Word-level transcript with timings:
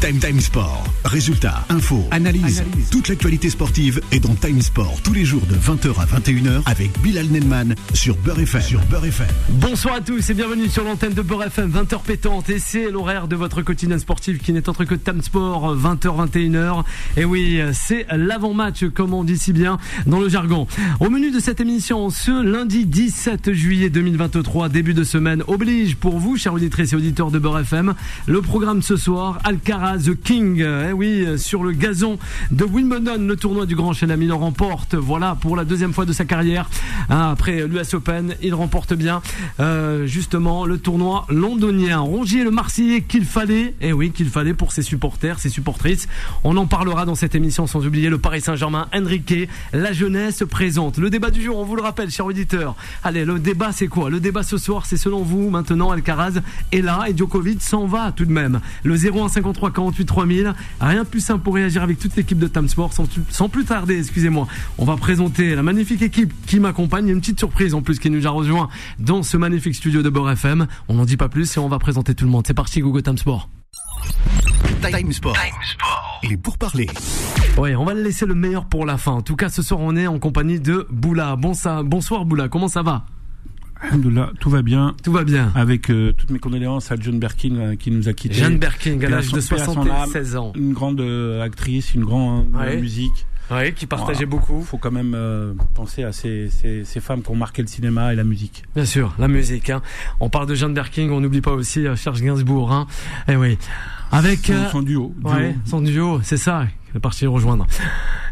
Time 0.00 0.18
Time 0.18 0.40
Sport. 0.40 0.82
Résultats, 1.04 1.62
infos, 1.68 2.06
analyse. 2.10 2.64
Toute 2.90 3.08
l'actualité 3.08 3.50
sportive 3.50 4.00
est 4.12 4.20
dans 4.20 4.34
Time 4.34 4.62
Sport 4.62 4.98
tous 5.04 5.12
les 5.12 5.26
jours 5.26 5.42
de 5.42 5.54
20h 5.54 6.00
à 6.00 6.06
21h 6.06 6.62
avec 6.64 6.98
Bilal 7.02 7.26
Nenman 7.26 7.74
sur 7.92 8.16
Beurre 8.16 8.40
FM. 8.40 8.62
Sur 8.62 8.80
Beurre 8.86 9.04
FM. 9.04 9.26
Bonsoir 9.50 9.96
à 9.96 10.00
tous 10.00 10.30
et 10.30 10.34
bienvenue 10.34 10.70
sur 10.70 10.84
l'antenne 10.84 11.12
de 11.12 11.20
Beurre 11.20 11.44
FM, 11.44 11.70
20h 11.70 12.00
pétante. 12.02 12.48
Et 12.48 12.58
c'est 12.58 12.90
l'horaire 12.90 13.28
de 13.28 13.36
votre 13.36 13.60
quotidien 13.60 13.98
sportif 13.98 14.38
qui 14.38 14.54
n'est 14.54 14.70
autre 14.70 14.84
que 14.84 14.94
Time 14.94 15.20
Sport, 15.20 15.76
20h, 15.76 16.30
21h. 16.30 16.84
Et 17.18 17.26
oui, 17.26 17.60
c'est 17.74 18.06
l'avant-match, 18.10 18.86
comme 18.94 19.12
on 19.12 19.22
dit 19.22 19.36
si 19.36 19.52
bien 19.52 19.76
dans 20.06 20.18
le 20.18 20.30
jargon. 20.30 20.66
Au 21.00 21.10
menu 21.10 21.30
de 21.30 21.40
cette 21.40 21.60
émission, 21.60 22.08
ce 22.08 22.42
lundi 22.42 22.86
17 22.86 23.52
juillet 23.52 23.90
2023, 23.90 24.70
début 24.70 24.94
de 24.94 25.04
semaine, 25.04 25.42
oblige 25.46 25.96
pour 25.96 26.18
vous, 26.18 26.38
chers 26.38 26.54
auditrices 26.54 26.94
et 26.94 26.96
auditeurs 26.96 27.30
de 27.30 27.38
Beurre 27.38 27.60
FM, 27.60 27.94
le 28.26 28.40
programme 28.40 28.80
ce 28.80 28.96
soir, 28.96 29.38
Alcaraz 29.44 29.89
The 29.98 30.20
King. 30.20 30.64
Eh 30.88 30.92
oui, 30.92 31.26
sur 31.38 31.64
le 31.64 31.72
gazon 31.72 32.18
de 32.50 32.64
Wimbledon, 32.64 33.26
le 33.26 33.36
tournoi 33.36 33.66
du 33.66 33.74
Grand 33.74 33.92
Chelem, 33.92 34.22
il 34.22 34.32
en 34.32 34.38
remporte. 34.38 34.94
Voilà 34.94 35.36
pour 35.40 35.56
la 35.56 35.64
deuxième 35.64 35.92
fois 35.92 36.04
de 36.04 36.12
sa 36.12 36.24
carrière 36.24 36.68
hein, 37.08 37.30
après 37.30 37.66
l'US 37.66 37.94
Open, 37.94 38.34
il 38.42 38.54
remporte 38.54 38.94
bien 38.94 39.22
euh, 39.58 40.06
justement 40.06 40.66
le 40.66 40.78
tournoi 40.78 41.26
londonien. 41.28 41.98
Rongier 42.00 42.44
le 42.44 42.50
Marseillais 42.50 43.02
qu'il 43.02 43.24
fallait, 43.24 43.74
eh 43.80 43.92
oui, 43.92 44.10
qu'il 44.10 44.28
fallait 44.28 44.54
pour 44.54 44.72
ses 44.72 44.82
supporters, 44.82 45.38
ses 45.38 45.48
supportrices. 45.48 46.08
On 46.44 46.56
en 46.56 46.66
parlera 46.66 47.04
dans 47.04 47.14
cette 47.14 47.34
émission 47.34 47.66
sans 47.66 47.86
oublier 47.86 48.08
le 48.08 48.18
Paris 48.18 48.40
Saint-Germain, 48.40 48.88
Enrique, 48.94 49.48
la 49.72 49.92
jeunesse 49.92 50.44
présente. 50.48 50.98
Le 50.98 51.10
débat 51.10 51.30
du 51.30 51.42
jour, 51.42 51.58
on 51.58 51.64
vous 51.64 51.76
le 51.76 51.82
rappelle, 51.82 52.10
chers 52.10 52.26
auditeurs. 52.26 52.76
Allez, 53.02 53.24
le 53.24 53.38
débat 53.38 53.72
c'est 53.72 53.88
quoi? 53.88 54.10
Le 54.10 54.20
débat 54.20 54.42
ce 54.42 54.58
soir, 54.58 54.86
c'est 54.86 54.96
selon 54.96 55.22
vous 55.22 55.50
maintenant 55.50 55.90
Alcaraz 55.90 56.40
est 56.72 56.82
là 56.82 57.04
et 57.08 57.16
Djokovic 57.16 57.62
s'en 57.62 57.86
va 57.86 58.12
tout 58.12 58.24
de 58.24 58.32
même. 58.32 58.60
Le 58.84 58.96
0153 58.96 59.70
48 59.80 60.04
3000. 60.04 60.54
Rien 60.80 61.04
de 61.04 61.08
plus 61.08 61.20
simple 61.20 61.42
pour 61.42 61.54
réagir 61.54 61.82
avec 61.82 61.98
toute 61.98 62.14
l'équipe 62.16 62.38
de 62.38 62.46
Tam 62.46 62.68
Sport. 62.68 62.92
Sans, 63.30 63.48
plus 63.48 63.64
tarder, 63.64 63.98
excusez-moi, 63.98 64.46
on 64.76 64.84
va 64.84 64.96
présenter 64.96 65.54
la 65.54 65.62
magnifique 65.62 66.02
équipe 66.02 66.32
qui 66.46 66.60
m'accompagne. 66.60 67.08
Une 67.08 67.20
petite 67.20 67.38
surprise 67.38 67.74
en 67.74 67.80
plus 67.80 67.98
qui 67.98 68.10
nous 68.10 68.26
a 68.26 68.30
rejoint 68.30 68.68
dans 68.98 69.22
ce 69.22 69.38
magnifique 69.38 69.74
studio 69.74 70.02
de 70.02 70.10
Beurre 70.10 70.32
FM. 70.32 70.66
On 70.88 70.94
n'en 70.94 71.06
dit 71.06 71.16
pas 71.16 71.30
plus 71.30 71.56
et 71.56 71.60
on 71.60 71.68
va 71.68 71.78
présenter 71.78 72.14
tout 72.14 72.26
le 72.26 72.30
monde. 72.30 72.46
C'est 72.46 72.54
parti, 72.54 72.80
Google 72.80 73.02
Tam 73.02 73.16
Sport. 73.16 73.48
Time 74.82 75.12
Sport. 75.12 75.36
Il 76.22 76.32
est 76.32 76.36
pour 76.36 76.58
parler. 76.58 76.86
Oui, 77.56 77.74
on 77.74 77.84
va 77.84 77.94
le 77.94 78.02
laisser 78.02 78.26
le 78.26 78.34
meilleur 78.34 78.66
pour 78.66 78.84
la 78.84 78.98
fin. 78.98 79.12
En 79.12 79.22
tout 79.22 79.36
cas, 79.36 79.48
ce 79.48 79.62
soir, 79.62 79.80
on 79.80 79.96
est 79.96 80.06
en 80.06 80.18
compagnie 80.18 80.60
de 80.60 80.86
Boula. 80.90 81.36
bonsoir 81.36 82.24
Boula, 82.26 82.48
comment 82.48 82.68
ça 82.68 82.82
va? 82.82 83.06
Tout 84.40 84.50
va 84.50 84.62
bien. 84.62 84.94
Tout 85.02 85.12
va 85.12 85.24
bien. 85.24 85.52
Avec 85.54 85.90
euh, 85.90 86.12
toutes 86.12 86.30
mes 86.30 86.38
condoléances 86.38 86.90
à 86.92 86.96
John 86.98 87.18
Berkin 87.18 87.56
euh, 87.56 87.76
qui 87.76 87.90
nous 87.90 88.08
a 88.08 88.12
quittés. 88.12 88.34
John 88.34 88.58
Berkin, 88.58 89.00
à 89.02 89.08
l'âge 89.08 89.32
de 89.32 89.40
76 89.40 90.36
ans. 90.36 90.52
Une 90.56 90.72
grande 90.72 91.00
euh, 91.00 91.42
actrice, 91.42 91.94
une 91.94 92.04
grande 92.04 92.48
musique. 92.80 93.26
Oui, 93.52 93.74
qui 93.74 93.86
partageait 93.86 94.26
beaucoup. 94.26 94.60
Il 94.60 94.64
faut 94.64 94.78
quand 94.78 94.92
même 94.92 95.16
penser 95.74 96.04
à 96.04 96.12
ces, 96.12 96.48
ces, 96.50 96.84
ces, 96.84 97.00
femmes 97.00 97.20
qui 97.20 97.30
ont 97.30 97.36
marqué 97.36 97.62
le 97.62 97.68
cinéma 97.68 98.12
et 98.12 98.16
la 98.16 98.22
musique. 98.22 98.62
Bien 98.76 98.84
sûr, 98.84 99.12
la 99.18 99.26
musique. 99.26 99.70
Hein. 99.70 99.82
On 100.20 100.30
parle 100.30 100.46
de 100.46 100.54
John 100.54 100.72
Berking, 100.72 101.10
on 101.10 101.20
n'oublie 101.20 101.40
pas 101.40 101.50
aussi 101.50 101.84
Serge 101.96 102.22
Gainsbourg. 102.22 102.70
Hein. 102.70 102.86
Eh 103.26 103.34
oui. 103.34 103.58
Avec 104.12 104.46
son, 104.46 104.68
son 104.70 104.82
duo. 104.82 105.12
duo. 105.18 105.32
Ouais, 105.32 105.56
son 105.64 105.80
duo, 105.80 106.20
c'est 106.22 106.36
ça. 106.36 106.66
Il 106.92 106.96
est 106.98 107.00
parti 107.00 107.26
rejoindre. 107.26 107.66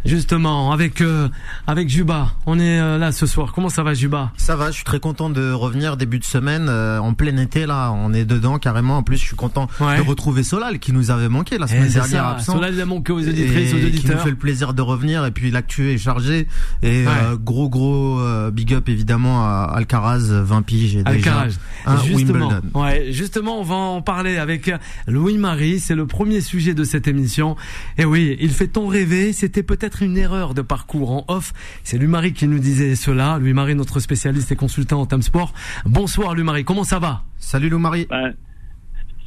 Justement, 0.05 0.73
avec 0.73 1.01
euh, 1.01 1.28
avec 1.67 1.89
Juba, 1.89 2.33
on 2.47 2.59
est 2.59 2.81
euh, 2.81 2.98
là 2.98 3.12
ce 3.12 3.27
soir. 3.27 3.53
Comment 3.53 3.69
ça 3.69 3.83
va, 3.83 3.95
Juba? 3.95 4.33
Ça 4.37 4.56
va. 4.56 4.70
Je 4.70 4.77
suis 4.77 4.84
très 4.84 5.01
content 5.01 5.28
de 5.28 5.53
revenir 5.53 5.97
début 5.97 6.19
de 6.19 6.25
semaine 6.25 6.69
euh, 6.69 6.98
en 6.98 7.14
plein 7.14 7.36
été 7.36 7.67
là. 7.67 7.92
On 7.92 8.12
est 8.12 8.25
dedans 8.25 8.59
carrément. 8.59 8.98
En 8.98 9.03
plus, 9.03 9.17
je 9.17 9.25
suis 9.25 9.36
content 9.36 9.69
de 9.81 10.09
retrouver 10.09 10.42
Solal 10.42 10.79
qui 10.79 10.92
nous 10.92 11.11
avait 11.11 11.29
manqué 11.29 11.59
la 11.59 11.67
eh, 11.67 11.69
semaine 11.69 11.89
dernière. 11.89 12.27
Absent, 12.27 12.55
Solal 12.55 12.75
il 12.75 12.81
a 12.81 12.86
manqué 12.86 13.12
aux 13.12 13.20
auditrices, 13.20 13.75
aux 13.75 13.77
auditeurs. 13.77 14.01
Qui 14.01 14.17
nous 14.17 14.19
fait 14.19 14.31
le 14.31 14.36
plaisir 14.36 14.75
de 14.75 14.83
revenir. 14.83 15.25
Et 15.25 15.31
puis 15.31 15.51
l'actu 15.51 15.91
est 15.91 15.98
chargé. 15.98 16.47
Et 16.83 17.05
gros 17.42 17.69
gros 17.69 18.20
big 18.51 18.75
up 18.75 18.89
évidemment 18.89 19.45
à 19.45 19.73
Alcaraz, 19.75 20.30
20 20.30 20.63
piges 20.63 20.96
et 20.96 21.02
Alcaraz. 21.05 21.46
déjà 21.46 22.05
justement, 22.05 22.51
Ouais, 22.75 23.08
justement, 23.11 23.61
on 23.61 23.64
va 23.64 23.75
en 23.75 24.02
parler 24.02 24.39
avec 24.39 24.70
Louis 25.07 25.39
Marie. 25.39 25.80
C'est 25.80 25.95
le 25.95 26.07
premier 26.07 26.40
sujet 26.40 26.75
de 26.75 26.85
cette 26.85 27.08
émission. 27.08 27.57
Et 27.98 28.05
oui, 28.05 28.36
il 28.48 28.55
fait 28.55 28.67
ton 28.69 28.86
rêver. 28.86 29.33
C'était 29.35 29.63
peut-être 29.63 30.03
une 30.03 30.17
erreur 30.17 30.55
de 30.55 30.63
parcours 30.63 31.11
en 31.13 31.25
off. 31.29 31.53
C'est 31.85 31.98
Louis-Marie 31.98 32.33
qui 32.33 32.48
nous 32.48 32.59
disait 32.59 32.95
cela. 32.95 33.39
Louis-Marie, 33.39 33.75
notre 33.75 34.01
spécialiste 34.01 34.51
et 34.51 34.57
consultant 34.57 35.01
en 35.03 35.07
Time 35.07 35.20
Sport. 35.23 35.53
Bonsoir 35.85 36.35
Louis-Marie, 36.35 36.64
comment 36.64 36.85
ça 36.85 36.98
va? 36.98 37.25
Salut 37.37 37.69
Louis-Marie. 37.69 38.07
Bah, 38.08 38.31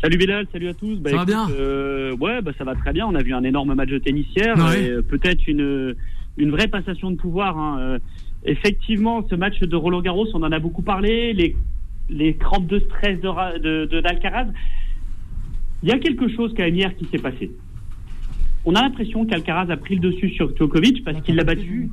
salut 0.01 0.17
Bilal, 0.17 0.47
salut 0.51 0.69
à 0.69 0.73
tous. 0.73 0.97
Bah, 0.99 1.11
ça 1.11 1.17
va 1.17 1.25
bien? 1.25 1.47
euh, 1.51 2.15
Ouais, 2.17 2.41
bah, 2.41 2.51
ça 2.57 2.63
va 2.63 2.73
très 2.75 2.93
bien. 2.93 3.05
On 3.05 3.13
a 3.13 3.21
vu 3.21 3.33
un 3.33 3.43
énorme 3.43 3.75
match 3.75 3.89
de 3.89 3.99
tennis 3.99 4.25
hier. 4.35 4.55
Euh, 4.57 5.03
peut-être 5.03 5.47
une, 5.47 5.95
une 6.37 6.49
vraie 6.49 6.67
passation 6.67 7.11
de 7.11 7.15
pouvoir. 7.17 7.57
Hein. 7.59 7.77
Euh, 7.79 7.99
effectivement, 8.43 9.23
ce 9.29 9.35
match 9.35 9.59
de 9.59 9.75
Roland 9.75 10.01
Garros, 10.01 10.27
on 10.33 10.41
en 10.41 10.51
a 10.51 10.57
beaucoup 10.59 10.81
parlé. 10.81 11.33
Les, 11.33 11.55
les 12.09 12.35
crampes 12.35 12.67
de 12.67 12.79
stress 12.79 13.21
de 13.21 14.01
d'Alcaraz. 14.01 14.47
Il 15.83 15.89
y 15.89 15.91
a 15.91 15.99
quelque 15.99 16.27
chose 16.35 16.53
quand 16.57 16.63
même 16.63 16.75
hier 16.75 16.95
qui 16.95 17.05
s'est 17.11 17.17
passé 17.19 17.51
on 18.65 18.75
a 18.75 18.81
l'impression 18.81 19.25
qu'Alcaraz 19.25 19.71
a 19.71 19.77
pris 19.77 19.95
le 19.95 20.01
dessus 20.01 20.29
sur 20.31 20.55
Djokovic 20.55 21.03
parce 21.03 21.21
qu'il 21.21 21.35
l'a 21.35 21.43
battu 21.43 21.89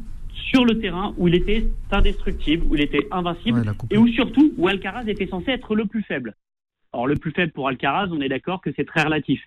sur 0.50 0.64
le 0.64 0.78
terrain 0.78 1.14
où 1.16 1.28
il 1.28 1.34
était 1.34 1.66
indestructible, 1.90 2.64
où 2.68 2.74
il 2.74 2.82
était 2.82 3.06
invincible, 3.10 3.74
et 3.90 3.98
où 3.98 4.06
surtout 4.08 4.52
où 4.56 4.68
Alcaraz 4.68 5.08
était 5.08 5.26
censé 5.26 5.50
être 5.50 5.74
le 5.74 5.86
plus 5.86 6.02
faible. 6.02 6.34
Alors 6.92 7.06
le 7.06 7.16
plus 7.16 7.32
faible 7.32 7.52
pour 7.52 7.68
Alcaraz, 7.68 8.08
on 8.10 8.20
est 8.20 8.28
d'accord 8.28 8.60
que 8.60 8.70
c'est 8.74 8.86
très 8.86 9.02
relatif. 9.02 9.42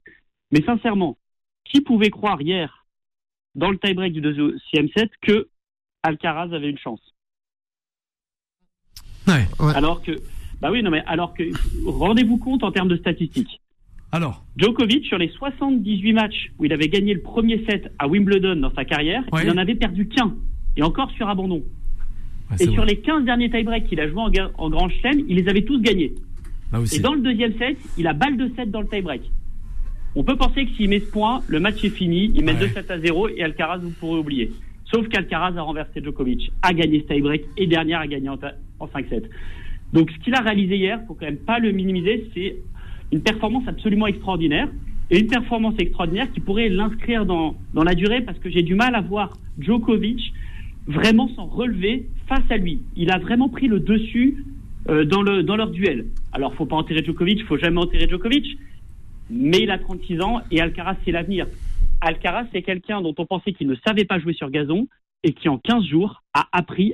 Mais 0.52 0.62
sincèrement, 0.64 1.18
qui 1.64 1.82
pouvait 1.82 2.10
croire 2.10 2.42
hier, 2.42 2.86
dans 3.56 3.72
le 3.72 3.78
tie-break 3.78 4.14
du 4.14 4.22
deuxième 4.22 4.90
set, 4.96 5.12
que 5.22 5.48
Alcaraz 6.04 6.54
avait 6.54 6.70
une 6.70 6.78
chance? 6.78 7.02
Alors 9.76 10.02
que, 10.02 10.12
bah 10.60 10.72
oui, 10.72 10.84
non 10.84 10.92
mais 10.92 11.04
alors 11.06 11.34
que, 11.34 11.44
rendez-vous 11.86 12.38
compte 12.38 12.64
en 12.64 12.72
termes 12.72 12.90
de 12.90 12.98
statistiques. 12.98 13.62
Alors 14.12 14.44
Djokovic, 14.58 15.06
sur 15.06 15.18
les 15.18 15.30
78 15.30 16.14
matchs 16.14 16.52
où 16.60 16.66
il 16.66 16.74
avait 16.74 16.90
gagné 16.90 17.14
le 17.14 17.22
premier 17.22 17.64
set 17.66 17.92
à 17.98 18.08
Wimbledon 18.08 18.58
dans 18.58 18.74
sa 18.74 18.84
carrière, 18.84 19.24
il 19.42 19.48
n'en 19.48 19.58
avait 19.58 19.76
perdu 19.76 20.08
qu'un. 20.08 20.36
Et 20.76 20.84
encore 20.84 21.12
sur 21.12 21.30
abandon. 21.30 21.64
et 22.60 22.68
sur 22.68 22.86
les 22.86 22.98
15 22.98 23.24
derniers 23.24 23.50
tie-breaks 23.50 23.88
qu'il 23.88 24.00
a 24.00 24.10
joué 24.10 24.22
en, 24.58 24.70
Grand 24.70 24.90
Chelem, 24.90 25.24
il 25.28 25.38
les 25.38 25.48
avait 25.50 25.64
tous 25.64 25.80
gagnés. 25.82 26.14
Et 26.94 27.00
dans 27.00 27.14
le 27.14 27.22
deuxième 27.22 27.58
set, 27.58 27.78
il 27.98 28.08
a 28.08 28.14
balle 28.14 28.38
de 28.38 28.52
7 28.56 28.70
dans 28.72 28.82
le 28.82 28.88
tie-break. 28.88 29.22
On 30.16 30.24
peut 30.24 30.36
penser 30.36 30.66
que 30.66 30.72
s'il 30.72 30.90
met 30.90 31.00
ce 31.00 31.10
point, 31.10 31.42
le 31.48 31.62
match 31.62 31.84
est 31.84 31.90
fini, 31.90 32.32
il 32.36 32.44
met 32.44 32.54
2-7 32.54 32.92
à 32.92 33.00
0 33.00 33.30
et 33.30 33.44
Alcaraz, 33.44 33.78
vous 33.78 33.92
pourrez 33.92 34.20
oublier. 34.20 34.52
Sauf 34.86 35.08
qu'Alcaraz 35.08 35.58
a 35.58 35.62
renversé 35.62 36.02
Djokovic, 36.04 36.52
a 36.62 36.74
gagné 36.74 37.02
ce 37.02 37.14
tie-break 37.14 37.46
et 37.56 37.66
dernière 37.66 38.02
a 38.02 38.08
gagné 38.08 38.28
en, 38.28 38.38
en 38.80 38.88
5-7. 38.88 39.24
Donc 39.94 40.12
ce 40.12 40.18
qu'il 40.24 40.36
a 40.36 40.42
réalisé 40.42 40.76
hier, 40.76 41.00
faut 41.08 41.14
quand 41.14 41.26
même 41.26 41.38
pas 41.38 41.60
le 41.60 41.72
minimiser, 41.72 42.30
c'est 42.34 42.58
une 43.12 43.22
performance 43.22 43.68
absolument 43.68 44.08
extraordinaire. 44.08 44.70
Et 45.10 45.20
une 45.20 45.28
performance 45.28 45.74
extraordinaire 45.78 46.32
qui 46.32 46.40
pourrait 46.40 46.70
l'inscrire 46.70 47.26
dans, 47.26 47.56
dans 47.74 47.84
la 47.84 47.96
durée 47.96 48.22
parce 48.22 48.40
que 48.40 48.50
j'ai 48.50 48.64
du 48.64 48.76
mal 48.76 48.96
à 48.96 49.02
voir 49.02 49.38
Djokovic 49.60 50.34
vraiment 50.88 51.28
s'en 51.36 51.46
relever 51.46 52.08
face 52.28 52.50
à 52.50 52.58
lui. 52.58 52.80
Il 52.96 53.12
a 53.12 53.20
vraiment 53.20 53.50
pris 53.50 53.68
le 53.68 53.82
dessus 53.82 54.46
euh, 54.90 55.04
dans, 55.04 55.22
le, 55.22 55.44
dans 55.44 55.56
leur 55.56 55.70
duel. 55.70 56.08
Alors, 56.32 56.56
faut 56.56 56.66
pas 56.66 56.78
enterrer 56.78 57.04
Djokovic, 57.04 57.46
faut 57.46 57.58
jamais 57.58 57.80
enterrer 57.80 58.08
Djokovic, 58.08 58.58
mais 59.30 59.60
il 59.60 59.72
a 59.72 59.78
36 59.78 60.22
ans 60.22 60.42
et 60.50 60.62
Alcaraz, 60.62 60.96
c'est 61.06 61.12
l'avenir. 61.12 61.46
Alcaraz, 62.00 62.46
c'est 62.52 62.62
quelqu'un 62.62 63.02
dont 63.02 63.14
on 63.18 63.26
pensait 63.26 63.54
qu'il 63.54 63.68
ne 63.68 63.76
savait 63.86 64.06
pas 64.06 64.18
jouer 64.18 64.34
sur 64.34 64.50
gazon 64.50 64.88
et 65.24 65.34
qui, 65.34 65.50
en 65.50 65.58
15 65.58 65.86
jours, 65.86 66.24
a 66.34 66.48
appris 66.52 66.94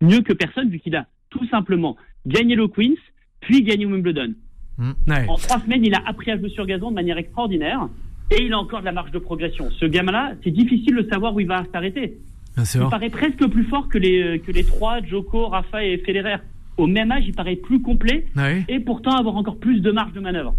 mieux 0.00 0.20
que 0.20 0.32
personne 0.32 0.68
vu 0.68 0.78
qu'il 0.78 0.94
a 0.96 1.06
tout 1.30 1.46
simplement 1.48 1.96
gagné 2.26 2.54
le 2.54 2.68
Queens, 2.68 2.94
puis 3.40 3.62
gagné 3.62 3.86
Wimbledon. 3.86 4.34
Mm. 4.78 4.92
En 5.28 5.36
trois 5.36 5.60
semaines, 5.60 5.84
il 5.84 5.94
a 5.94 6.02
appris 6.06 6.30
à 6.30 6.38
jouer 6.38 6.48
sur 6.50 6.66
gazon 6.66 6.90
de 6.90 6.94
manière 6.94 7.18
extraordinaire 7.18 7.88
et 8.30 8.42
il 8.44 8.52
a 8.52 8.58
encore 8.58 8.80
de 8.80 8.86
la 8.86 8.92
marge 8.92 9.10
de 9.10 9.18
progression. 9.18 9.70
Ce 9.72 9.84
gamin-là, 9.84 10.32
c'est 10.42 10.50
difficile 10.50 10.96
de 10.96 11.08
savoir 11.10 11.34
où 11.34 11.40
il 11.40 11.46
va 11.46 11.64
s'arrêter. 11.72 12.18
Il 12.56 12.88
paraît 12.90 13.10
presque 13.10 13.46
plus 13.48 13.64
fort 13.64 13.88
que 13.88 13.98
les, 13.98 14.40
que 14.40 14.52
les 14.52 14.64
trois, 14.64 15.00
Joko, 15.02 15.46
Rafa 15.48 15.84
et 15.84 15.98
Federer. 15.98 16.36
Au 16.78 16.86
même 16.86 17.12
âge, 17.12 17.24
il 17.26 17.34
paraît 17.34 17.56
plus 17.56 17.82
complet 17.82 18.26
et 18.68 18.80
pourtant 18.80 19.10
avoir 19.16 19.36
encore 19.36 19.58
plus 19.58 19.80
de 19.80 19.90
marge 19.90 20.12
de 20.14 20.20
manœuvre. 20.20 20.54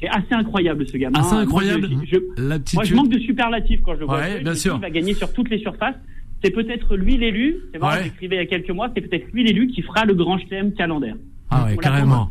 C'est 0.00 0.08
assez 0.08 0.32
incroyable 0.34 0.86
ce 0.88 0.96
gamin. 0.96 1.20
Assez 1.20 1.34
incroyable. 1.34 1.88
Moi, 1.88 2.04
je, 2.04 2.18
moi, 2.74 2.84
je 2.84 2.94
manque 2.94 3.08
de 3.10 3.18
superlatifs 3.18 3.80
quand 3.82 3.94
je 3.94 4.00
le 4.00 4.06
vois. 4.06 4.38
bien 4.40 4.54
sûr. 4.54 4.74
Il 4.76 4.80
va 4.80 4.90
gagner 4.90 5.14
sur 5.14 5.32
toutes 5.32 5.50
les 5.50 5.58
surfaces. 5.58 5.94
C'est 6.44 6.50
peut-être 6.50 6.96
lui 6.96 7.16
l'élu. 7.16 7.58
C'est 7.72 7.78
vrai, 7.78 8.02
j'écrivais 8.04 8.36
il 8.36 8.38
y 8.40 8.42
a 8.42 8.46
quelques 8.46 8.70
mois. 8.70 8.90
C'est 8.94 9.00
peut-être 9.00 9.30
lui 9.32 9.44
l'élu 9.44 9.68
qui 9.68 9.82
fera 9.82 10.04
le 10.04 10.14
grand 10.14 10.38
chelem 10.38 10.72
calendaire. 10.72 11.14
Ah 11.52 11.64
ouais, 11.64 11.76
carrément. 11.76 12.30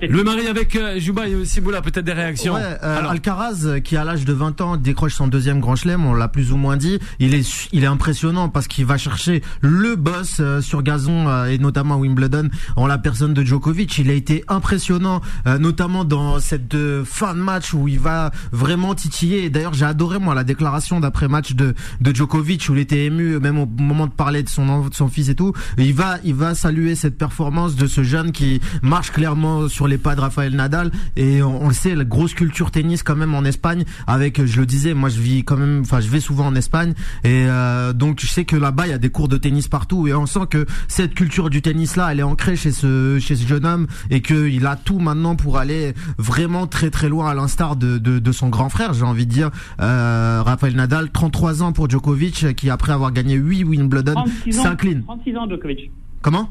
le 0.00 0.24
mari 0.24 0.46
avec 0.46 0.74
euh, 0.74 0.98
Juba 0.98 1.28
et 1.28 1.34
aussi 1.34 1.60
Boula, 1.60 1.82
peut-être 1.82 2.04
des 2.04 2.12
réactions. 2.12 2.54
Ouais, 2.54 2.62
euh, 2.82 3.08
Alcaraz, 3.08 3.66
euh, 3.66 3.80
qui 3.80 3.96
à 3.96 4.04
l'âge 4.04 4.24
de 4.24 4.32
20 4.32 4.60
ans 4.62 4.76
décroche 4.76 5.14
son 5.14 5.26
deuxième 5.26 5.60
grand 5.60 5.76
chelem, 5.76 6.06
on 6.06 6.14
l'a 6.14 6.28
plus 6.28 6.52
ou 6.52 6.56
moins 6.56 6.76
dit. 6.76 6.98
Il 7.18 7.34
est, 7.34 7.68
il 7.72 7.84
est 7.84 7.88
impressionnant 7.88 8.48
parce 8.48 8.66
qu'il 8.66 8.86
va 8.86 8.96
chercher 8.96 9.42
le 9.60 9.96
boss 9.96 10.38
euh, 10.40 10.60
sur 10.62 10.82
gazon 10.82 11.44
et 11.44 11.58
notamment 11.58 11.94
à 11.94 11.98
Wimbledon 11.98 12.48
en 12.76 12.86
la 12.86 12.96
personne 12.96 13.34
de 13.34 13.42
Djokovic. 13.42 13.98
Il 13.98 14.10
a 14.10 14.14
été 14.14 14.44
impressionnant, 14.48 15.20
notamment 15.58 16.04
dans 16.04 16.40
cette 16.40 16.76
fin 17.04 17.34
de 17.34 17.40
match 17.40 17.74
où 17.74 17.88
il 17.88 17.98
va 17.98 18.30
vraiment 18.52 18.94
titiller. 18.94 19.50
D'ailleurs, 19.50 19.74
j'ai 19.74 19.84
adoré 19.84 20.18
moi 20.18 20.34
la 20.34 20.44
déclaration 20.44 21.00
d'après 21.00 21.28
match 21.28 21.52
de, 21.52 21.74
de 22.00 22.14
Djokovic 22.14 22.66
où 22.68 22.74
il 22.74 22.80
était 22.80 23.04
ému, 23.04 23.38
même 23.38 23.58
au 23.58 23.66
moment 23.66 24.06
de 24.06 24.12
parler 24.12 24.42
de 24.42 24.48
son, 24.48 24.88
de 24.88 24.94
son 24.94 25.08
fils 25.08 25.28
et 25.28 25.34
tout. 25.34 25.52
il 25.76 25.94
va, 25.94 26.16
il 26.24 26.34
va 26.34 26.54
saluer 26.54 26.94
cette 26.94 27.18
performance 27.18 27.76
de 27.76 27.86
ce 27.86 28.02
jeune 28.02 28.32
qui 28.32 28.37
marche 28.82 29.10
clairement 29.12 29.68
sur 29.68 29.88
les 29.88 29.98
pas 29.98 30.14
de 30.14 30.20
Rafael 30.20 30.54
Nadal. 30.54 30.90
Et 31.16 31.42
on, 31.42 31.68
le 31.68 31.74
sait 31.74 31.94
la 31.94 32.04
grosse 32.04 32.34
culture 32.34 32.70
tennis 32.70 33.02
quand 33.02 33.16
même 33.16 33.34
en 33.34 33.44
Espagne 33.44 33.84
avec 34.06 34.44
je 34.44 34.60
le 34.60 34.66
disais 34.66 34.94
moi 34.94 35.08
je 35.08 35.20
vis 35.20 35.44
quand 35.44 35.56
même 35.56 35.80
enfin 35.80 36.00
je 36.00 36.08
vais 36.08 36.20
souvent 36.20 36.46
en 36.46 36.54
Espagne. 36.54 36.94
Et 37.24 37.44
euh, 37.46 37.92
donc 37.92 38.20
je 38.20 38.26
sais 38.26 38.44
que 38.44 38.56
là-bas 38.56 38.86
il 38.86 38.90
y 38.90 38.94
a 38.94 38.98
des 38.98 39.10
cours 39.10 39.28
de 39.28 39.36
tennis 39.36 39.68
partout. 39.68 40.06
Et 40.08 40.14
on 40.14 40.26
sent 40.26 40.46
que 40.50 40.66
cette 40.88 41.14
culture 41.14 41.50
du 41.50 41.62
tennis 41.62 41.96
là 41.96 42.08
elle 42.12 42.20
est 42.20 42.24
ancrée 42.24 42.56
chez 42.56 42.72
ce 42.72 43.18
chez 43.20 43.36
ce 43.36 43.46
jeune 43.46 43.66
homme 43.66 43.86
et 44.10 44.20
qu'il 44.22 44.66
a 44.66 44.76
tout 44.76 44.98
maintenant 44.98 45.36
pour 45.36 45.58
aller 45.58 45.94
vraiment 46.18 46.66
très 46.66 46.90
très 46.90 47.08
loin 47.08 47.30
à 47.30 47.34
l'instar 47.34 47.76
de, 47.76 47.98
de, 47.98 48.18
de, 48.18 48.32
son 48.32 48.48
grand 48.48 48.68
frère 48.68 48.92
j'ai 48.94 49.04
envie 49.04 49.26
de 49.26 49.32
dire 49.32 49.50
euh, 49.80 50.42
Rafael 50.44 50.74
Nadal. 50.74 51.10
33 51.10 51.62
ans 51.62 51.72
pour 51.72 51.88
Djokovic 51.88 52.54
qui 52.54 52.70
après 52.70 52.92
avoir 52.92 53.12
gagné 53.12 53.34
8 53.34 53.64
Wimbledon 53.64 54.24
s'incline. 54.50 55.02
36 55.02 55.36
ans 55.36 55.48
Djokovic. 55.48 55.90
Comment? 56.22 56.48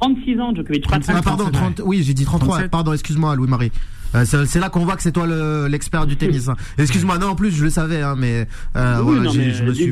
36 0.00 0.40
ans, 0.40 0.54
Djokovic. 0.54 0.84
ah, 0.90 1.22
pardon, 1.22 1.44
30, 1.50 1.82
oui, 1.84 2.02
j'ai 2.02 2.14
dit 2.14 2.24
33. 2.24 2.68
Pardon, 2.68 2.92
excuse-moi, 2.92 3.34
Louis-Marie. 3.34 3.72
Euh, 4.14 4.24
c'est 4.24 4.60
là 4.60 4.70
qu'on 4.70 4.84
voit 4.84 4.96
que 4.96 5.02
c'est 5.02 5.12
toi 5.12 5.26
l'expert 5.68 6.06
du 6.06 6.16
tennis. 6.16 6.48
Hein. 6.48 6.54
Excuse-moi, 6.78 7.18
non, 7.18 7.28
en 7.28 7.34
plus, 7.34 7.50
je 7.50 7.64
le 7.64 7.70
savais, 7.70 8.02
hein, 8.02 8.14
mais, 8.16 8.46
euh, 8.76 9.02
oui, 9.02 9.20
non, 9.20 9.32
mais 9.34 9.50
je 9.50 9.64
me 9.64 9.74
suis 9.74 9.90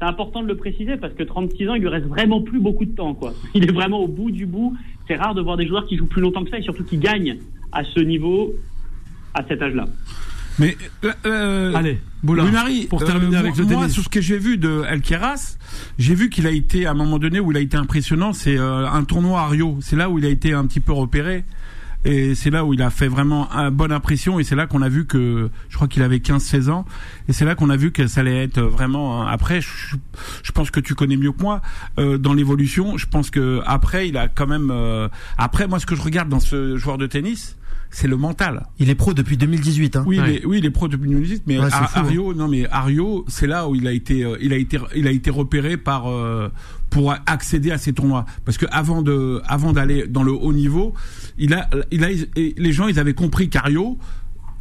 c'est 0.00 0.06
important 0.06 0.42
de 0.42 0.48
le 0.48 0.56
préciser 0.56 0.96
parce 0.96 1.12
que 1.12 1.22
36 1.22 1.68
ans, 1.68 1.74
il 1.74 1.82
lui 1.82 1.88
reste 1.88 2.06
vraiment 2.06 2.40
plus 2.40 2.58
beaucoup 2.58 2.86
de 2.86 2.94
temps, 2.94 3.12
quoi. 3.12 3.34
Il 3.52 3.64
est 3.64 3.72
vraiment 3.72 4.00
au 4.00 4.08
bout 4.08 4.30
du 4.30 4.46
bout. 4.46 4.74
C'est 5.06 5.16
rare 5.16 5.34
de 5.34 5.42
voir 5.42 5.58
des 5.58 5.66
joueurs 5.66 5.86
qui 5.86 5.98
jouent 5.98 6.06
plus 6.06 6.22
longtemps 6.22 6.42
que 6.42 6.48
ça 6.48 6.58
et 6.58 6.62
surtout 6.62 6.84
qui 6.84 6.96
gagnent 6.96 7.36
à 7.70 7.84
ce 7.84 8.00
niveau, 8.00 8.54
à 9.34 9.44
cet 9.46 9.60
âge-là. 9.60 9.84
Mais 10.58 10.76
euh, 11.04 11.12
euh 11.26 11.74
allez, 11.74 12.00
Boula, 12.22 12.44
Marie, 12.44 12.86
pour 12.86 13.04
terminer 13.04 13.36
euh, 13.36 13.40
avec 13.40 13.56
le 13.56 13.64
moi, 13.64 13.88
sur 13.88 14.02
ce 14.04 14.08
que 14.08 14.20
j'ai 14.20 14.38
vu 14.38 14.58
de 14.58 14.82
Alcaraz, 14.82 15.56
j'ai 15.98 16.14
vu 16.14 16.28
qu'il 16.28 16.46
a 16.46 16.50
été 16.50 16.86
à 16.86 16.90
un 16.90 16.94
moment 16.94 17.18
donné 17.18 17.40
où 17.40 17.50
il 17.50 17.56
a 17.56 17.60
été 17.60 17.76
impressionnant. 17.76 18.32
C'est 18.32 18.58
euh, 18.58 18.86
un 18.88 19.04
tournoi 19.04 19.40
à 19.40 19.48
Rio. 19.48 19.78
C'est 19.80 19.96
là 19.96 20.10
où 20.10 20.18
il 20.18 20.26
a 20.26 20.28
été 20.28 20.52
un 20.52 20.66
petit 20.66 20.80
peu 20.80 20.92
repéré. 20.92 21.44
Et 22.04 22.34
c'est 22.34 22.48
là 22.48 22.64
où 22.64 22.72
il 22.72 22.80
a 22.80 22.88
fait 22.88 23.08
vraiment 23.08 23.50
une 23.52 23.68
bonne 23.70 23.92
impression 23.92 24.40
et 24.40 24.44
c'est 24.44 24.54
là 24.54 24.66
qu'on 24.66 24.80
a 24.80 24.88
vu 24.88 25.06
que 25.06 25.50
je 25.68 25.76
crois 25.76 25.86
qu'il 25.86 26.02
avait 26.02 26.16
15-16 26.16 26.70
ans 26.70 26.86
et 27.28 27.34
c'est 27.34 27.44
là 27.44 27.54
qu'on 27.54 27.68
a 27.68 27.76
vu 27.76 27.92
que 27.92 28.06
ça 28.06 28.20
allait 28.20 28.42
être 28.42 28.62
vraiment 28.62 29.26
après 29.26 29.60
je, 29.60 29.96
je 30.42 30.52
pense 30.52 30.70
que 30.70 30.80
tu 30.80 30.94
connais 30.94 31.18
mieux 31.18 31.32
que 31.32 31.42
moi 31.42 31.60
euh, 31.98 32.16
dans 32.16 32.32
l'évolution 32.32 32.96
je 32.96 33.06
pense 33.06 33.28
que 33.28 33.60
après 33.66 34.08
il 34.08 34.16
a 34.16 34.28
quand 34.28 34.46
même 34.46 34.70
euh, 34.70 35.08
après 35.36 35.68
moi 35.68 35.78
ce 35.78 35.84
que 35.84 35.94
je 35.94 36.00
regarde 36.00 36.30
dans 36.30 36.40
ce 36.40 36.78
joueur 36.78 36.96
de 36.96 37.06
tennis 37.06 37.58
c'est 37.90 38.06
le 38.06 38.16
mental. 38.16 38.66
Il 38.78 38.88
est 38.88 38.94
pro 38.94 39.14
depuis 39.14 39.36
2018. 39.36 39.96
Hein. 39.96 40.04
Oui, 40.06 40.18
il 40.22 40.36
est, 40.36 40.46
oui, 40.46 40.58
il 40.58 40.64
est 40.64 40.70
pro 40.70 40.88
depuis 40.88 41.08
2018. 41.08 41.42
Mais 41.46 41.58
Ario, 41.58 42.30
hein. 42.30 42.34
non, 42.36 42.48
mais 42.48 42.66
Ario, 42.68 43.24
c'est 43.28 43.48
là 43.48 43.68
où 43.68 43.74
il 43.74 43.86
a 43.86 43.92
été, 43.92 44.24
euh, 44.24 44.36
il 44.40 44.52
a 44.52 44.56
été, 44.56 44.78
il 44.94 45.06
a 45.08 45.10
été 45.10 45.30
repéré 45.30 45.76
par 45.76 46.08
euh, 46.08 46.48
pour 46.88 47.14
accéder 47.26 47.72
à 47.72 47.78
ces 47.78 47.92
tournois. 47.92 48.26
Parce 48.44 48.58
que 48.58 48.66
avant 48.70 49.02
de, 49.02 49.42
avant 49.46 49.72
d'aller 49.72 50.06
dans 50.06 50.22
le 50.22 50.32
haut 50.32 50.52
niveau, 50.52 50.94
il 51.38 51.52
a, 51.52 51.68
il 51.90 52.04
a, 52.04 52.08
les 52.36 52.72
gens, 52.72 52.86
ils 52.86 52.98
avaient 52.98 53.14
compris 53.14 53.48
qu'Ario, 53.48 53.98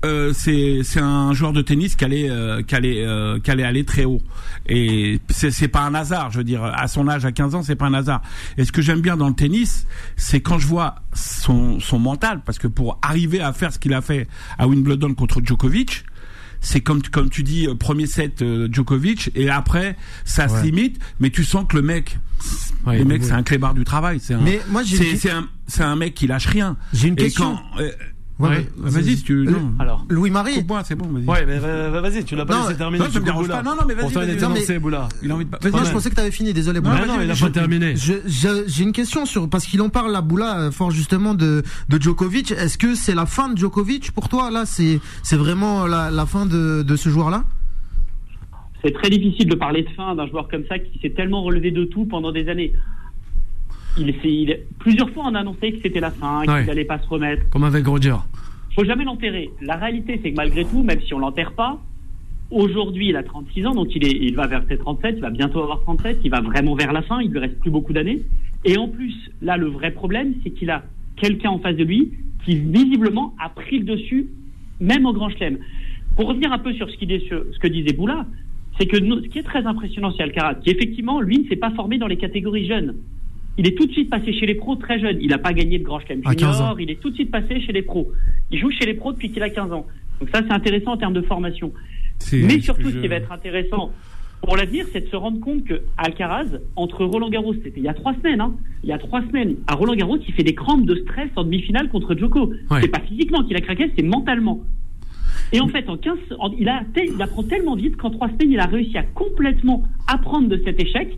euh, 0.05 0.31
c'est 0.33 0.79
c'est 0.83 1.01
un 1.01 1.33
joueur 1.33 1.51
de 1.51 1.61
tennis 1.61 1.97
qui 1.97 2.05
allait 2.05 2.29
euh, 2.29 2.61
qui 2.63 2.73
allait 2.73 3.05
euh, 3.05 3.37
qui 3.39 3.51
allait 3.51 3.63
aller 3.63 3.83
très 3.83 4.05
haut. 4.05 4.21
Et 4.67 5.19
c'est 5.29 5.51
c'est 5.51 5.67
pas 5.67 5.81
un 5.81 5.93
hasard 5.93 6.31
je 6.31 6.37
veux 6.37 6.43
dire 6.45 6.63
à 6.63 6.87
son 6.87 7.07
âge 7.09 7.25
à 7.25 7.33
15 7.33 7.55
ans 7.55 7.63
c'est 7.63 7.75
pas 7.75 7.87
un 7.87 7.93
hasard. 7.93 8.21
Et 8.57 8.63
ce 8.63 8.71
que 8.71 8.81
j'aime 8.81 9.01
bien 9.01 9.17
dans 9.17 9.27
le 9.27 9.35
tennis 9.35 9.87
c'est 10.15 10.39
quand 10.39 10.57
je 10.57 10.67
vois 10.67 10.95
son 11.13 11.81
son 11.81 11.99
mental 11.99 12.41
parce 12.45 12.59
que 12.59 12.67
pour 12.67 12.97
arriver 13.01 13.41
à 13.41 13.51
faire 13.51 13.73
ce 13.73 13.79
qu'il 13.79 13.93
a 13.93 14.01
fait 14.01 14.27
à 14.57 14.67
Wimbledon 14.67 15.13
contre 15.13 15.41
Djokovic 15.43 16.05
c'est 16.61 16.81
comme 16.81 17.01
comme 17.01 17.29
tu 17.29 17.43
dis 17.43 17.67
premier 17.77 18.05
set 18.05 18.43
Djokovic 18.71 19.31
et 19.35 19.49
après 19.49 19.97
ça 20.23 20.47
se 20.47 20.63
limite 20.63 20.99
mais 21.19 21.29
tu 21.29 21.43
sens 21.43 21.65
que 21.67 21.75
le 21.75 21.81
mec 21.81 22.17
le 22.87 23.03
mec 23.03 23.23
c'est 23.23 23.33
un 23.33 23.43
clébard 23.43 23.73
du 23.73 23.83
travail 23.83 24.19
c'est 24.21 24.33
un 24.33 24.41
c'est 25.17 25.31
un 25.31 25.47
c'est 25.67 25.83
un 25.83 25.95
mec 25.95 26.15
qui 26.15 26.25
lâche 26.25 26.47
rien. 26.47 26.77
J'ai 26.93 27.09
une 27.09 27.15
question 27.15 27.57
Ouais, 28.39 28.69
vas-y 28.77 29.17
si 29.17 29.23
tu. 29.23 29.45
Non. 29.45 29.73
Alors. 29.79 30.05
Louis-Marie. 30.09 30.65
c'est 30.85 30.95
bon, 30.95 31.07
vas-y. 31.07 31.25
Ouais, 31.25 31.45
mais 31.45 31.59
vas-y, 31.59 32.23
tu 32.23 32.35
l'as 32.35 32.45
pas 32.45 32.61
laissé 32.61 32.77
terminer. 32.77 33.03
Non, 33.03 33.11
tu 33.11 33.19
me 33.19 33.25
déranges 33.25 33.47
pas. 33.47 33.61
Non, 33.61 33.75
non, 33.75 33.81
mais 33.87 33.93
vas-y. 33.95 34.79
Boula. 34.79 35.09
Il 35.21 35.31
a 35.31 35.35
envie 35.35 35.45
de. 35.45 35.69
Vas-y, 35.69 35.85
je 35.85 35.91
pensais 35.91 36.09
que 36.09 36.15
t'avais 36.15 36.31
fini, 36.31 36.53
désolé, 36.53 36.79
Boula. 36.79 37.05
Non, 37.05 37.15
non, 37.15 37.21
il 37.21 37.29
a 37.29 37.35
pas 37.35 37.49
terminé. 37.49 37.95
J'ai 37.95 38.83
une 38.83 38.93
question 38.93 39.25
sur, 39.25 39.49
parce 39.49 39.65
qu'il 39.65 39.81
en 39.81 39.89
parle, 39.89 40.11
là, 40.11 40.21
Boula, 40.21 40.59
euh, 40.59 40.71
fort 40.71 40.91
justement 40.91 41.33
de, 41.33 41.63
de 41.89 42.01
Djokovic. 42.01 42.51
Est-ce 42.51 42.77
que 42.77 42.95
c'est 42.95 43.15
la 43.15 43.25
fin 43.25 43.49
de 43.49 43.57
Djokovic 43.57 44.11
pour 44.11 44.29
toi, 44.29 44.51
là? 44.51 44.65
C'est, 44.65 44.99
c'est 45.23 45.35
vraiment 45.35 45.85
la, 45.85 46.09
la 46.09 46.25
fin 46.25 46.45
de, 46.45 46.83
de 46.83 46.95
ce 46.95 47.09
joueur-là? 47.09 47.43
C'est 48.83 48.93
très 48.93 49.09
difficile 49.09 49.49
de 49.49 49.55
parler 49.55 49.83
de 49.83 49.89
fin 49.89 50.15
d'un 50.15 50.27
joueur 50.27 50.47
comme 50.47 50.63
ça 50.69 50.79
qui 50.79 50.97
s'est 50.99 51.09
tellement 51.09 51.43
relevé 51.43 51.71
de 51.71 51.83
tout 51.83 52.05
pendant 52.05 52.31
des 52.31 52.47
années 52.47 52.71
il, 53.99 54.15
il, 54.23 54.59
plusieurs 54.79 55.09
fois 55.11 55.25
on 55.27 55.35
a 55.35 55.39
annoncé 55.39 55.73
que 55.73 55.79
c'était 55.83 55.99
la 55.99 56.11
fin, 56.11 56.41
qu'il 56.41 56.65
n'allait 56.65 56.85
pas 56.85 56.99
se 56.99 57.07
remettre. 57.07 57.49
Comme 57.49 57.63
avec 57.63 57.85
Roger 57.85 58.15
faut 58.79 58.85
jamais 58.85 59.03
l'enterrer. 59.03 59.49
La 59.61 59.75
réalité, 59.75 60.21
c'est 60.23 60.31
que 60.31 60.37
malgré 60.37 60.63
tout, 60.63 60.83
même 60.83 61.01
si 61.01 61.13
on 61.13 61.19
l'enterre 61.19 61.51
pas, 61.51 61.81
aujourd'hui, 62.49 63.09
il 63.09 63.15
a 63.17 63.23
36 63.23 63.65
ans, 63.65 63.75
donc 63.75 63.93
il, 63.93 64.05
est, 64.05 64.11
il 64.11 64.35
va 64.35 64.47
vers 64.47 64.63
ses 64.69 64.77
37, 64.77 65.15
il 65.17 65.21
va 65.21 65.31
bientôt 65.31 65.61
avoir 65.61 65.81
37, 65.81 66.19
il 66.23 66.31
va 66.31 66.39
vraiment 66.39 66.75
vers 66.75 66.93
la 66.93 67.01
fin, 67.01 67.19
il 67.21 67.29
lui 67.29 67.39
reste 67.39 67.59
plus 67.59 67.71
beaucoup 67.71 67.91
d'années. 67.91 68.21
Et 68.63 68.77
en 68.77 68.87
plus, 68.87 69.13
là, 69.41 69.57
le 69.57 69.67
vrai 69.67 69.91
problème, 69.91 70.33
c'est 70.43 70.51
qu'il 70.51 70.69
a 70.69 70.83
quelqu'un 71.17 71.49
en 71.49 71.59
face 71.59 71.75
de 71.75 71.83
lui 71.83 72.13
qui 72.45 72.55
visiblement 72.55 73.33
a 73.37 73.49
pris 73.49 73.79
le 73.79 73.85
dessus, 73.85 74.27
même 74.79 75.05
au 75.05 75.11
Grand 75.11 75.29
Chelem. 75.29 75.57
Pour 76.15 76.27
revenir 76.27 76.53
un 76.53 76.59
peu 76.59 76.71
sur 76.73 76.89
ce, 76.89 76.95
ce 76.95 77.59
que 77.59 77.67
disait 77.67 77.91
Boula, 77.91 78.25
c'est 78.79 78.85
que 78.85 78.95
ce 78.95 79.27
qui 79.27 79.39
est 79.39 79.43
très 79.43 79.65
impressionnant, 79.65 80.13
c'est 80.15 80.23
Alcaraz, 80.23 80.55
qui 80.55 80.69
effectivement, 80.69 81.19
lui, 81.19 81.39
ne 81.39 81.49
s'est 81.49 81.57
pas 81.57 81.71
formé 81.71 81.97
dans 81.97 82.07
les 82.07 82.17
catégories 82.17 82.65
jeunes. 82.65 82.95
Il 83.59 83.67
est 83.67 83.77
tout 83.77 83.85
de 83.85 83.91
suite 83.91 84.09
passé 84.09 84.31
chez 84.31 84.45
les 84.45 84.55
pros 84.55 84.77
très 84.77 85.01
jeune. 85.01 85.17
Il 85.19 85.31
n'a 85.31 85.37
pas 85.37 85.51
gagné 85.51 85.79
de 85.79 85.83
Grand 85.83 85.99
Chelem 85.99 86.21
Junior. 86.25 86.79
Il 86.79 86.89
est 86.89 86.95
tout 86.95 87.09
de 87.09 87.15
suite 87.15 87.29
passé 87.29 87.59
chez 87.59 87.73
les 87.73 87.81
pros. 87.81 88.09
Il 88.51 88.57
joue 88.57 88.71
chez 88.71 88.85
les 88.85 88.93
pros 88.93 89.11
depuis 89.11 89.31
qu'il 89.31 89.43
a 89.43 89.49
15 89.49 89.73
ans. 89.73 89.85
Donc 90.21 90.29
ça, 90.33 90.41
c'est 90.47 90.53
intéressant 90.53 90.93
en 90.93 90.97
termes 90.97 91.13
de 91.13 91.21
formation. 91.21 91.73
Mais 92.31 92.61
surtout, 92.61 92.89
ce 92.89 92.95
qui 92.95 93.09
va 93.09 93.15
être 93.15 93.33
intéressant 93.33 93.91
pour 94.41 94.55
l'avenir, 94.55 94.85
c'est 94.93 95.01
de 95.01 95.09
se 95.09 95.15
rendre 95.17 95.41
compte 95.41 95.65
que 95.65 95.81
Alcaraz, 95.97 96.45
entre 96.77 97.03
Roland 97.03 97.29
Garros, 97.29 97.53
c'était 97.55 97.81
il 97.81 97.83
y 97.83 97.89
a 97.89 97.93
trois 97.93 98.13
semaines, 98.13 98.39
hein, 98.39 98.53
il 98.83 98.89
y 98.89 98.93
a 98.93 98.97
trois 98.97 99.21
semaines, 99.23 99.57
à 99.67 99.75
Roland 99.75 99.95
Garros, 99.95 100.17
il 100.25 100.33
fait 100.33 100.43
des 100.43 100.55
crampes 100.55 100.85
de 100.85 100.95
stress 100.95 101.29
en 101.35 101.43
demi-finale 101.43 101.89
contre 101.89 102.15
Djoko. 102.15 102.53
C'est 102.79 102.87
pas 102.87 103.01
physiquement 103.01 103.43
qu'il 103.43 103.57
a 103.57 103.61
craqué, 103.61 103.91
c'est 103.97 104.03
mentalement. 104.03 104.61
Et 105.51 105.59
en 105.59 105.67
fait, 105.67 105.89
en 105.89 105.97
15, 105.97 106.17
il, 106.57 106.69
a, 106.69 106.83
il 106.95 107.21
apprend 107.21 107.43
tellement 107.43 107.75
vite 107.75 107.97
qu'en 107.97 108.09
trois 108.09 108.29
semaines, 108.29 108.53
il 108.53 108.59
a 108.61 108.67
réussi 108.67 108.97
à 108.97 109.03
complètement 109.03 109.83
apprendre 110.07 110.47
de 110.47 110.61
cet 110.63 110.79
échec 110.79 111.17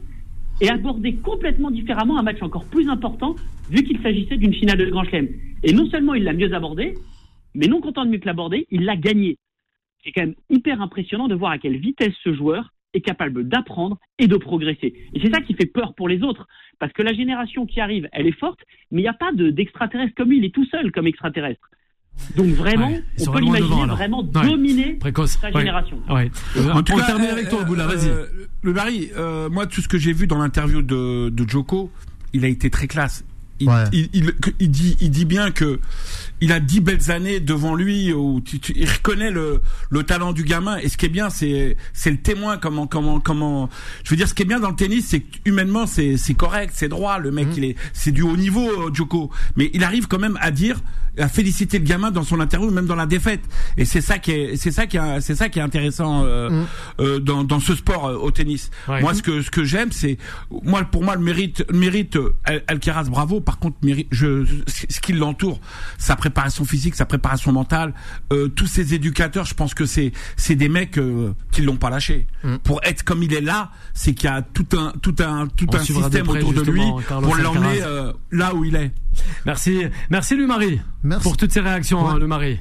et 0.61 0.69
aborder 0.69 1.15
complètement 1.15 1.71
différemment 1.71 2.19
un 2.19 2.23
match 2.23 2.41
encore 2.41 2.65
plus 2.65 2.87
important, 2.87 3.35
vu 3.69 3.83
qu'il 3.83 3.99
s'agissait 4.01 4.37
d'une 4.37 4.53
finale 4.53 4.77
de 4.77 4.85
Grand 4.85 5.03
Chelem. 5.03 5.27
Et 5.63 5.73
non 5.73 5.87
seulement 5.87 6.13
il 6.13 6.23
l'a 6.23 6.33
mieux 6.33 6.53
abordé, 6.53 6.93
mais 7.55 7.67
non 7.67 7.81
content 7.81 8.05
de 8.05 8.11
mieux 8.11 8.19
que 8.19 8.27
l'aborder, 8.27 8.67
il 8.69 8.85
l'a 8.85 8.95
gagné. 8.95 9.37
C'est 10.03 10.11
quand 10.11 10.21
même 10.21 10.35
hyper 10.49 10.81
impressionnant 10.81 11.27
de 11.27 11.35
voir 11.35 11.51
à 11.51 11.57
quelle 11.57 11.77
vitesse 11.77 12.13
ce 12.23 12.33
joueur 12.33 12.69
est 12.93 13.01
capable 13.01 13.47
d'apprendre 13.47 13.97
et 14.19 14.27
de 14.27 14.35
progresser. 14.37 14.93
Et 15.13 15.19
c'est 15.19 15.33
ça 15.33 15.41
qui 15.41 15.53
fait 15.55 15.65
peur 15.65 15.93
pour 15.95 16.07
les 16.07 16.21
autres, 16.21 16.47
parce 16.79 16.93
que 16.93 17.01
la 17.01 17.13
génération 17.13 17.65
qui 17.65 17.79
arrive, 17.79 18.07
elle 18.11 18.27
est 18.27 18.39
forte, 18.39 18.59
mais 18.91 19.01
il 19.01 19.03
n'y 19.03 19.09
a 19.09 19.13
pas 19.13 19.31
d'extraterrestre 19.33 20.13
comme 20.15 20.29
lui, 20.29 20.37
il 20.37 20.45
est 20.45 20.53
tout 20.53 20.65
seul 20.65 20.91
comme 20.91 21.07
extraterrestre. 21.07 21.69
Donc 22.35 22.47
vraiment, 22.53 22.91
on 23.19 23.31
peut 23.31 23.39
l'imaginer 23.39 23.85
vraiment 23.87 24.23
dominer 24.23 24.99
sa 25.27 25.51
génération. 25.51 25.97
En 26.73 26.83
tout 26.83 26.95
cas, 26.95 27.05
terminer 27.05 27.29
avec 27.29 27.49
toi, 27.49 27.63
Boula, 27.63 27.87
vas-y. 27.87 28.09
Euh, 28.09 28.25
le 28.61 28.73
Barry, 28.73 29.09
euh, 29.17 29.49
moi, 29.49 29.65
tout 29.65 29.81
ce 29.81 29.87
que 29.87 29.97
j'ai 29.97 30.13
vu 30.13 30.27
dans 30.27 30.37
l'interview 30.37 30.81
de, 30.81 31.29
de 31.29 31.49
Joko, 31.49 31.91
il 32.33 32.45
a 32.45 32.47
été 32.47 32.69
très 32.69 32.87
classe. 32.87 33.23
Il, 33.61 34.09
il, 34.13 34.33
il, 34.59 34.71
dit, 34.71 34.97
il 34.99 35.11
dit 35.11 35.25
bien 35.25 35.51
que 35.51 35.79
il 36.41 36.51
a 36.51 36.59
dix 36.59 36.81
belles 36.81 37.11
années 37.11 37.39
devant 37.39 37.75
lui 37.75 38.11
où 38.13 38.43
il 38.75 38.89
reconnaît 38.89 39.29
le, 39.29 39.61
le 39.89 40.03
talent 40.03 40.33
du 40.33 40.43
gamin. 40.43 40.77
Et 40.77 40.89
ce 40.89 40.97
qui 40.97 41.05
est 41.05 41.09
bien, 41.09 41.29
c'est 41.29 41.77
c'est 41.93 42.11
le 42.11 42.17
témoin. 42.17 42.57
Comment 42.57 42.87
comment 42.87 43.19
comment. 43.19 43.69
Je 44.03 44.09
veux 44.09 44.15
dire, 44.15 44.27
ce 44.27 44.33
qui 44.33 44.43
est 44.43 44.45
bien 44.45 44.59
dans 44.59 44.69
le 44.69 44.75
tennis, 44.75 45.07
c'est 45.07 45.19
que 45.21 45.37
humainement, 45.45 45.85
c'est 45.85 46.17
c'est 46.17 46.33
correct, 46.33 46.73
c'est 46.75 46.89
droit. 46.89 47.19
Le 47.19 47.31
mec, 47.31 47.47
mmh. 47.47 47.57
il 47.57 47.63
est 47.65 47.75
c'est 47.93 48.11
du 48.11 48.23
haut 48.23 48.37
niveau, 48.37 48.67
euh, 48.67 48.91
Djoko. 48.93 49.29
Mais 49.55 49.69
il 49.73 49.83
arrive 49.83 50.07
quand 50.07 50.19
même 50.19 50.37
à 50.41 50.51
dire 50.51 50.81
à 51.17 51.27
féliciter 51.27 51.77
le 51.77 51.85
gamin 51.85 52.11
dans 52.11 52.23
son 52.23 52.39
interview, 52.39 52.71
même 52.71 52.85
dans 52.85 52.95
la 52.95 53.05
défaite. 53.05 53.41
Et 53.77 53.85
c'est 53.85 54.01
ça 54.01 54.17
qui 54.17 54.31
est, 54.31 54.55
c'est 54.55 54.71
ça 54.71 54.87
qui 54.87 54.97
est, 54.97 55.21
c'est 55.21 55.35
ça 55.35 55.49
qui 55.49 55.59
est 55.59 55.61
intéressant 55.61 56.23
euh, 56.25 56.49
mm. 56.49 56.65
euh, 57.01 57.19
dans, 57.19 57.43
dans 57.43 57.59
ce 57.59 57.75
sport 57.75 58.07
euh, 58.07 58.15
au 58.15 58.31
tennis. 58.31 58.71
Moi, 58.87 59.13
ce 59.13 59.21
que 59.21 59.41
ce 59.41 59.51
que 59.51 59.63
j'aime, 59.63 59.91
c'est 59.91 60.17
moi 60.63 60.83
pour 60.83 61.03
moi 61.03 61.15
le 61.15 61.21
mérite, 61.21 61.65
le 61.69 61.77
mérite 61.77 62.17
Alcaraz, 62.67 63.09
bravo. 63.09 63.41
Par 63.41 63.50
contre, 63.59 63.77
mérite, 63.83 64.07
je, 64.11 64.45
ce 64.67 64.99
qui 64.99 65.13
l'entoure, 65.13 65.59
sa 65.97 66.15
préparation 66.15 66.65
physique, 66.65 66.95
sa 66.95 67.05
préparation 67.05 67.51
mentale, 67.51 67.93
tous 68.55 68.67
ces 68.67 68.93
éducateurs, 68.93 69.45
je 69.45 69.53
pense 69.53 69.73
que 69.73 69.85
c'est 69.85 70.11
c'est 70.37 70.55
des 70.55 70.69
mecs 70.69 70.99
qui 71.51 71.61
l'ont 71.61 71.77
pas 71.77 71.89
lâché. 71.89 72.27
Mm. 72.43 72.57
Pour 72.57 72.81
être 72.83 73.03
comme 73.03 73.23
il 73.23 73.33
est 73.33 73.41
là, 73.41 73.71
c'est 73.93 74.13
qu'il 74.13 74.29
y 74.29 74.33
a 74.33 74.41
tout 74.41 74.67
un 74.77 74.93
tout 75.01 75.15
un 75.19 75.47
tout 75.47 75.67
un 75.73 75.79
système 75.79 76.29
autour 76.29 76.53
de 76.53 76.61
lui 76.61 76.83
pour 77.07 77.35
l'emmener 77.35 77.81
là 78.31 78.55
où 78.55 78.65
il 78.65 78.75
est. 78.75 78.91
Merci, 79.45 79.83
merci 80.09 80.35
lui 80.35 80.47
Marie. 80.47 80.79
Merci. 81.03 81.23
Pour 81.23 81.37
toutes 81.37 81.51
ces 81.51 81.59
réactions, 81.61 82.07
hein, 82.07 82.17
le 82.17 82.27
mari. 82.27 82.59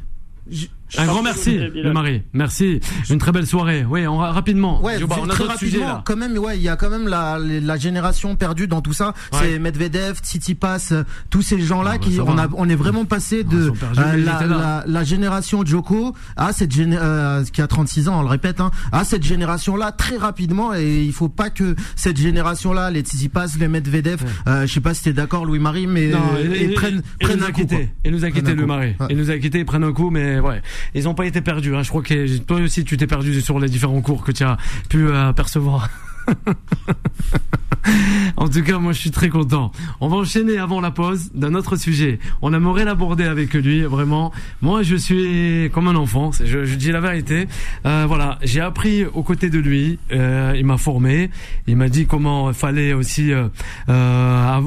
Un 0.98 1.06
grand 1.06 1.22
merci, 1.22 1.58
le 1.58 1.92
mari. 1.92 2.22
Merci. 2.32 2.80
Une 3.10 3.18
très 3.18 3.32
belle 3.32 3.46
soirée. 3.46 3.84
Oui, 3.88 4.06
on, 4.06 4.18
rapidement. 4.18 4.82
Ouais, 4.82 4.96
on 5.02 5.28
a 5.28 5.32
très 5.32 5.44
rapidement. 5.44 5.86
Là. 5.86 6.02
Quand 6.04 6.16
même, 6.16 6.36
ouais, 6.38 6.56
il 6.56 6.62
y 6.62 6.68
a 6.68 6.76
quand 6.76 6.90
même 6.90 7.08
la, 7.08 7.38
la 7.38 7.76
génération 7.76 8.36
perdue 8.36 8.66
dans 8.66 8.80
tout 8.80 8.92
ça. 8.92 9.14
C'est 9.32 9.58
Medvedev, 9.58 10.18
Tsitsipas, 10.18 10.92
tous 11.30 11.42
ces 11.42 11.60
gens-là 11.60 11.92
ah, 11.94 11.98
bah, 11.98 12.04
qui, 12.04 12.20
on 12.20 12.38
a, 12.38 12.48
on 12.56 12.68
est 12.68 12.76
vraiment 12.76 13.04
passé 13.04 13.44
de 13.44 13.70
euh, 13.70 14.16
la, 14.16 14.46
la, 14.46 14.84
la, 14.86 15.04
génération 15.04 15.64
Joko 15.64 16.14
à 16.36 16.52
cette 16.52 16.76
euh, 16.78 17.44
qui 17.44 17.62
a 17.62 17.66
36 17.66 18.08
ans, 18.08 18.20
on 18.20 18.22
le 18.22 18.28
répète, 18.28 18.60
hein, 18.60 18.70
à 18.92 19.04
cette 19.04 19.22
génération-là 19.22 19.92
très 19.92 20.16
rapidement. 20.16 20.74
Et 20.74 21.02
il 21.02 21.12
faut 21.12 21.28
pas 21.28 21.50
que 21.50 21.74
cette 21.96 22.16
génération-là, 22.16 22.90
les 22.90 23.00
Tsitsipas, 23.00 23.48
les 23.58 23.68
Medvedev, 23.68 24.22
euh, 24.46 24.66
je 24.66 24.72
sais 24.72 24.80
pas 24.80 24.94
si 24.94 25.04
t'es 25.04 25.12
d'accord, 25.12 25.44
Louis-Marie, 25.44 25.86
mais 25.86 26.08
non, 26.08 26.20
et, 26.38 26.68
prennent, 26.68 27.02
prennent 27.20 27.42
un 27.42 27.52
coup. 27.52 27.66
Et 28.04 28.10
nous 28.10 28.24
a 28.24 28.30
quitté 28.30 28.54
le 28.54 28.66
mari. 28.66 28.94
Et 29.08 29.14
nous 29.14 29.30
a 29.30 29.38
quitté, 29.38 29.60
ils 29.60 29.64
prennent 29.64 29.84
un 29.84 29.92
coup, 29.92 30.10
mais 30.10 30.40
ouais 30.40 30.62
ils 30.94 31.04
n'ont 31.04 31.14
pas 31.14 31.26
été 31.26 31.40
perdus. 31.40 31.74
Hein. 31.74 31.82
Je 31.82 31.88
crois 31.88 32.02
que 32.02 32.38
toi 32.38 32.58
aussi 32.58 32.84
tu 32.84 32.96
t'es 32.96 33.06
perdu 33.06 33.40
sur 33.40 33.58
les 33.58 33.68
différents 33.68 34.00
cours 34.00 34.24
que 34.24 34.32
tu 34.32 34.44
as 34.44 34.56
pu 34.88 35.08
euh, 35.08 35.32
percevoir. 35.32 35.88
en 38.36 38.48
tout 38.48 38.62
cas, 38.62 38.78
moi, 38.78 38.92
je 38.92 38.98
suis 38.98 39.10
très 39.10 39.28
content. 39.28 39.72
On 40.00 40.08
va 40.08 40.18
enchaîner 40.18 40.58
avant 40.58 40.80
la 40.80 40.90
pause 40.90 41.30
d'un 41.34 41.54
autre 41.54 41.76
sujet. 41.76 42.18
On 42.42 42.52
aimerait 42.52 42.84
l'aborder 42.84 43.24
avec 43.24 43.54
lui, 43.54 43.82
vraiment. 43.82 44.32
Moi, 44.62 44.82
je 44.82 44.96
suis 44.96 45.70
comme 45.72 45.88
un 45.88 45.96
enfant. 45.96 46.30
Je, 46.32 46.74
dis 46.74 46.92
la 46.92 47.00
vérité. 47.00 47.46
Euh, 47.86 48.04
voilà, 48.06 48.38
j'ai 48.42 48.60
appris 48.60 49.04
aux 49.04 49.22
côtés 49.22 49.50
de 49.50 49.58
lui. 49.58 49.98
Euh, 50.12 50.54
il 50.56 50.66
m'a 50.66 50.78
formé. 50.78 51.30
Il 51.66 51.76
m'a 51.76 51.88
dit 51.88 52.06
comment 52.06 52.50
il 52.50 52.54
fallait 52.54 52.92
aussi 52.92 53.32
euh, 53.32 53.48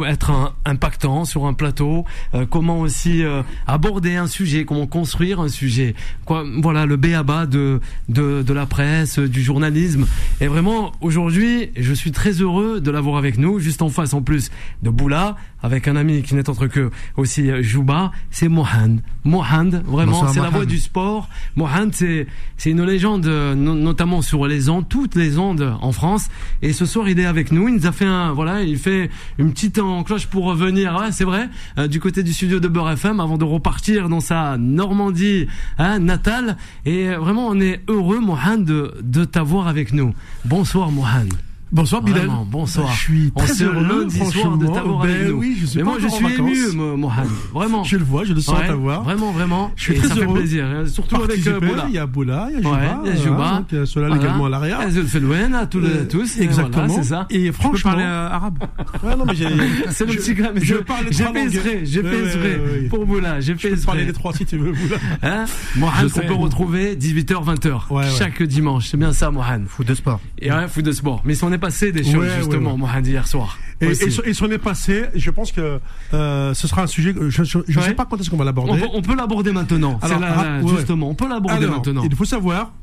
être 0.08 0.56
impactant 0.66 1.26
sur 1.26 1.46
un 1.46 1.54
plateau. 1.54 2.06
Comment 2.50 2.82
aussi 2.82 3.24
aborder 3.68 4.16
un 4.16 4.28
sujet. 4.28 4.66
Comment 4.66 4.88
construire 4.88 5.40
un 5.40 5.50
sujet. 5.50 5.96
Voilà, 6.28 6.86
le 6.86 6.98
béaba 6.98 7.46
de, 7.46 7.80
de 8.10 8.42
de 8.42 8.54
la 8.54 8.66
presse, 8.66 9.20
du 9.20 9.42
journalisme. 9.42 10.06
Et 10.42 10.48
vraiment, 10.48 10.92
aujourd'hui, 11.02 11.53
je 11.76 11.94
suis 11.94 12.12
très 12.12 12.32
heureux 12.42 12.82
de 12.82 12.92
l'avoir 12.92 13.18
avec 13.18 13.38
nous, 13.38 13.60
juste 13.60 13.82
en 13.82 13.90
face 13.90 14.14
en 14.14 14.22
plus 14.22 14.52
de 14.82 14.90
Boula, 14.90 15.36
avec 15.62 15.88
un 15.88 15.96
ami 15.96 16.22
qui 16.24 16.36
n'est 16.36 16.50
autre 16.50 16.68
que 16.68 16.92
aussi 17.16 17.50
euh, 17.50 17.64
Jouba, 17.64 18.12
c'est 18.32 18.50
Mohand. 18.50 19.00
Mohand, 19.24 19.82
vraiment, 19.86 20.28
c'est 20.28 20.42
la 20.42 20.50
voix 20.50 20.66
du 20.66 20.78
sport. 20.80 21.30
Mohand, 21.56 21.90
c'est 21.94 22.28
c'est 22.58 22.70
une 22.72 22.84
légende, 22.84 23.26
notamment 23.26 24.22
sur 24.22 24.46
les 24.48 24.70
ondes, 24.70 24.88
toutes 24.88 25.16
les 25.16 25.38
ondes 25.38 25.76
en 25.82 25.92
France. 25.92 26.30
Et 26.62 26.74
ce 26.74 26.86
soir, 26.86 27.10
il 27.10 27.20
est 27.20 27.26
avec 27.26 27.52
nous. 27.52 27.68
Il 27.68 27.76
nous 27.76 27.88
a 27.88 27.92
fait 27.92 28.06
un, 28.06 28.32
voilà, 28.34 28.62
il 28.62 28.78
fait 28.78 29.10
une 29.38 29.52
petite 29.52 29.80
encloche 29.80 30.28
pour 30.28 30.46
revenir. 30.46 30.96
Ouais, 31.00 31.12
c'est 31.12 31.24
vrai, 31.24 31.50
euh, 31.78 31.88
du 31.88 32.00
côté 32.00 32.24
du 32.24 32.34
studio 32.34 32.60
de 32.60 32.68
Beurre 32.68 32.92
FM, 32.92 33.20
avant 33.20 33.38
de 33.38 33.46
repartir 33.46 34.10
dans 34.10 34.22
sa 34.22 34.58
Normandie 34.58 35.48
hein, 35.78 36.00
natale. 36.00 36.58
Et 36.86 37.10
vraiment, 37.10 37.48
on 37.48 37.60
est 37.60 37.82
heureux, 37.88 38.20
Mohand, 38.20 38.64
de, 38.64 38.94
de 39.02 39.26
t'avoir 39.26 39.68
avec 39.68 39.94
nous. 39.94 40.14
Bonsoir, 40.46 40.92
Mohand. 40.92 41.30
Bonsoir 41.74 42.04
Bilal. 42.04 42.30
bonsoir. 42.52 42.94
Je 42.94 43.00
suis 43.00 43.32
très 43.32 43.64
heureux 43.64 43.84
lundi 43.84 44.20
soir 44.20 44.58
de 44.58 44.68
t'avoir 44.68 45.00
ben 45.02 45.10
avec 45.10 45.28
nous. 45.30 45.40
Oui, 45.40 45.58
je 45.60 45.66
suis 45.66 45.80
Mais 45.80 45.84
moi 45.84 45.98
je 46.00 46.08
suis 46.08 46.34
ému, 46.36 46.72
Mohamed. 46.76 47.32
Vraiment. 47.52 47.84
Je 47.84 47.98
le 47.98 48.04
vois, 48.04 48.26
je 48.26 48.34
le 48.34 48.42
sens 48.42 48.60
ouais, 48.60 48.68
t'avoir. 48.68 49.02
Vraiment, 49.02 49.32
vraiment. 49.32 49.72
Je 49.76 49.86
suis 49.86 49.96
très 49.96 50.10
ça 50.10 50.16
heureux. 50.18 50.36
Fait 50.36 50.42
plaisir, 50.42 50.66
hein, 50.66 50.86
surtout 50.86 51.16
avec 51.16 51.48
euh, 51.48 51.60
Boula. 51.60 51.86
Il 51.88 51.96
y 51.96 51.98
a 51.98 52.06
Boula, 52.06 52.48
il 52.52 52.58
y 52.58 52.58
a 52.58 52.62
Juba, 52.62 52.76
ouais, 52.76 52.88
il 53.06 53.10
y 53.10 53.12
a 53.12 53.16
Juba. 53.16 53.48
Hein, 53.48 53.66
donc, 53.72 53.88
cela 53.88 54.08
voilà. 54.08 54.24
également 54.24 54.46
à 54.46 54.50
l'arrière. 54.50 54.78
Il 54.82 54.84
y 54.84 54.88
a 54.88 54.92
Zulfelouen, 54.92 55.66
tous, 55.66 55.80
euh, 55.80 56.06
tous. 56.08 56.40
Exactement. 56.40 56.86
Voilà, 56.86 57.02
c'est 57.02 57.10
ça. 57.10 57.26
Et 57.32 57.52
franchement, 57.52 57.76
je 57.76 57.84
parler 57.84 58.04
euh, 58.04 58.30
arabe. 58.30 58.60
Ouais, 59.04 59.16
non 59.16 59.26
mais 59.26 59.34
j'ai. 59.34 59.48
C'est 59.90 60.06
le 60.06 60.14
petit 60.14 60.36
gars. 60.36 60.52
Je 60.56 60.76
parle 60.76 61.06
J'ai 61.10 61.24
fait 61.24 61.44
exprès, 61.44 61.80
j'ai 61.86 62.00
exprès 62.02 62.62
pour 62.88 63.08
Boula. 63.08 63.42
J'ai 63.42 63.54
exprès. 63.54 63.72
Je 63.72 63.76
peux 63.78 63.82
parler 63.82 64.06
les 64.06 64.14
trois 64.14 64.32
si 64.32 64.46
tu 64.46 64.58
veux, 64.58 64.74
Boula. 64.74 64.98
Hein 65.24 65.46
Mohamed, 65.76 66.12
on 66.18 66.28
peut 66.28 66.34
retrouver 66.36 66.96
18h, 66.96 67.44
20h 67.44 68.16
chaque 68.16 68.44
dimanche. 68.44 68.90
C'est 68.90 68.98
bien 68.98 69.12
ça, 69.12 69.32
Mohamed. 69.32 69.68
Foot 69.68 69.88
de 69.88 69.96
sport. 69.96 70.20
Et 70.38 70.52
ouais, 70.52 70.68
foot 70.68 70.86
de 70.86 70.92
sport. 70.92 71.24
Mais 71.26 71.34
si 71.34 71.44
on 71.44 71.52
est 71.52 71.63
passé 71.64 71.92
des 71.92 72.04
choses 72.04 72.28
justement, 72.38 72.78
Mohamed 72.78 73.26
soir. 73.26 73.58
Et, 73.82 73.88
et, 73.88 74.34
sur, 74.34 74.52
est 74.52 74.58
passé, 74.58 75.06
je 75.16 75.32
pense 75.32 75.52
que 75.52 75.80
euh, 76.14 76.54
ce 76.54 76.68
sera 76.68 76.84
un 76.84 76.88
sujet. 76.88 77.14
Je 77.30 77.42
ne 77.42 77.82
sais 77.82 77.94
pas 77.94 78.06
quand 78.06 78.20
est-ce 78.20 78.30
qu'on 78.30 78.38
va 78.38 78.46
l'aborder. 78.46 78.84
On, 78.94 79.02
peut 79.02 79.16
l'aborder 79.16 79.52
maintenant. 79.52 80.00
Alors, 80.02 80.78
justement, 80.78 81.10
on 81.10 81.16
peut 81.16 81.28
l'aborder 81.28 81.68
maintenant. 81.68 82.04
Il 82.04 82.16
faut 82.16 82.26
savoir. 82.26 82.74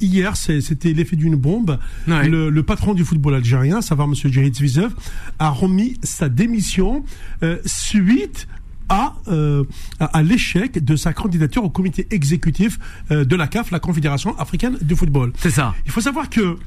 Hier, 0.00 0.36
c'était 0.36 0.92
l'effet 0.92 1.14
d'une 1.14 1.36
bombe. 1.36 1.78
Le, 2.06 2.60
patron 2.62 2.94
du 2.94 3.04
football 3.04 3.34
algérien, 3.36 3.80
savoir 3.80 4.08
M. 4.08 4.14
Djerid 4.14 4.54
Zvizev, 4.54 4.90
a 5.38 5.50
remis 5.50 5.96
sa 6.02 6.28
démission 6.28 7.04
euh, 7.42 7.58
suite 7.64 8.48
à, 8.88 9.14
euh, 9.28 9.64
à, 10.00 10.22
l'échec 10.22 10.84
de 10.84 10.96
sa 10.96 11.12
candidature 11.12 11.64
au 11.64 11.70
comité 11.70 12.06
exécutif 12.10 12.78
de 13.10 13.36
la 13.36 13.46
CAF, 13.46 13.70
la 13.70 13.80
Confédération 13.80 14.36
africaine 14.38 14.76
de 14.82 14.94
football. 14.94 15.32
C'est 15.38 15.50
ça. 15.50 15.74
Il 15.86 15.92
faut 15.92 16.02
savoir 16.02 16.28
que 16.28 16.58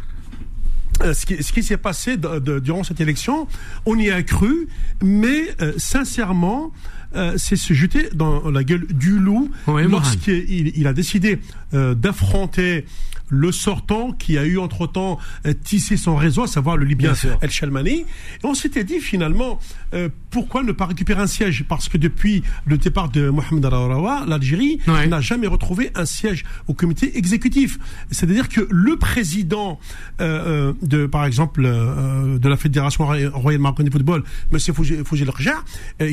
euh, 1.04 1.14
ce 1.14 1.26
qui, 1.26 1.44
ce 1.44 1.52
qui 1.52 1.64
s'est 1.64 1.78
passé 1.78 2.18
durant 2.18 2.84
cette 2.84 3.02
élection, 3.02 3.48
on 3.86 3.98
y 3.98 4.10
a 4.10 4.24
cru, 4.24 4.68
mais 5.04 5.56
euh, 5.62 5.74
sincèrement, 5.78 6.72
euh, 7.16 7.34
c'est 7.38 7.56
se 7.56 7.74
jeter 7.74 8.10
dans 8.14 8.50
la 8.50 8.64
gueule 8.64 8.88
du 8.88 9.20
loup 9.20 9.50
lorsqu'il 9.68 10.78
il 10.78 10.88
a 10.88 10.94
décidé 10.94 11.40
d'affronter 11.72 12.86
le 13.30 13.52
sortant 13.52 14.12
qui 14.12 14.38
a 14.38 14.46
eu 14.46 14.58
entre-temps 14.58 15.20
euh, 15.46 15.54
tissé 15.54 15.98
son 15.98 16.16
réseau, 16.16 16.44
à 16.44 16.48
savoir 16.48 16.78
le 16.78 16.86
Libyen 16.86 17.14
El 17.42 17.50
Shalmani. 17.50 17.92
Et 17.92 18.06
on 18.44 18.54
s'était 18.54 18.84
dit 18.84 19.00
finalement, 19.00 19.60
euh, 19.94 20.10
pourquoi 20.32 20.64
ne 20.64 20.72
pas 20.72 20.86
récupérer 20.86 21.22
un 21.22 21.28
siège? 21.28 21.66
Parce 21.68 21.90
que 21.90 21.98
depuis 21.98 22.44
le 22.66 22.78
départ 22.78 23.10
de 23.10 23.30
Mohamed 23.30 23.66
Al-Arawa, 23.66 24.26
l'Algérie 24.28 24.80
n'a 24.88 25.22
jamais 25.22 25.48
retrouvé 25.48 25.92
un 25.96 26.06
siège 26.06 26.46
au 26.68 26.74
comité 26.74 27.18
exécutif. 27.18 27.78
C'est-à-dire 28.12 28.50
que 28.50 28.68
le 28.70 28.98
président 28.98 29.80
euh, 30.22 30.74
de, 30.82 31.06
par 31.06 31.26
exemple, 31.26 31.64
de 31.64 32.50
la 32.50 32.58
Fédération 32.58 33.06
royale 33.06 33.62
marocaine 33.62 33.86
de 33.88 33.92
football, 33.92 34.24
M. 34.52 34.60
Fougil 35.04 35.32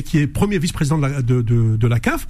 qui 0.05 0.17
est 0.17 0.27
premier 0.27 0.59
vice-président 0.59 0.97
de, 0.97 1.21
de, 1.21 1.41
de, 1.41 1.77
de 1.77 1.87
la 1.87 1.99
CAF, 1.99 2.27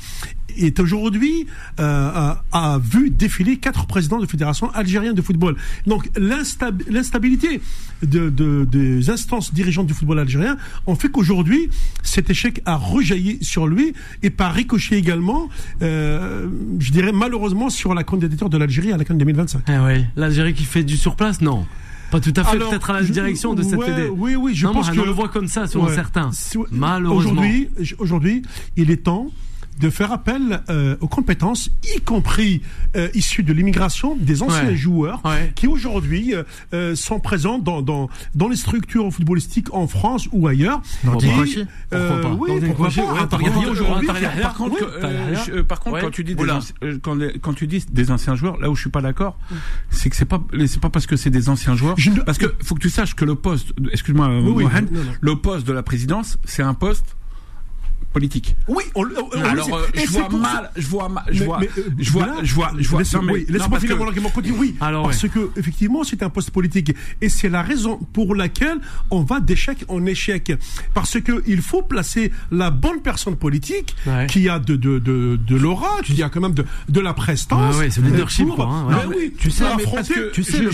est 0.58 0.80
aujourd'hui 0.80 1.48
euh, 1.80 2.34
a, 2.52 2.80
vu 2.80 3.10
défiler 3.10 3.58
quatre 3.58 3.86
présidents 3.86 4.20
de 4.20 4.26
fédération 4.26 4.70
algérienne 4.72 5.14
de 5.14 5.22
football. 5.22 5.56
Donc 5.88 6.10
l'instabilité 6.18 7.62
de, 8.04 8.30
de, 8.30 8.66
des 8.66 9.10
instances 9.10 9.54
dirigeantes 9.54 9.88
du 9.88 9.94
football 9.94 10.20
algérien 10.20 10.58
ont 10.86 10.96
fait 10.96 11.10
qu'aujourd'hui 11.10 11.70
cet 12.04 12.30
échec 12.30 12.62
a 12.66 12.76
rejailli 12.76 13.44
sur 13.44 13.68
lui 13.68 13.94
et 14.24 14.30
par 14.30 14.54
ricochet 14.54 14.98
également, 14.98 15.50
euh, 15.82 16.48
je 16.80 16.92
dirais 16.92 17.12
malheureusement 17.12 17.70
sur 17.70 17.94
la 17.94 18.04
candidature 18.04 18.50
de 18.50 18.58
l'Algérie 18.58 18.92
à 18.92 18.98
la 18.98 19.06
CAN 19.06 19.16
2025. 19.16 19.62
Eh 19.68 19.72
oui, 19.80 20.06
l'Algérie 20.16 20.54
qui 20.54 20.66
fait 20.66 20.84
du 20.84 20.98
surplace, 20.98 21.42
non 21.42 21.66
pas 22.12 22.20
tout 22.20 22.34
à 22.36 22.44
fait, 22.44 22.58
peut-être 22.58 22.90
à 22.92 22.94
la 22.94 23.02
direction 23.02 23.54
de 23.54 23.64
cette 23.64 23.80
ouais, 23.80 24.10
Oui, 24.16 24.36
oui, 24.36 24.54
je 24.54 24.68
pense 24.68 24.90
que 24.90 25.00
on 25.00 25.06
le 25.06 25.12
voit 25.12 25.30
comme 25.30 25.48
ça 25.48 25.68
sur 25.68 25.90
certains. 25.90 26.30
Malheureusement. 26.72 27.32
Aujourd'hui, 27.32 27.70
aujourd'hui, 27.98 28.42
il 28.78 28.92
est 28.92 29.04
temps 29.04 29.28
de 29.80 29.90
faire 29.90 30.12
appel 30.12 30.62
euh, 30.70 30.96
aux 31.02 31.08
compétences, 31.08 31.70
y 31.96 32.02
compris 32.02 32.62
euh, 32.96 33.10
issues 33.14 33.44
de 33.44 33.54
l'immigration, 33.54 34.16
des 34.16 34.42
anciens 34.44 34.76
joueurs 34.76 35.22
qui 35.56 35.68
aujourd'hui 35.68 36.34
euh, 36.34 36.44
euh, 36.74 36.96
sont 36.96 37.20
présents 37.20 37.60
dans, 37.60 37.82
dans, 37.82 38.10
dans 38.34 38.48
les 38.48 38.56
structures 38.56 39.12
footballistiques 39.12 39.74
en 39.74 39.88
France 39.88 40.28
ou 40.32 40.48
ailleurs. 40.48 40.82
Dans 41.04 41.20
et, 41.20 41.66
euh, 41.94 42.22
pourquoi 42.22 42.22
pas 42.22 42.36
oui, 42.36 42.62
pourquoi 42.68 42.90
pas. 42.90 43.70
aujourd'hui. 43.70 44.08
Par 44.42 44.54
contre, 44.56 45.62
par 45.64 45.80
contre 45.80 46.00
quand 46.02 46.12
tu 46.12 46.24
dis 46.24 46.36
des 46.36 46.46
quand, 47.02 47.18
quand, 47.42 47.54
tu 47.54 47.68
dis 47.68 47.86
des 47.90 48.12
anciens 48.12 48.36
joueurs, 48.36 48.58
là 48.60 48.70
où 48.70 48.76
je 48.76 48.82
suis 48.82 48.90
pas 48.90 49.02
d'accord, 49.02 49.38
c'est 49.90 50.10
que 50.10 50.16
c'est 50.16 50.26
pas 50.26 50.42
c'est 50.68 50.82
pas 50.82 50.90
parce 50.90 51.08
que 51.08 51.16
c'est 51.16 51.30
des 51.30 51.50
anciens 51.50 51.76
joueurs, 51.76 51.96
parce 52.26 52.38
que 52.38 52.54
faut 52.64 52.76
que 52.76 52.82
tu 52.82 52.90
saches 52.90 53.16
que 53.16 53.26
le 53.26 53.36
poste, 53.36 53.74
excuse-moi, 53.92 54.30
le 55.22 55.36
poste 55.36 55.68
de 55.68 55.74
la 55.74 55.84
présidence, 55.84 56.38
c'est 56.46 56.64
un 56.64 56.74
poste 56.74 57.16
politique. 58.16 58.56
Oui, 58.70 58.84
on, 58.96 59.04
alors 59.44 59.76
euh, 59.76 59.88
je, 59.94 60.10
vois 60.10 60.30
mal, 60.30 60.72
je 60.78 60.88
vois 60.88 61.10
mal, 61.10 61.26
je 61.30 61.44
vois, 61.44 61.60
je 62.00 62.12
vois, 62.12 62.28
je 62.44 62.54
vois, 62.54 62.72
je 62.80 62.88
vois, 62.88 63.00
laisse, 63.02 63.14
oui, 63.30 63.46
laisse-moi 63.50 63.78
finir 63.82 63.98
mon 63.98 64.08
argument. 64.08 64.32
Oui, 64.58 64.74
alors, 64.80 65.04
parce 65.04 65.28
que 65.28 65.50
effectivement, 65.58 66.06
c'est 66.06 66.24
un 66.24 66.30
poste 66.30 66.52
politique 66.52 66.96
et 67.22 67.28
c'est 67.28 67.50
la 67.50 67.62
raison 67.62 68.00
pour 68.14 68.34
laquelle 68.34 68.78
on 69.12 69.22
va 69.24 69.42
d'échec 69.42 69.84
en 69.90 70.06
échec, 70.06 70.54
parce 70.94 71.20
que 71.20 71.44
il 71.46 71.62
faut 71.62 71.82
placer 71.82 72.32
la 72.52 72.70
bonne 72.70 73.02
personne 73.02 73.36
politique 73.36 73.98
qui 74.30 74.48
a 74.48 74.60
de 74.60 74.78
de 74.78 75.00
de, 75.00 75.36
de 75.36 75.56
l'aura, 75.58 75.98
qui 76.06 76.24
a 76.24 76.30
quand 76.30 76.40
même 76.40 76.54
de 76.54 76.64
de 76.88 77.02
la 77.02 77.14
prestance. 77.14 77.76
Ouais, 77.76 77.90
c'est 77.90 78.00
le 78.00 78.12
leadership, 78.12 78.48
quoi. 78.48 78.68
Hein, 78.68 78.88
ben 78.92 79.10
oui, 79.10 79.34
tu 79.38 79.52
sais, 79.52 79.66
tu 80.32 80.42
sais, 80.42 80.60
le 80.60 80.70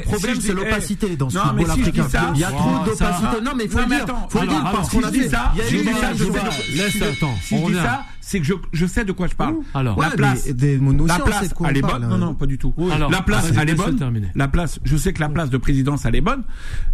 problème, 0.00 0.40
c'est 0.42 0.52
l'opacité 0.52 1.16
dans 1.16 1.30
ce 1.30 1.38
football 1.38 1.70
africain. 1.70 2.06
Il 2.34 2.40
y 2.40 2.44
a 2.44 2.50
trop 2.50 2.84
d'opacité. 2.84 3.40
Non, 3.42 3.52
mais 3.56 3.64
il 3.64 3.70
faut 3.70 3.77
dire, 3.86 4.06
faut 4.28 4.40
dire 4.40 4.70
parce 4.72 4.88
qu'on 4.90 5.02
a 5.02 5.10
fait. 5.10 5.16
Il 5.16 5.84
y 5.84 6.80
a 6.80 6.84
Laisse, 6.84 7.02
attends. 7.02 7.34
Si 7.42 7.58
je 7.58 7.66
dis 7.66 7.74
ça, 7.74 8.04
c'est 8.20 8.40
que 8.40 8.44
je, 8.44 8.54
je 8.72 8.86
sais 8.86 9.04
de 9.04 9.12
quoi 9.12 9.26
je 9.26 9.34
parle. 9.34 9.56
Alors, 9.74 9.98
la 9.98 10.10
place, 10.10 10.46
la 10.48 11.18
place, 11.18 11.54
elle 11.66 11.76
est 11.76 11.82
bonne? 11.82 12.08
Non, 12.08 12.18
non, 12.18 12.34
pas 12.34 12.46
du 12.46 12.58
tout. 12.58 12.74
la 13.10 13.22
place, 13.22 13.52
elle 13.58 13.70
est 13.70 13.74
bonne? 13.74 14.30
La 14.34 14.48
place, 14.48 14.80
je 14.84 14.96
sais 14.96 15.12
que 15.12 15.20
la 15.20 15.28
place 15.28 15.50
de 15.50 15.56
présidence, 15.56 16.04
elle 16.04 16.16
est 16.16 16.20
bonne. 16.20 16.42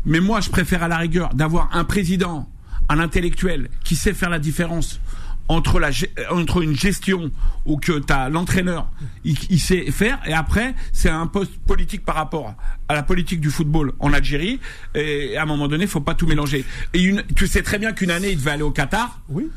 Mais 0.05 0.21
moi, 0.21 0.41
je 0.41 0.51
préfère 0.51 0.83
à 0.83 0.89
la 0.89 0.99
rigueur 0.99 1.31
d'avoir 1.35 1.71
un 1.73 1.85
président, 1.85 2.49
un 2.89 2.99
intellectuel 2.99 3.69
qui 3.83 3.97
sait 3.97 4.15
faire 4.15 4.31
la 4.31 4.39
différence 4.39 5.01
entre 5.49 5.79
la 5.79 5.91
entre 6.31 6.63
une 6.63 6.75
gestion 6.75 7.31
où 7.67 7.77
que 7.77 7.99
t'as 7.99 8.29
l'entraîneur 8.31 8.91
il, 9.25 9.37
il, 9.51 9.61
sait 9.61 9.91
faire 9.91 10.19
et 10.27 10.33
après 10.33 10.75
c'est 10.93 11.11
un 11.11 11.27
poste 11.27 11.53
politique 11.67 12.05
par 12.05 12.15
rapport 12.15 12.55
à 12.89 12.95
la 12.95 13.03
politique 13.03 13.41
du 13.41 13.51
football 13.51 13.93
en 13.99 14.13
Algérie 14.13 14.61
et 14.95 15.37
à 15.37 15.43
un 15.43 15.47
moment 15.47 15.69
donné 15.69 15.87
faut 15.87 16.01
pas 16.01 16.15
tout 16.15 16.27
mélanger. 16.27 16.65
Et 16.93 17.03
une, 17.03 17.23
tu 17.35 17.47
sais 17.47 17.63
très 17.63 17.79
bien 17.79 17.93
qu'une 17.93 18.11
année 18.11 18.31
il 18.31 18.39
devait 18.39 18.53
aller 18.53 18.63
au 18.63 18.71
Qatar. 18.71 19.21
Oui. 19.29 19.49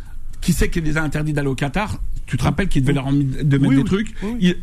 Qui 0.42 0.54
sait 0.54 0.70
qu'il 0.70 0.84
les 0.84 0.98
a 0.98 1.04
interdits 1.04 1.34
d'aller 1.34 1.48
au 1.48 1.56
Qatar? 1.56 2.00
Tu 2.26 2.38
te 2.38 2.44
rappelles 2.44 2.68
qu'il 2.68 2.84
devait 2.84 2.94
leur 2.94 3.12
de 3.12 3.58
mettre 3.58 3.76
des 3.76 3.84
trucs? 3.84 4.14
Il, 4.40 4.58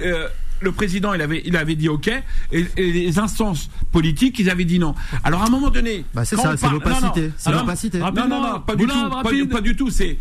euh, 0.00 0.28
le 0.60 0.72
président, 0.72 1.14
il 1.14 1.20
avait, 1.20 1.42
il 1.44 1.56
avait 1.56 1.74
dit 1.74 1.88
OK, 1.88 2.10
et, 2.52 2.66
les 2.76 3.18
instances 3.18 3.70
politiques, 3.92 4.38
ils 4.38 4.50
avaient 4.50 4.64
dit 4.64 4.78
non. 4.78 4.94
Alors 5.24 5.42
à 5.42 5.46
un 5.46 5.50
moment 5.50 5.70
donné, 5.70 6.04
bah 6.14 6.24
c'est 6.24 6.36
ça, 6.36 6.56
c'est 6.56 6.68
l'opacité. 6.68 7.30
C'est 7.36 7.52
l'opacité. 7.52 7.98
Non, 7.98 8.12
non, 8.28 8.28
non, 8.28 8.60
pas 8.60 8.76
du 8.76 8.86
tout, 8.86 9.48
pas, 9.48 9.60
du 9.60 9.76
tout. 9.76 9.90
C'est, 9.90 10.18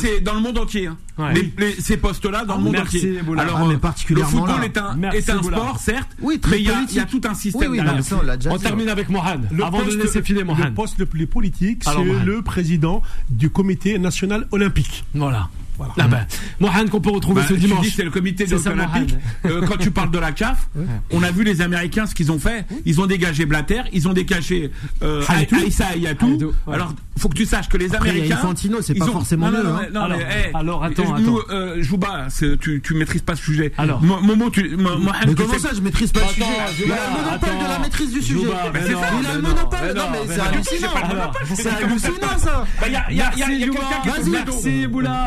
c'est 0.00 0.20
dans 0.20 0.34
le 0.34 0.40
monde 0.40 0.58
entier. 0.58 0.86
Hein. 0.86 1.32
Les, 1.58 1.72
ces 1.80 1.96
postes-là 1.96 2.44
dans 2.44 2.56
le 2.56 2.62
monde 2.64 2.76
entier. 2.76 3.20
Alors, 3.36 3.70
ah, 3.70 3.78
particulièrement 3.78 4.46
le 4.46 4.52
football 4.52 4.64
est 4.64 4.78
un, 4.78 5.12
est 5.12 5.30
un 5.30 5.42
sport, 5.42 5.78
certes, 5.78 6.10
oui, 6.20 6.40
mais 6.50 6.60
il 6.60 6.94
y, 6.94 7.00
a 7.00 7.04
tout 7.04 7.20
un 7.24 7.34
système. 7.34 7.70
Oui, 7.70 7.80
on 8.50 8.58
termine 8.58 8.88
avec 8.88 9.08
Mohan. 9.08 9.40
Avant 9.62 9.84
de 9.84 9.94
laisser 9.96 10.22
filer 10.22 10.44
Mohan. 10.44 10.64
Le 10.64 10.74
poste 10.74 10.98
le 10.98 11.06
plus 11.06 11.26
politique, 11.26 11.84
c'est 11.84 12.24
le 12.24 12.42
président 12.42 13.02
du 13.30 13.50
comité 13.50 13.98
national 13.98 14.46
olympique. 14.50 15.04
Voilà. 15.14 15.48
Voilà. 15.78 15.92
Ah 15.98 16.08
ben, 16.08 16.26
Mohan 16.58 16.86
qu'on 16.90 17.00
peut 17.00 17.10
retrouver 17.10 17.42
bah, 17.42 17.46
ce 17.48 17.54
dimanche. 17.54 17.90
c'est 17.94 18.02
le 18.02 18.10
comité 18.10 18.46
de 18.46 18.68
olympique. 18.68 19.14
Euh, 19.46 19.64
quand 19.66 19.76
tu 19.76 19.92
parles 19.92 20.10
de 20.10 20.18
la 20.18 20.32
CAF, 20.32 20.68
on 21.12 21.22
a 21.22 21.30
vu 21.30 21.44
les 21.44 21.60
Américains 21.60 22.06
ce 22.06 22.14
qu'ils 22.14 22.32
ont 22.32 22.38
fait. 22.38 22.66
Ils 22.84 23.00
ont 23.00 23.06
dégagé 23.06 23.46
Blatter, 23.46 23.82
ils 23.92 24.08
ont 24.08 24.12
dégagé 24.12 24.70
euh, 25.02 25.22
Aïssa 25.28 25.86
Ayatou. 25.86 26.52
Alors, 26.70 26.92
faut 27.16 27.28
que 27.28 27.36
tu 27.36 27.46
saches 27.46 27.68
que 27.68 27.76
les 27.76 27.94
Américains. 27.94 28.36
Infantino, 28.36 28.80
c'est 28.82 28.94
pas 28.94 29.06
forcément 29.06 29.50
mieux. 29.50 29.66
Hein. 29.66 29.86
Non, 29.92 30.02
alors, 30.02 30.18
alors, 30.54 30.84
attends, 30.84 31.14
attends. 31.14 31.38
Euh, 31.50 31.82
Jouba, 31.82 32.28
tu, 32.60 32.80
tu 32.82 32.94
maîtrises 32.94 33.22
pas 33.22 33.36
ce 33.36 33.42
sujet. 33.42 33.72
Alors, 33.78 34.02
Momo, 34.02 34.50
tu. 34.50 34.76
Mais 34.76 35.34
comment 35.34 35.58
ça, 35.58 35.70
je 35.74 35.80
maîtrise 35.80 36.12
pas 36.12 36.20
le 36.20 36.34
sujet 36.34 36.46
Il 36.84 36.92
a 36.92 36.96
le 36.96 37.24
monopole 37.24 37.58
de 37.58 37.72
la 37.72 37.78
maîtrise 37.78 38.12
du 38.12 38.22
sujet. 38.22 38.40
Il 38.42 39.26
a 39.26 39.34
le 39.34 39.42
monopole. 39.42 39.94
Non, 39.94 40.02
mais 40.12 40.34
c'est 40.34 40.40
hallucinant. 40.40 40.88
C'est 41.54 41.68
hallucinant 41.68 42.38
ça. 42.38 42.64
Il 42.86 43.16
y 43.16 43.20
a 43.22 43.30
quelqu'un 43.30 43.70
qui 44.02 44.30
Merci, 44.30 44.86
Boula. 44.86 45.26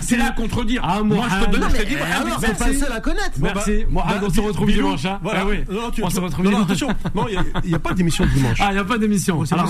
C'est 0.00 0.16
là 0.16 0.28
à 0.28 0.30
contredire. 0.32 0.82
Ah, 0.84 1.02
moi, 1.02 1.26
je 1.28 1.44
te 1.46 1.50
donne, 1.50 1.70
je 1.70 1.76
te 1.76 1.88
dis, 1.88 1.96
alors, 1.96 2.40
c'est 2.40 2.58
pas 2.58 2.72
seul 2.72 2.92
à 2.92 3.00
connaître. 3.00 3.32
Merci. 3.40 3.84
Moi, 3.90 4.04
on 4.22 4.30
se 4.30 4.40
retrouve 4.40 4.70
dimanche, 4.70 5.04
hein. 5.04 5.18
Ah 5.24 5.44
oui. 5.46 5.58
On 6.02 6.10
se 6.10 6.20
retrouve 6.20 6.46
dimanche. 6.46 6.64
Attention. 6.64 6.88
Non, 7.14 7.26
il 7.28 7.68
n'y 7.68 7.74
a 7.74 7.78
pas 7.78 7.92
d'émission 7.92 8.26
dimanche. 8.26 8.58
Ah, 8.60 8.68
il 8.70 8.74
n'y 8.74 8.80
a 8.80 8.84
pas 8.84 8.98
d'émission. 8.98 9.42
La. 9.42 9.64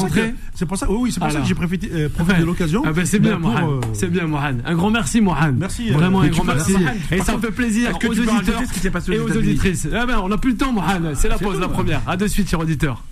C'est 0.54 0.66
pour 0.66 0.76
ça, 0.76 0.90
oui, 0.90 1.12
c'est 1.12 1.21
pour 1.21 1.30
ça 1.30 1.40
que 1.40 1.47
j'ai 1.47 1.54
profité 1.54 1.88
de 1.88 2.44
l'occasion. 2.44 2.83
Ah, 2.87 2.92
ben, 2.92 3.04
c'est 3.04 3.18
bien, 3.18 3.38
Mohan. 3.38 3.80
C'est 3.92 4.11
bien, 4.11 4.26
Mohan. 4.26 4.54
Un 4.64 4.75
grand 4.75 4.90
merci, 4.90 5.21
Mohan. 5.21 5.52
Merci. 5.56 5.90
Vraiment 5.90 6.21
un 6.21 6.28
grand 6.28 6.44
merci. 6.44 6.75
Et 7.11 7.21
ça 7.21 7.37
me 7.37 7.40
fait 7.40 7.50
plaisir 7.50 7.90
aux 8.02 8.09
auditeurs 8.09 8.62
et 9.11 9.18
aux 9.18 9.37
auditrices. 9.37 9.88
Ah 9.94 10.06
ben, 10.06 10.21
on 10.23 10.28
n'a 10.28 10.38
plus 10.38 10.52
le 10.52 10.56
temps, 10.56 10.73
Mohan. 10.73 11.14
C'est 11.14 11.28
la 11.28 11.38
pause, 11.38 11.61
la 11.61 11.68
première. 11.68 12.00
À 12.06 12.16
de 12.16 12.26
suite, 12.26 12.49
chers 12.49 12.61
auditeurs. 12.61 13.02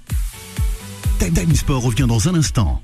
Time 1.19 1.55
Sport 1.55 1.83
revient 1.83 2.07
dans 2.09 2.29
un 2.29 2.35
instant. 2.35 2.83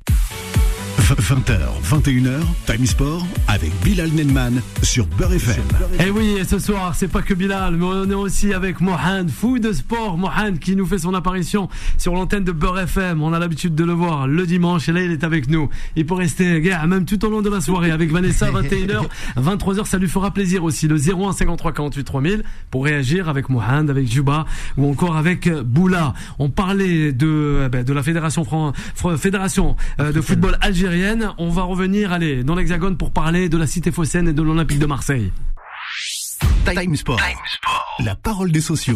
20h, 1.15 1.57
21h, 1.91 2.41
Time 2.67 2.85
Sport 2.85 3.27
avec 3.47 3.73
Bilal 3.83 4.11
Nenman 4.11 4.61
sur 4.83 5.07
Beurre 5.07 5.33
FM. 5.33 5.65
Et 5.99 6.05
eh 6.07 6.11
oui, 6.11 6.37
et 6.39 6.45
ce 6.45 6.59
soir, 6.59 6.95
c'est 6.95 7.09
pas 7.09 7.23
que 7.23 7.33
Bilal, 7.33 7.77
mais 7.77 7.85
on 7.87 8.11
est 8.11 8.15
aussi 8.15 8.53
avec 8.53 8.83
Mohan, 8.83 9.27
fou 9.27 9.59
de 9.59 9.73
sport. 9.73 10.19
Mohan 10.19 10.57
qui 10.61 10.77
nous 10.77 10.85
fait 10.85 10.99
son 10.99 11.15
apparition 11.15 11.71
sur 11.97 12.13
l'antenne 12.13 12.45
de 12.45 12.53
Beurre 12.53 12.81
FM. 12.81 13.23
On 13.23 13.33
a 13.33 13.39
l'habitude 13.39 13.75
de 13.75 13.85
le 13.85 13.95
voir 13.95 14.29
le 14.29 14.45
dimanche 14.45 14.91
et 14.91 14.93
là, 14.93 15.01
il 15.01 15.11
est 15.11 15.25
avec 15.25 15.49
nous. 15.49 15.71
Il 15.97 16.05
peut 16.05 16.13
rester, 16.13 16.61
gars, 16.61 16.87
même 16.87 17.07
tout 17.07 17.25
au 17.25 17.31
long 17.31 17.41
de 17.41 17.49
la 17.49 17.63
soirée 17.63 17.91
avec 17.91 18.13
Vanessa, 18.13 18.51
21h, 18.53 19.07
23h. 19.39 19.87
Ça 19.87 19.97
lui 19.97 20.09
fera 20.09 20.31
plaisir 20.31 20.63
aussi. 20.63 20.89
Le 20.89 20.97
01 20.97 21.33
53 21.33 21.73
48 21.73 22.05
3000 22.05 22.45
pour 22.71 22.85
réagir 22.85 23.31
avec 23.31 23.49
Mohan, 23.49 23.89
avec 23.89 24.07
Juba 24.07 24.45
ou 24.77 24.91
encore 24.91 25.17
avec 25.17 25.49
Boula. 25.49 26.13
On 26.39 26.51
parlait 26.51 27.13
de, 27.13 27.63
eh 27.65 27.69
ben, 27.71 27.83
de 27.83 27.93
la 27.95 28.03
fédération, 28.03 28.45
fédération 29.17 29.75
euh, 30.01 30.13
de 30.13 30.21
football 30.21 30.59
algérien 30.61 30.98
on 31.39 31.51
va 31.51 31.63
revenir, 31.63 32.13
allez, 32.13 32.43
dans 32.45 32.55
l'Hexagone 32.55 32.97
pour 32.97 33.11
parler 33.11 33.49
de 33.49 33.57
la 33.57 33.67
Cité 33.67 33.93
phocéenne 33.93 34.29
et 34.29 34.33
de 34.33 34.43
l'Olympique 34.43 34.79
de 34.79 34.87
Marseille. 34.87 35.33
Time 36.75 36.97
Sport. 36.97 37.21
La 38.01 38.15
parole 38.15 38.53
des 38.53 38.61
sociaux. 38.61 38.95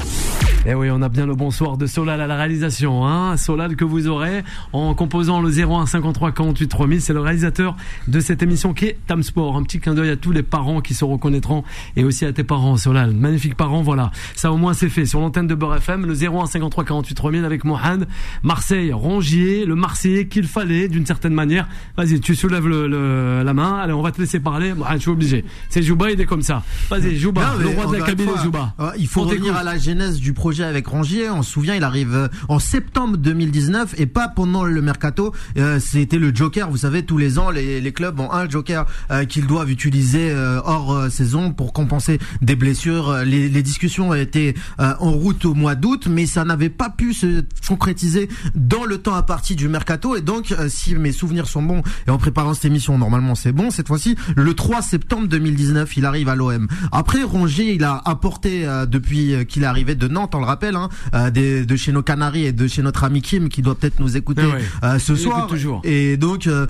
Eh 0.64 0.74
oui, 0.74 0.88
on 0.92 1.02
a 1.02 1.08
bien 1.08 1.26
le 1.26 1.34
bonsoir 1.34 1.76
de 1.76 1.86
Solal 1.86 2.20
à 2.20 2.26
la 2.28 2.36
réalisation. 2.36 3.04
Hein 3.04 3.36
Solal 3.36 3.74
que 3.74 3.84
vous 3.84 4.06
aurez 4.06 4.44
en 4.72 4.94
composant 4.94 5.40
le 5.40 5.50
01 5.50 5.86
53 5.86 6.30
48 6.30 6.68
3000. 6.68 7.00
C'est 7.00 7.12
le 7.12 7.20
réalisateur 7.20 7.76
de 8.06 8.20
cette 8.20 8.44
émission 8.44 8.72
qui 8.72 8.86
est 8.86 8.98
Tam 9.08 9.22
Sport. 9.24 9.56
Un 9.56 9.64
petit 9.64 9.80
clin 9.80 9.94
d'œil 9.94 10.10
à 10.10 10.16
tous 10.16 10.30
les 10.30 10.44
parents 10.44 10.80
qui 10.80 10.94
se 10.94 11.04
reconnaîtront 11.04 11.64
et 11.96 12.04
aussi 12.04 12.24
à 12.24 12.32
tes 12.32 12.44
parents, 12.44 12.76
Solal. 12.76 13.12
Magnifiques 13.12 13.56
parents, 13.56 13.82
voilà. 13.82 14.12
Ça 14.36 14.52
au 14.52 14.56
moins 14.56 14.72
c'est 14.72 14.88
fait. 14.88 15.04
Sur 15.04 15.20
l'antenne 15.20 15.48
de 15.48 15.54
Beurre 15.56 15.76
FM, 15.76 16.06
le 16.06 16.14
01 16.14 16.46
53 16.46 16.84
48 16.84 17.14
3000 17.14 17.44
avec 17.44 17.64
Mohamed. 17.64 18.06
Marseille, 18.44 18.92
Rongier, 18.92 19.64
le 19.64 19.74
Marseillais 19.74 20.28
qu'il 20.28 20.46
fallait 20.46 20.86
d'une 20.86 21.06
certaine 21.06 21.34
manière. 21.34 21.68
Vas-y, 21.96 22.20
tu 22.20 22.36
soulèves 22.36 22.68
le, 22.68 23.42
la 23.42 23.54
main. 23.54 23.78
Allez, 23.78 23.92
on 23.92 24.02
va 24.02 24.12
te 24.12 24.20
laisser 24.20 24.38
parler. 24.38 24.74
Mohamed, 24.74 24.98
je 24.98 25.02
suis 25.02 25.10
obligé. 25.10 25.44
C'est 25.70 25.82
Jouba, 25.82 26.12
il 26.12 26.20
est 26.20 26.26
comme 26.26 26.42
ça. 26.42 26.62
Vas-y, 26.88 27.16
Jouba, 27.16 27.54
le 27.62 27.68
roi 27.68 27.86
de 27.86 27.96
la 27.96 28.04
cabine, 28.04 28.30
Jouba. 28.42 28.74
Il 28.98 29.08
faut 29.08 29.22
revenir 29.22 29.56
à 29.56 29.62
la 29.62 29.78
genèse 29.78 30.18
du 30.20 30.32
projet 30.32 30.64
avec 30.64 30.86
Rangier. 30.86 31.30
On 31.30 31.42
se 31.42 31.52
souvient, 31.52 31.74
il 31.74 31.84
arrive 31.84 32.14
euh, 32.14 32.28
en 32.48 32.58
septembre 32.58 33.16
2019 33.16 33.94
et 33.98 34.06
pas 34.06 34.28
pendant 34.28 34.64
le 34.64 34.82
mercato. 34.82 35.32
Euh, 35.56 35.78
c'était 35.80 36.18
le 36.18 36.34
joker. 36.34 36.70
Vous 36.70 36.78
savez, 36.78 37.04
tous 37.04 37.18
les 37.18 37.38
ans, 37.38 37.50
les, 37.50 37.80
les 37.80 37.92
clubs 37.92 38.18
ont 38.20 38.32
un 38.32 38.48
joker 38.48 38.86
euh, 39.10 39.24
qu'ils 39.24 39.46
doivent 39.46 39.70
utiliser 39.70 40.32
hors 40.64 41.10
saison 41.10 41.52
pour 41.52 41.72
compenser 41.72 42.18
des 42.40 42.56
blessures. 42.56 43.18
Les, 43.24 43.48
les 43.48 43.62
discussions 43.62 44.14
étaient 44.14 44.54
en 44.78 45.10
route 45.10 45.44
au 45.44 45.54
mois 45.54 45.74
d'août, 45.74 46.06
mais 46.08 46.26
ça 46.26 46.44
n'avait 46.44 46.68
pas 46.68 46.90
pu 46.90 47.14
se 47.14 47.44
concrétiser 47.66 48.28
dans 48.54 48.84
le 48.84 48.98
temps 48.98 49.14
à 49.14 49.22
partir 49.22 49.56
du 49.56 49.68
mercato. 49.68 50.16
Et 50.16 50.20
donc, 50.20 50.54
si 50.68 50.94
mes 50.94 51.12
souvenirs 51.12 51.46
sont 51.46 51.62
bons, 51.62 51.82
et 52.06 52.10
en 52.10 52.18
préparant 52.18 52.54
cette 52.54 52.64
émission, 52.64 52.98
normalement 52.98 53.34
c'est 53.34 53.52
bon, 53.52 53.70
cette 53.70 53.88
fois-ci, 53.88 54.16
le 54.36 54.54
3 54.54 54.82
septembre 54.82 55.28
2019, 55.28 55.96
il 55.96 56.04
arrive 56.04 56.28
à 56.28 56.34
l'OM. 56.34 56.68
Après, 56.90 57.22
Rongier, 57.22 57.51
il 57.58 57.84
a 57.84 58.00
apporté 58.04 58.66
depuis 58.88 59.46
qu'il 59.46 59.62
est 59.62 59.66
arrivé 59.66 59.94
de 59.94 60.08
Nantes 60.08 60.34
le 60.42 60.46
rappelle, 60.46 60.76
hein, 60.76 60.88
euh, 61.14 61.30
de 61.30 61.76
chez 61.76 61.92
nos 61.92 62.02
Canaries 62.02 62.46
et 62.46 62.52
de 62.52 62.66
chez 62.66 62.82
notre 62.82 63.04
ami 63.04 63.22
Kim 63.22 63.48
qui 63.48 63.62
doit 63.62 63.74
peut-être 63.74 64.00
nous 64.00 64.16
écouter 64.16 64.44
euh, 64.84 64.98
ce 64.98 65.14
soir. 65.14 65.46
Toujours. 65.46 65.80
Et 65.84 66.16
donc 66.16 66.46
euh, 66.46 66.66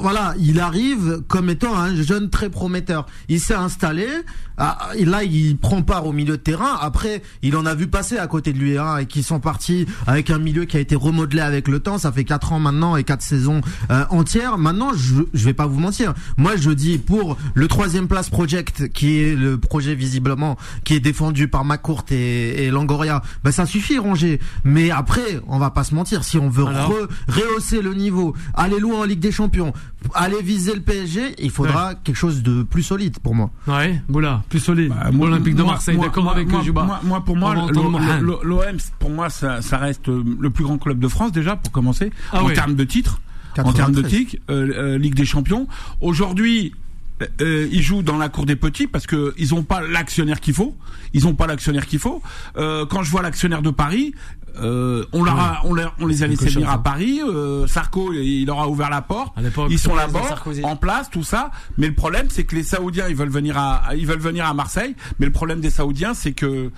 voilà, 0.00 0.34
il 0.38 0.60
arrive 0.60 1.22
comme 1.26 1.50
étant 1.50 1.76
un 1.76 1.94
jeune 2.00 2.30
très 2.30 2.50
prometteur. 2.50 3.06
Il 3.28 3.40
s'est 3.40 3.54
installé. 3.54 4.06
Ah, 4.56 4.90
et 4.96 5.04
là, 5.04 5.24
il 5.24 5.56
prend 5.56 5.82
part 5.82 6.06
au 6.06 6.12
milieu 6.12 6.36
de 6.36 6.42
terrain. 6.42 6.78
Après, 6.80 7.22
il 7.42 7.56
en 7.56 7.66
a 7.66 7.74
vu 7.74 7.88
passer 7.88 8.18
à 8.18 8.28
côté 8.28 8.52
de 8.52 8.58
lui 8.58 8.78
hein, 8.78 8.98
et 8.98 9.06
qui 9.06 9.24
sont 9.24 9.40
partis 9.40 9.84
avec 10.06 10.30
un 10.30 10.38
milieu 10.38 10.64
qui 10.64 10.76
a 10.76 10.80
été 10.80 10.94
remodelé 10.94 11.40
avec 11.40 11.66
le 11.66 11.80
temps. 11.80 11.98
Ça 11.98 12.12
fait 12.12 12.22
quatre 12.22 12.52
ans 12.52 12.60
maintenant 12.60 12.96
et 12.96 13.02
quatre 13.02 13.22
saisons 13.22 13.62
entières. 14.10 14.56
Maintenant, 14.56 14.92
je, 14.94 15.22
je 15.32 15.44
vais 15.44 15.54
pas 15.54 15.66
vous 15.66 15.80
mentir. 15.80 16.14
Moi, 16.36 16.52
je 16.56 16.70
dis 16.70 16.98
pour 16.98 17.36
le 17.54 17.66
troisième 17.66 18.06
place 18.06 18.30
project, 18.30 18.92
qui 18.92 19.18
est 19.18 19.34
le 19.34 19.58
projet 19.58 19.96
visiblement 20.14 20.56
qui 20.84 20.94
est 20.94 21.00
défendu 21.00 21.48
par 21.48 21.64
McCourt 21.64 22.04
et, 22.10 22.64
et 22.64 22.70
Langoria 22.70 23.22
ben 23.42 23.50
ça 23.50 23.66
suffit 23.66 23.98
Ronger. 23.98 24.40
Mais 24.64 24.90
après, 24.90 25.40
on 25.48 25.58
va 25.58 25.70
pas 25.70 25.84
se 25.84 25.94
mentir, 25.94 26.24
si 26.24 26.38
on 26.38 26.48
veut 26.48 26.64
rehausser 26.64 27.82
le 27.82 27.94
niveau, 27.94 28.34
aller 28.54 28.78
loin 28.78 29.00
en 29.00 29.04
Ligue 29.04 29.18
des 29.18 29.32
Champions, 29.32 29.72
aller 30.14 30.40
viser 30.42 30.74
le 30.74 30.80
PSG, 30.80 31.34
il 31.38 31.50
faudra 31.50 31.94
quelque 31.94 32.16
chose 32.16 32.42
de 32.42 32.62
plus 32.62 32.82
solide 32.82 33.18
pour 33.18 33.34
moi. 33.34 33.50
Ouais, 33.66 34.00
voilà, 34.08 34.42
plus 34.48 34.60
solide. 34.60 34.90
Bah, 34.90 35.10
L'Olympique 35.12 35.56
de 35.56 35.62
Marseille, 35.62 35.98
d'accord 35.98 36.30
avec 36.30 36.48
moi, 36.48 36.62
moi, 36.72 37.00
moi, 37.02 37.24
pour 37.24 37.36
moi, 37.36 37.54
l'OM, 37.54 38.76
pour 38.98 39.10
moi, 39.10 39.30
ça, 39.30 39.62
ça, 39.62 39.78
reste 39.78 40.08
le 40.08 40.50
plus 40.50 40.64
grand 40.64 40.78
club 40.78 40.98
de 40.98 41.08
France 41.08 41.32
déjà 41.32 41.56
pour 41.56 41.72
commencer 41.72 42.12
ah 42.32 42.42
en 42.42 42.50
termes 42.50 42.74
de 42.74 42.84
titres 42.84 43.20
en 43.62 43.72
termes 43.72 43.92
de 43.92 44.02
titres, 44.02 44.36
Ligue 44.96 45.14
des 45.14 45.24
Champions. 45.24 45.68
Aujourd'hui, 46.00 46.74
euh, 47.40 47.68
ils 47.70 47.82
jouent 47.82 48.02
dans 48.02 48.18
la 48.18 48.28
cour 48.28 48.44
des 48.44 48.56
petits 48.56 48.86
parce 48.86 49.06
que 49.06 49.34
ils 49.38 49.54
ont 49.54 49.62
pas 49.62 49.80
l'actionnaire 49.80 50.40
qu'il 50.40 50.54
faut. 50.54 50.76
Ils 51.12 51.26
ont 51.26 51.34
pas 51.34 51.46
l'actionnaire 51.46 51.86
qu'il 51.86 52.00
faut. 52.00 52.22
Euh, 52.56 52.86
quand 52.86 53.02
je 53.02 53.10
vois 53.10 53.22
l'actionnaire 53.22 53.62
de 53.62 53.70
Paris, 53.70 54.14
euh, 54.56 55.04
on, 55.12 55.24
leur 55.24 55.38
a, 55.38 55.62
on, 55.64 55.76
on, 56.00 56.06
les 56.06 56.22
a 56.22 56.26
laissés 56.26 56.48
venir 56.48 56.70
à 56.70 56.82
Paris. 56.82 57.20
Euh, 57.22 57.66
Sarko, 57.66 58.12
il 58.12 58.46
leur 58.46 58.60
a 58.60 58.68
ouvert 58.68 58.90
la 58.90 59.02
porte. 59.02 59.36
Ils 59.68 59.78
sont 59.78 59.94
là-bas, 59.94 60.36
en 60.62 60.76
place, 60.76 61.10
tout 61.10 61.24
ça. 61.24 61.50
Mais 61.76 61.88
le 61.88 61.94
problème, 61.94 62.26
c'est 62.30 62.44
que 62.44 62.54
les 62.54 62.62
Saoudiens, 62.62 63.08
ils 63.08 63.16
veulent 63.16 63.28
venir 63.28 63.58
à, 63.58 63.94
ils 63.96 64.06
veulent 64.06 64.18
venir 64.18 64.46
à 64.46 64.54
Marseille. 64.54 64.94
Mais 65.18 65.26
le 65.26 65.32
problème 65.32 65.60
des 65.60 65.70
Saoudiens, 65.70 66.14
c'est 66.14 66.32
que 66.32 66.70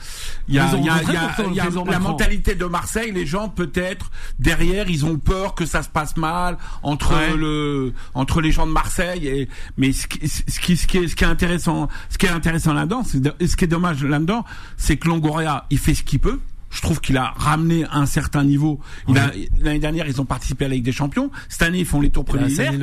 il 0.49 0.55
y 0.55 0.59
a, 0.59 0.75
y 0.77 0.89
a, 0.89 1.03
y 1.03 1.61
a, 1.61 1.69
la 1.87 1.99
mentalité 1.99 2.55
de 2.55 2.65
Marseille. 2.65 3.13
Les 3.13 3.27
gens, 3.27 3.49
peut-être 3.49 4.11
derrière, 4.39 4.89
ils 4.89 5.05
ont 5.05 5.19
peur 5.19 5.55
que 5.55 5.67
ça 5.67 5.83
se 5.83 5.89
passe 5.89 6.17
mal 6.17 6.57
entre 6.83 7.15
le, 7.37 7.93
entre 8.15 8.41
les 8.41 8.53
gens 8.53 8.67
de 8.67 8.73
Marseille. 8.73 9.27
Et 9.27 9.49
mais 9.77 9.93
ce 9.93 10.07
qui, 10.07 10.26
ce 10.29 10.61
qui, 10.61 10.77
ce 10.77 10.87
qui 10.87 10.99
est, 10.99 11.09
ce 11.09 11.17
qui 11.17 11.25
est 11.25 11.29
intéressant, 11.29 11.89
ce 12.09 12.19
qui 12.19 12.27
est 12.27 12.31
intéressant 12.31 12.73
là-dedans, 12.73 13.03
ce 13.05 13.57
qui 13.57 13.65
est 13.65 13.69
dommage 13.69 14.05
là-dedans, 14.05 14.45
c'est 14.77 14.97
que 14.97 15.09
Longoria, 15.09 15.67
il 15.71 15.79
fait 15.79 15.95
ce 15.95 16.03
qu'il 16.03 16.21
peut 16.21 16.41
je 16.71 16.83
trouve 16.83 17.01
qu'il 17.01 17.17
a 17.17 17.33
ramené 17.37 17.87
un 17.91 18.05
certain 18.05 18.45
niveau. 18.45 18.81
L'année 19.09 19.79
dernière, 19.79 20.07
ils 20.07 20.21
ont 20.21 20.27
participé 20.27 20.67
à 20.67 20.69
la 20.69 20.75
Ligue 20.75 20.85
des 20.85 20.93
Champions. 20.93 21.31
Cette 21.49 21.63
année, 21.63 21.79
ils 21.79 21.87
font 21.87 22.01
les 22.01 22.11
tours 22.11 22.25
préliminaires. 22.25 22.75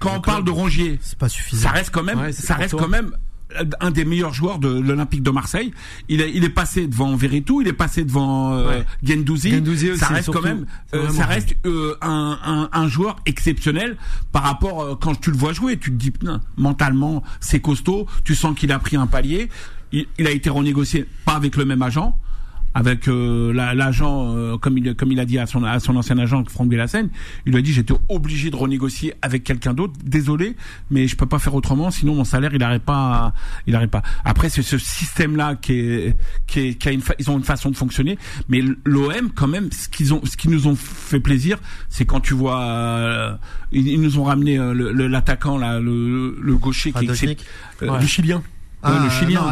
Quand 0.00 0.16
on 0.16 0.20
parle 0.20 0.44
de 0.44 0.50
Rongier, 0.50 0.98
c'est 1.02 1.18
pas 1.18 1.28
suffisant. 1.28 1.68
Ça 1.68 1.70
reste 1.70 1.90
quand 1.90 2.02
même, 2.02 2.32
ça 2.32 2.54
reste 2.54 2.76
quand 2.76 2.88
même 2.88 3.12
un 3.80 3.90
des 3.90 4.04
meilleurs 4.04 4.34
joueurs 4.34 4.58
de 4.58 4.68
l'Olympique 4.68 5.22
de 5.22 5.30
Marseille. 5.30 5.72
Il 6.08 6.20
est, 6.20 6.30
il 6.34 6.44
est 6.44 6.50
passé 6.50 6.86
devant 6.86 7.14
Veretout, 7.16 7.62
il 7.62 7.68
est 7.68 7.72
passé 7.72 8.04
devant 8.04 8.52
euh, 8.52 8.82
Gendouzi. 9.02 9.96
ça 9.96 10.08
reste 10.08 10.30
quand 10.30 10.42
même, 10.42 10.66
euh, 10.94 11.08
ça 11.10 11.26
reste 11.26 11.56
euh, 11.66 11.96
un, 12.00 12.38
un, 12.44 12.68
un, 12.72 12.88
joueur 12.88 13.16
exceptionnel 13.26 13.96
par 14.32 14.42
rapport 14.42 14.82
euh, 14.82 14.94
quand 14.94 15.20
tu 15.20 15.30
le 15.30 15.36
vois 15.36 15.52
jouer. 15.52 15.78
Tu 15.78 15.90
te 15.90 15.96
dis 15.96 16.12
mentalement 16.56 17.22
c'est 17.40 17.60
costaud. 17.60 18.06
Tu 18.24 18.34
sens 18.34 18.56
qu'il 18.58 18.72
a 18.72 18.78
pris 18.78 18.96
un 18.96 19.06
palier. 19.06 19.48
Il, 19.92 20.06
il 20.18 20.26
a 20.26 20.30
été 20.30 20.50
renégocié 20.50 21.06
pas 21.24 21.34
avec 21.34 21.56
le 21.56 21.64
même 21.64 21.82
agent 21.82 22.16
avec 22.74 23.08
euh, 23.08 23.52
l'agent, 23.52 24.36
euh, 24.36 24.56
comme 24.56 24.78
il 24.78 24.94
comme 24.94 25.10
il 25.12 25.20
a 25.20 25.24
dit 25.24 25.38
à 25.38 25.46
son 25.46 25.64
à 25.64 25.80
son 25.80 25.96
ancien 25.96 26.18
agent 26.18 26.44
Franck 26.48 26.68
Bellassène, 26.68 27.10
il 27.46 27.52
lui 27.52 27.58
a 27.58 27.62
dit 27.62 27.72
j'étais 27.72 27.94
obligé 28.08 28.50
de 28.50 28.56
renégocier 28.56 29.14
avec 29.22 29.44
quelqu'un 29.44 29.74
d'autre. 29.74 29.94
Désolé, 30.04 30.56
mais 30.90 31.06
je 31.06 31.16
peux 31.16 31.26
pas 31.26 31.38
faire 31.38 31.54
autrement, 31.54 31.90
sinon 31.90 32.14
mon 32.14 32.24
salaire 32.24 32.50
il 32.52 32.58
n'arrête 32.60 32.82
pas, 32.82 33.32
il 33.66 33.74
arrête 33.74 33.90
pas. 33.90 34.02
Après 34.24 34.48
c'est 34.48 34.62
ce 34.62 34.78
système 34.78 35.36
là 35.36 35.56
qui 35.56 35.72
est 35.72 36.16
qui, 36.46 36.60
est, 36.60 36.74
qui 36.74 36.88
a 36.88 36.92
une 36.92 37.02
ils 37.18 37.30
ont 37.30 37.38
une 37.38 37.44
façon 37.44 37.70
de 37.70 37.76
fonctionner, 37.76 38.18
mais 38.48 38.62
l'OM 38.84 39.30
quand 39.34 39.48
même 39.48 39.70
ce 39.72 39.88
qu'ils 39.88 40.14
ont 40.14 40.20
ce 40.24 40.36
qui 40.36 40.48
nous 40.48 40.66
ont 40.66 40.76
fait 40.76 41.20
plaisir, 41.20 41.58
c'est 41.88 42.04
quand 42.04 42.20
tu 42.20 42.34
vois 42.34 42.60
euh, 42.60 43.34
ils, 43.72 44.00
nous 44.00 44.18
ont 44.18 44.24
ramené 44.24 44.58
l'attaquant 44.58 45.58
là 45.58 45.80
le, 45.80 46.36
le 46.40 46.56
gaucher 46.56 46.92
qui 46.92 47.06
est, 47.06 47.36
le 47.80 48.06
chilien 48.06 48.42
ah, 48.82 49.02
le 49.04 49.10
Chilien, 49.10 49.42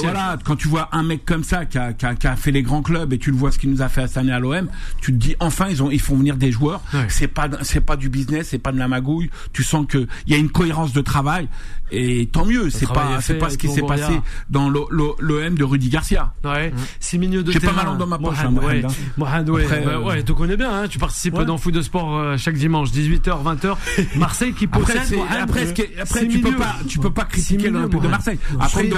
voilà, 0.00 0.36
quand 0.42 0.56
tu 0.56 0.66
vois 0.66 0.88
un 0.92 1.04
mec 1.04 1.24
comme 1.24 1.44
ça 1.44 1.64
qui 1.64 1.78
a, 1.78 1.92
qui, 1.92 2.06
a, 2.06 2.14
qui 2.14 2.26
a, 2.26 2.34
fait 2.34 2.50
les 2.50 2.62
grands 2.62 2.82
clubs 2.82 3.12
et 3.12 3.18
tu 3.18 3.30
le 3.30 3.36
vois 3.36 3.52
ce 3.52 3.58
qu'il 3.58 3.70
nous 3.70 3.82
a 3.82 3.88
fait 3.88 4.06
cette 4.08 4.16
année 4.16 4.32
à 4.32 4.40
l'OM, 4.40 4.68
tu 5.00 5.12
te 5.12 5.16
dis 5.16 5.36
enfin 5.38 5.68
ils 5.70 5.82
ont 5.82 5.90
ils 5.90 6.00
font 6.00 6.16
venir 6.16 6.36
des 6.36 6.50
joueurs. 6.50 6.80
C'est 7.08 7.28
pas 7.28 7.48
c'est 7.62 7.80
pas 7.80 7.96
du 7.96 8.08
business, 8.08 8.48
c'est 8.50 8.58
pas 8.58 8.72
de 8.72 8.78
la 8.78 8.88
magouille. 8.88 9.30
Tu 9.52 9.62
sens 9.62 9.86
que 9.86 10.06
il 10.26 10.32
y 10.32 10.36
a 10.36 10.38
une 10.38 10.50
cohérence 10.50 10.92
de 10.92 11.00
travail 11.00 11.48
et 11.92 12.26
tant 12.32 12.44
mieux. 12.44 12.70
C'est 12.70 12.88
pas 12.88 13.20
c'est 13.20 13.38
pas 13.38 13.50
ce 13.50 13.58
qui 13.58 13.68
s'est 13.68 13.82
passé 13.82 14.20
dans 14.50 14.68
l'OM 14.68 15.54
de 15.54 15.64
Rudy 15.64 15.88
Garcia. 15.88 16.32
Ouais. 16.44 16.70
Mmh. 16.70 16.76
Six 17.00 17.18
milieux 17.18 17.42
de 17.42 17.52
J'ai 17.52 17.60
pas 17.60 17.72
mal 17.72 17.96
dans 17.96 18.06
ma 18.06 18.18
poche. 18.18 18.42
Mohamed, 18.42 18.84
ouais. 18.84 18.92
Mohamed, 19.16 19.50
ouais. 19.50 19.64
Après, 19.64 19.96
ouais, 19.96 20.22
tu 20.22 20.34
connais 20.34 20.56
bien. 20.56 20.82
Hein, 20.82 20.88
tu 20.88 20.98
participes 20.98 21.38
dans 21.42 21.58
Foot 21.58 21.74
de 21.74 21.82
Sport 21.82 22.16
euh, 22.16 22.36
chaque 22.36 22.56
dimanche 22.56 22.90
18h 22.90 23.42
20h. 23.42 23.76
Marseille 24.16 24.52
qui 24.52 24.66
possède. 24.66 24.98
Après, 25.30 25.40
après, 25.40 25.90
après 26.00 26.26
tu 26.26 26.40
peux 26.40 26.56
pas 26.56 26.76
tu 26.88 26.98
peux 26.98 27.10
pas 27.10 27.24
critiquer 27.24 27.70
l'Olympique 27.70 28.02
de 28.02 28.08
Marseille. 28.08 28.31
Après, 28.60 28.88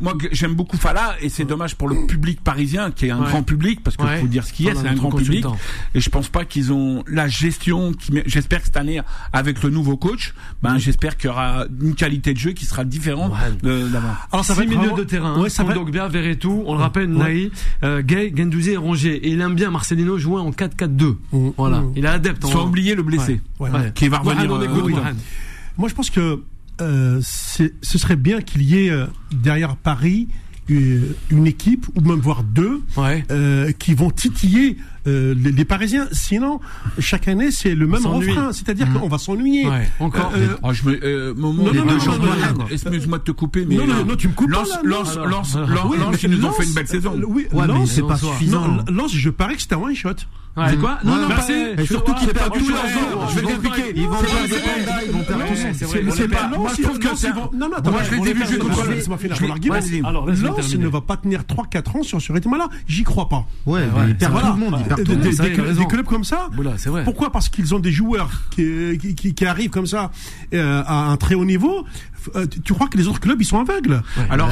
moi, 0.00 0.14
j'aime 0.32 0.54
beaucoup 0.54 0.76
Fala 0.76 1.16
et 1.20 1.28
c'est 1.28 1.44
dommage 1.44 1.76
pour 1.76 1.88
le 1.88 2.06
public 2.06 2.40
parisien 2.42 2.90
qui 2.90 3.06
est 3.06 3.10
un 3.10 3.22
grand 3.22 3.42
public 3.42 3.82
parce 3.82 3.96
qu'il 3.96 4.06
faut 4.06 4.26
dire 4.26 4.44
ce 4.44 4.52
qu'il 4.52 4.66
y 4.66 4.70
a, 4.70 4.74
c'est 4.74 4.88
un 4.88 4.94
grand 4.94 5.10
public. 5.10 5.44
Et 5.94 6.00
je 6.00 6.10
pense 6.10 6.28
pas 6.28 6.44
qu'ils 6.44 6.72
ont 6.72 7.04
la 7.06 7.28
gestion. 7.28 7.92
J'espère 8.26 8.60
que 8.60 8.66
cette 8.66 8.76
année, 8.76 9.00
avec 9.32 9.62
le 9.62 9.70
nouveau 9.70 9.96
coach, 9.96 10.34
ben 10.62 10.78
j'espère 10.78 11.16
qu'il 11.16 11.30
y 11.30 11.32
aura 11.32 11.66
une 11.80 11.94
qualité 11.94 12.34
de 12.34 12.38
jeu 12.38 12.52
qui 12.52 12.64
sera 12.64 12.84
différente 12.84 13.32
d'avant. 13.62 14.14
Alors 14.32 14.44
ça 14.44 14.54
va 14.54 14.64
milieu 14.64 14.92
de 14.92 15.04
terrain. 15.04 15.40
Ouais, 15.40 15.48
ça 15.50 15.64
va 15.64 15.74
donc 15.74 15.90
bien 15.90 16.08
tout. 16.38 16.62
On 16.66 16.74
le 16.74 16.80
rappelle, 16.80 17.10
Naï, 17.10 17.50
euh, 17.82 18.02
Gay, 18.02 18.32
Gendouzi 18.34 18.72
et 18.72 18.76
Rongier. 18.76 19.14
Et 19.26 19.30
il 19.30 19.40
aime 19.40 19.54
bien 19.54 19.70
Marcelino 19.70 20.18
jouer 20.18 20.40
en 20.40 20.50
4-4-2. 20.50 21.16
Mmh. 21.32 21.48
Voilà. 21.56 21.80
Mmh. 21.80 21.92
Il 21.96 22.04
est 22.04 22.08
adepte. 22.08 22.44
Sans 22.46 22.66
oublier 22.66 22.94
le 22.94 23.02
blessé 23.02 23.40
qui 23.94 24.08
va 24.08 24.18
revenir. 24.18 24.52
Euh, 24.52 25.12
moi, 25.76 25.88
je 25.88 25.94
pense 25.94 26.10
que 26.10 26.42
euh, 26.80 27.20
ce 27.22 27.98
serait 27.98 28.16
bien 28.16 28.40
qu'il 28.40 28.62
y 28.62 28.86
ait 28.86 28.90
euh, 28.90 29.06
derrière 29.32 29.76
Paris 29.76 30.28
euh, 30.70 31.14
une, 31.30 31.46
équipe 31.46 31.86
ou 31.94 32.00
même 32.00 32.20
voire 32.20 32.42
deux 32.42 32.82
euh, 33.30 33.70
qui 33.72 33.92
vont 33.92 34.10
titiller 34.10 34.78
euh, 35.06 35.34
les, 35.34 35.64
Parisiens. 35.66 36.08
Sinon, 36.12 36.58
chaque 36.98 37.28
année 37.28 37.50
c'est 37.50 37.74
le 37.74 37.86
même 37.86 38.06
refrain, 38.06 38.50
c'est-à-dire 38.52 38.88
mmh. 38.88 38.94
qu'on 38.94 39.08
va 39.08 39.18
s'ennuyer. 39.18 39.68
Ouais. 39.68 39.86
Encore. 40.00 40.32
Euh, 40.34 40.56
oh, 40.62 40.72
je 40.72 40.84
me, 40.84 41.04
euh, 41.04 41.34
moment, 41.34 41.64
non, 41.64 41.84
non, 41.84 41.84
non, 41.84 42.58
non, 42.58 42.66
excuse-moi 42.70 43.18
de 43.18 43.24
te 43.24 43.32
couper, 43.32 43.66
mais 43.66 43.76
non, 43.76 43.86
non, 43.86 44.04
non, 44.06 44.16
tu 44.16 44.28
me 44.28 44.32
coupes 44.32 44.48
lance, 44.48 44.70
pas. 44.70 44.80
Lance, 44.82 45.16
lance, 45.16 45.54
lance, 45.54 45.98
lance, 45.98 46.22
ils 46.22 46.30
nous 46.30 46.44
ont 46.46 46.52
fait 46.52 46.64
une 46.64 46.72
belle 46.72 46.88
saison. 46.88 47.12
Oui, 47.26 47.46
ouais, 47.52 47.66
lance, 47.66 47.90
c'est 47.90 48.02
pas 48.02 48.16
suffisant. 48.16 48.78
Lance, 48.88 49.14
je 49.14 49.30
parie 49.30 49.56
que 49.56 49.62
c'était 49.62 49.74
un 49.74 49.82
one 49.82 49.94
shot. 49.94 50.14
C'est 50.56 50.78
quoi 50.78 50.98
Non, 51.04 51.16
non, 51.16 51.28
merci. 51.28 51.52
Et 51.78 51.86
surtout 51.86 52.14
qu'ils 52.14 52.28
perdent 52.28 52.52
tous 52.52 52.68
leurs 52.68 52.84
ans. 52.84 53.28
Je 53.28 53.40
vais 53.40 53.46
t'expliquer. 53.46 53.92
Ils 53.96 54.06
vont 54.06 54.20
perdre 54.20 54.48
des 54.48 54.54
pandas, 54.54 55.02
ils 55.04 55.12
vont 55.12 55.24
perdre 55.24 55.44
tous. 55.46 56.14
C'est 56.16 56.28
pas. 56.28 56.48
Moi, 56.48 56.70
je 56.76 56.82
trouve 56.82 56.98
que 56.98 57.16
c'est. 57.16 57.34
Non, 57.34 57.50
non, 57.58 57.70
attends. 57.76 57.90
Moi, 57.90 58.02
je 58.04 58.14
les 58.14 58.30
ai 58.30 58.34
vus 58.34 58.46
jouer 58.46 58.58
contre 58.58 58.86
Laisse-moi 58.88 59.18
finir 59.18 59.36
mon 59.42 59.50
argument. 59.50 59.74
Alors, 60.04 60.26
Lens, 60.26 60.74
ne 60.76 60.88
va 60.88 61.00
pas 61.00 61.16
tenir 61.16 61.42
3-4 61.42 61.98
ans 61.98 62.02
sur 62.02 62.20
ce 62.20 62.32
rythme-là. 62.32 62.68
J'y 62.86 63.04
crois 63.04 63.28
pas. 63.28 63.46
Ouais, 63.66 63.82
il 64.08 64.16
perd 64.16 64.40
tout 64.40 64.46
le 64.46 64.58
monde. 64.58 64.76
Il 64.80 64.86
perd 64.86 65.04
tout 65.04 65.12
le 65.12 65.18
monde. 65.18 65.74
Des 65.76 65.86
clubs 65.86 66.06
comme 66.06 66.24
ça. 66.24 66.48
Pourquoi 67.04 67.30
Parce 67.30 67.48
qu'ils 67.48 67.74
ont 67.74 67.80
des 67.80 67.92
joueurs 67.92 68.30
qui 68.50 69.34
arrivent 69.46 69.70
comme 69.70 69.86
ça 69.86 70.10
à 70.52 71.10
un 71.10 71.16
très 71.16 71.34
haut 71.34 71.44
niveau. 71.44 71.84
Tu 72.64 72.72
crois 72.72 72.88
que 72.88 72.96
les 72.96 73.06
autres 73.06 73.20
clubs 73.20 73.38
ils 73.38 73.44
sont 73.44 73.60
aveugles 73.60 74.02
Alors 74.30 74.48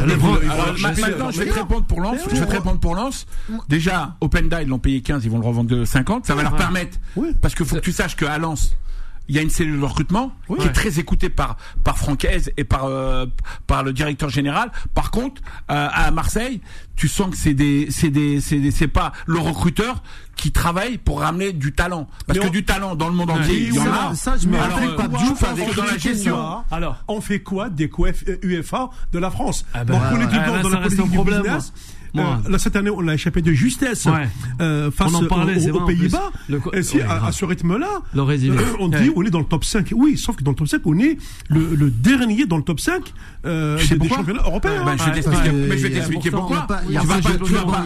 maintenant 0.83 1.31
je 1.31 1.39
vais 1.39 1.47
te 1.47 1.55
répondre 1.55 1.85
pour 1.85 2.03
Lens. 2.03 2.19
Je 2.31 2.37
vais 2.37 2.47
te 2.47 2.53
répondre 2.53 2.79
pour 2.79 2.95
Lens. 2.95 3.27
Déjà 3.69 4.17
Openda 4.21 4.63
ils 4.63 4.69
l'ont 4.69 4.79
payé 4.79 5.01
15, 5.01 5.25
ils 5.25 5.31
vont 5.31 5.39
le 5.39 5.47
revendre 5.47 5.71
de 5.71 5.87
50. 5.93 6.27
Ça 6.27 6.35
va 6.35 6.43
leur 6.43 6.57
permettre. 6.57 6.99
Parce 7.41 7.55
que 7.55 7.65
faut 7.65 7.77
que 7.77 7.81
tu 7.81 7.93
saches 7.93 8.17
qu'à 8.17 8.39
Lens 8.39 8.77
il 9.29 9.37
y 9.37 9.39
a 9.39 9.43
une 9.43 9.51
cellule 9.51 9.79
de 9.79 9.85
recrutement 9.85 10.33
qui 10.61 10.67
est 10.67 10.73
très 10.73 10.99
écoutée 10.99 11.29
par 11.31 11.57
par 11.85 11.97
Francaise 11.97 12.51
et 12.57 12.65
par 12.65 12.87
euh, 12.87 13.25
par 13.69 13.85
le 13.85 13.93
directeur 13.93 14.29
général. 14.29 14.73
Par 14.95 15.13
contre, 15.13 15.41
euh, 15.71 15.89
à 15.93 16.11
Marseille, 16.11 16.61
tu 16.97 17.07
sens 17.07 17.31
que 17.31 17.37
c'est 17.37 17.55
des 17.55 17.87
c'est 17.91 18.11
des 18.11 18.41
c'est 18.41 18.71
c'est 18.73 18.89
pas 18.89 19.13
le 19.27 19.39
recruteur 19.39 20.03
qui 20.37 20.51
travaille 20.51 20.99
pour 20.99 21.21
ramener 21.21 21.53
du 21.53 21.73
talent. 21.73 22.09
Parce 22.27 22.41
que 22.41 22.49
du 22.49 22.65
talent 22.65 22.97
dans 22.97 23.09
le 23.09 23.15
monde 23.15 23.31
entier 23.31 23.69
il 23.69 23.75
y 23.75 23.79
en 23.79 23.93
a. 23.93 24.15
ça 24.17 24.37
je 24.37 24.49
me 24.49 24.59
rappelle 24.59 24.97
pas 24.97 25.07
du 25.09 25.17
tout 25.17 25.47
avec 25.47 25.75
dans 25.77 25.85
la 25.85 25.99
gestion 25.99 26.65
alors. 26.71 27.05
On 27.07 27.21
fait 27.21 27.41
quoi 27.41 27.71
des 27.71 27.89
coef 27.89 28.25
UEFA 28.43 28.91
de 29.13 29.19
la 29.21 29.31
France? 29.31 29.65
Ah 29.73 29.85
ben, 29.85 29.95
dans, 29.95 30.01
dans 30.63 30.69
la 30.69 30.79
politique 30.79 31.11
du 31.11 31.19
business. 31.25 31.73
euh, 31.73 32.02
là, 32.15 32.59
cette 32.59 32.77
année, 32.77 32.91
on 32.91 33.07
a 33.09 33.15
échappé 33.15 33.43
de 33.43 33.53
justesse 33.53 34.07
euh, 34.61 34.91
face 34.91 35.15
aux, 35.15 35.87
Pays-Bas. 35.87 36.31
Et 36.73 36.83
si, 36.83 37.01
à, 37.01 37.33
ce 37.33 37.45
rythme-là, 37.45 38.03
euh, 38.17 38.77
on 38.79 38.89
dit 38.89 39.11
on 39.15 39.23
est 39.23 39.31
dans 39.31 39.41
le 39.41 39.45
top 39.45 39.65
5. 39.65 39.93
Oui, 39.95 40.17
sauf 40.17 40.37
que 40.37 40.45
dans 40.45 40.53
le 40.53 40.57
top 40.57 40.69
5, 40.69 40.83
on 40.85 40.99
est 40.99 41.17
le, 41.49 41.75
le 41.75 41.91
dernier 41.91 42.47
dans 42.47 42.57
le 42.57 42.63
top 42.63 42.81
5 42.81 43.13
euh, 43.45 43.79
des, 43.89 43.97
des 43.97 44.09
championnats 44.09 44.43
européens. 44.45 44.85
Ben, 44.85 44.97
je 44.97 45.05
vais 45.05 45.13
t'expliquer, 45.13 45.53
mais 45.53 45.79
je 45.79 45.87
vais 45.87 45.95
t'expliquer 45.95 46.31
pourquoi. 46.31 46.67
Tu 46.87 46.93
vas 46.93 47.05
pas, 47.05 47.21
tu 47.21 47.53
vas 47.53 47.65
pas, 47.65 47.85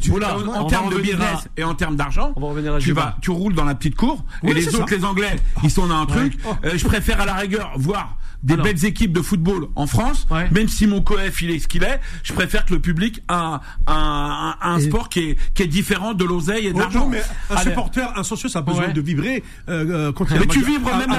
tu 0.00 0.10
vas, 0.10 0.38
en 0.60 0.66
termes 0.66 0.90
de 0.90 1.00
business 1.00 1.48
et 1.56 1.64
en 1.64 1.74
termes 1.74 1.96
d'argent, 1.96 2.34
tu 2.80 2.92
vas, 2.92 3.16
tu 3.20 3.30
roules 3.30 3.54
dans 3.54 3.64
la 3.64 3.74
petite 3.74 3.96
cour. 3.96 4.24
Et 4.42 4.54
les 4.54 4.74
autres, 4.74 4.94
les 4.94 5.04
Anglais, 5.04 5.36
ils 5.62 5.70
sont 5.70 5.86
dans 5.86 6.00
un 6.00 6.06
truc. 6.06 6.38
Je 6.64 6.84
préfère 6.84 7.20
à 7.20 7.26
la 7.26 7.34
rigueur 7.34 7.72
voir 7.76 8.16
des 8.42 8.56
belles 8.56 8.84
équipes 8.84 9.12
de 9.12 9.22
football 9.22 9.68
en 9.74 9.86
France, 9.86 10.26
même 10.52 10.68
si 10.68 10.86
mon 10.86 11.02
coef 11.02 11.42
il 11.42 11.50
est 11.50 11.58
ce 11.58 11.68
qu'il 11.68 11.82
est, 11.84 12.00
je 12.22 12.32
préfère 12.32 12.64
que 12.64 12.74
le 12.74 12.80
public 12.80 13.22
a 13.28 13.60
un, 13.86 14.54
un, 14.60 14.80
sport 14.80 15.08
qui 15.08 15.30
est, 15.30 15.36
qui 15.54 15.62
est 15.62 15.66
différent 15.66 16.14
de 16.14 16.24
l'oseille 16.24 16.66
et 16.68 16.72
de 16.72 16.78
l'argent. 16.78 17.08
mais 17.08 17.22
un 17.50 17.56
supporter, 17.58 18.12
un 18.16 18.22
socios 18.22 18.56
a 18.56 18.62
besoin 18.62 18.88
de 18.88 19.00
vibrer 19.00 19.42
euh, 19.68 20.12
euh 20.18 20.24
Mais 20.30 20.46
tu 20.46 20.62
vibres 20.62 20.94
même 20.96 21.10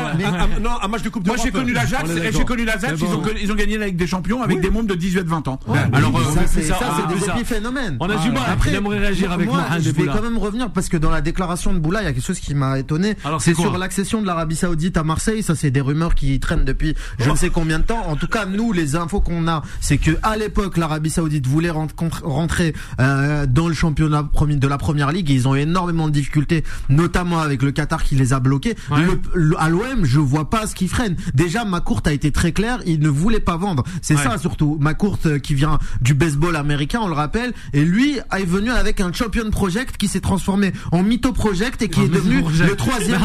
non, 0.61 0.71
un 0.81 0.87
match 0.87 1.01
de 1.01 1.09
Coupe 1.09 1.27
Moi 1.27 1.35
j'ai 1.43 1.51
connu 1.51 1.73
l'Ajax, 1.73 2.09
j'ai 2.31 2.45
connu 2.45 2.65
l'Ajax, 2.65 2.99
ils 3.07 3.15
ont 3.15 3.23
ils 3.41 3.51
ont 3.51 3.55
gagné 3.55 3.75
avec 3.75 3.95
des 3.95 4.07
champions 4.07 4.41
avec 4.41 4.61
des 4.61 4.69
membres 4.69 4.87
de 4.87 4.95
18-20 4.95 5.49
ans. 5.49 5.59
Alors 5.93 6.17
euh, 6.17 6.23
ça 6.33 6.47
c'est 6.47 7.15
des 7.15 7.29
épiphénomènes. 7.29 7.97
On 7.99 8.09
a 8.09 8.17
du 8.17 8.31
mal. 8.31 8.43
Après, 8.47 8.71
j'aimerais 8.71 8.99
réagir 8.99 9.31
avec 9.31 9.47
moi. 9.47 9.65
Je 9.79 9.91
vais 9.91 10.05
quand 10.05 10.21
même 10.21 10.37
revenir 10.37 10.71
parce 10.71 10.89
que 10.89 10.97
dans 10.97 11.11
la 11.11 11.21
déclaration 11.21 11.73
de 11.73 11.79
Boula, 11.79 12.01
il 12.01 12.05
y 12.05 12.07
a 12.07 12.13
quelque 12.13 12.25
chose 12.25 12.39
qui 12.39 12.55
m'a 12.55 12.79
étonné. 12.79 13.15
C'est 13.39 13.55
sur 13.55 13.77
l'accession 13.77 14.21
de 14.21 14.27
l'Arabie 14.27 14.55
Saoudite 14.55 14.97
à 14.97 15.03
Marseille. 15.03 15.43
Ça 15.43 15.55
c'est 15.55 15.71
des 15.71 15.81
rumeurs 15.81 16.15
qui 16.15 16.39
traînent 16.39 16.65
depuis 16.65 16.95
je 17.19 17.29
ne 17.29 17.35
sais 17.35 17.49
combien 17.49 17.79
de 17.79 17.83
temps. 17.83 18.07
En 18.07 18.15
tout 18.15 18.27
cas, 18.27 18.45
nous, 18.45 18.71
les 18.71 18.95
infos 18.95 19.21
qu'on 19.21 19.47
a, 19.47 19.63
c'est 19.81 19.97
que 19.97 20.11
à 20.23 20.37
l'époque, 20.37 20.77
l'Arabie 20.77 21.09
Saoudite 21.09 21.47
voulait 21.47 21.69
rentrer 21.71 22.73
euh, 22.99 23.45
dans 23.45 23.67
le 23.67 23.73
championnat 23.73 24.29
de 24.47 24.67
la 24.67 24.77
première 24.77 25.11
ligue. 25.11 25.29
ils 25.29 25.47
ont 25.47 25.55
énormément 25.55 26.07
de 26.07 26.13
difficultés, 26.13 26.63
notamment 26.89 27.39
avec 27.39 27.61
le 27.61 27.71
Qatar 27.71 28.03
qui 28.03 28.15
les 28.15 28.33
a 28.33 28.39
bloqués. 28.39 28.75
à 28.91 29.69
l'OM, 29.69 30.03
je 30.03 30.19
vois 30.19 30.49
pas 30.49 30.67
ce 30.67 30.75
qui 30.75 30.87
freine. 30.87 31.15
Déjà, 31.33 31.65
ma 31.65 31.81
courte 31.81 32.07
a 32.07 32.13
été 32.13 32.31
très 32.31 32.51
claire. 32.51 32.79
Il 32.85 32.96
ne 32.99 33.09
voulait 33.09 33.39
pas 33.39 33.57
vendre. 33.57 33.83
C'est 34.01 34.17
ça 34.17 34.37
surtout. 34.37 34.77
Ma 34.79 34.93
courte 34.93 35.25
euh, 35.25 35.39
qui 35.39 35.53
vient 35.53 35.79
du 36.01 36.13
baseball 36.13 36.55
américain, 36.55 36.99
on 37.01 37.07
le 37.07 37.13
rappelle. 37.13 37.53
Et 37.73 37.83
lui 37.83 38.17
est 38.17 38.45
venu 38.45 38.71
avec 38.71 39.01
un 39.01 39.11
champion 39.11 39.49
project 39.49 39.97
qui 39.97 40.07
s'est 40.07 40.19
transformé 40.19 40.73
en 40.91 41.03
mytho 41.03 41.31
project 41.31 41.81
et 41.81 41.89
qui 41.89 42.01
est 42.01 42.07
devenu 42.07 42.41
le 42.41 42.75
troisième. 42.75 43.21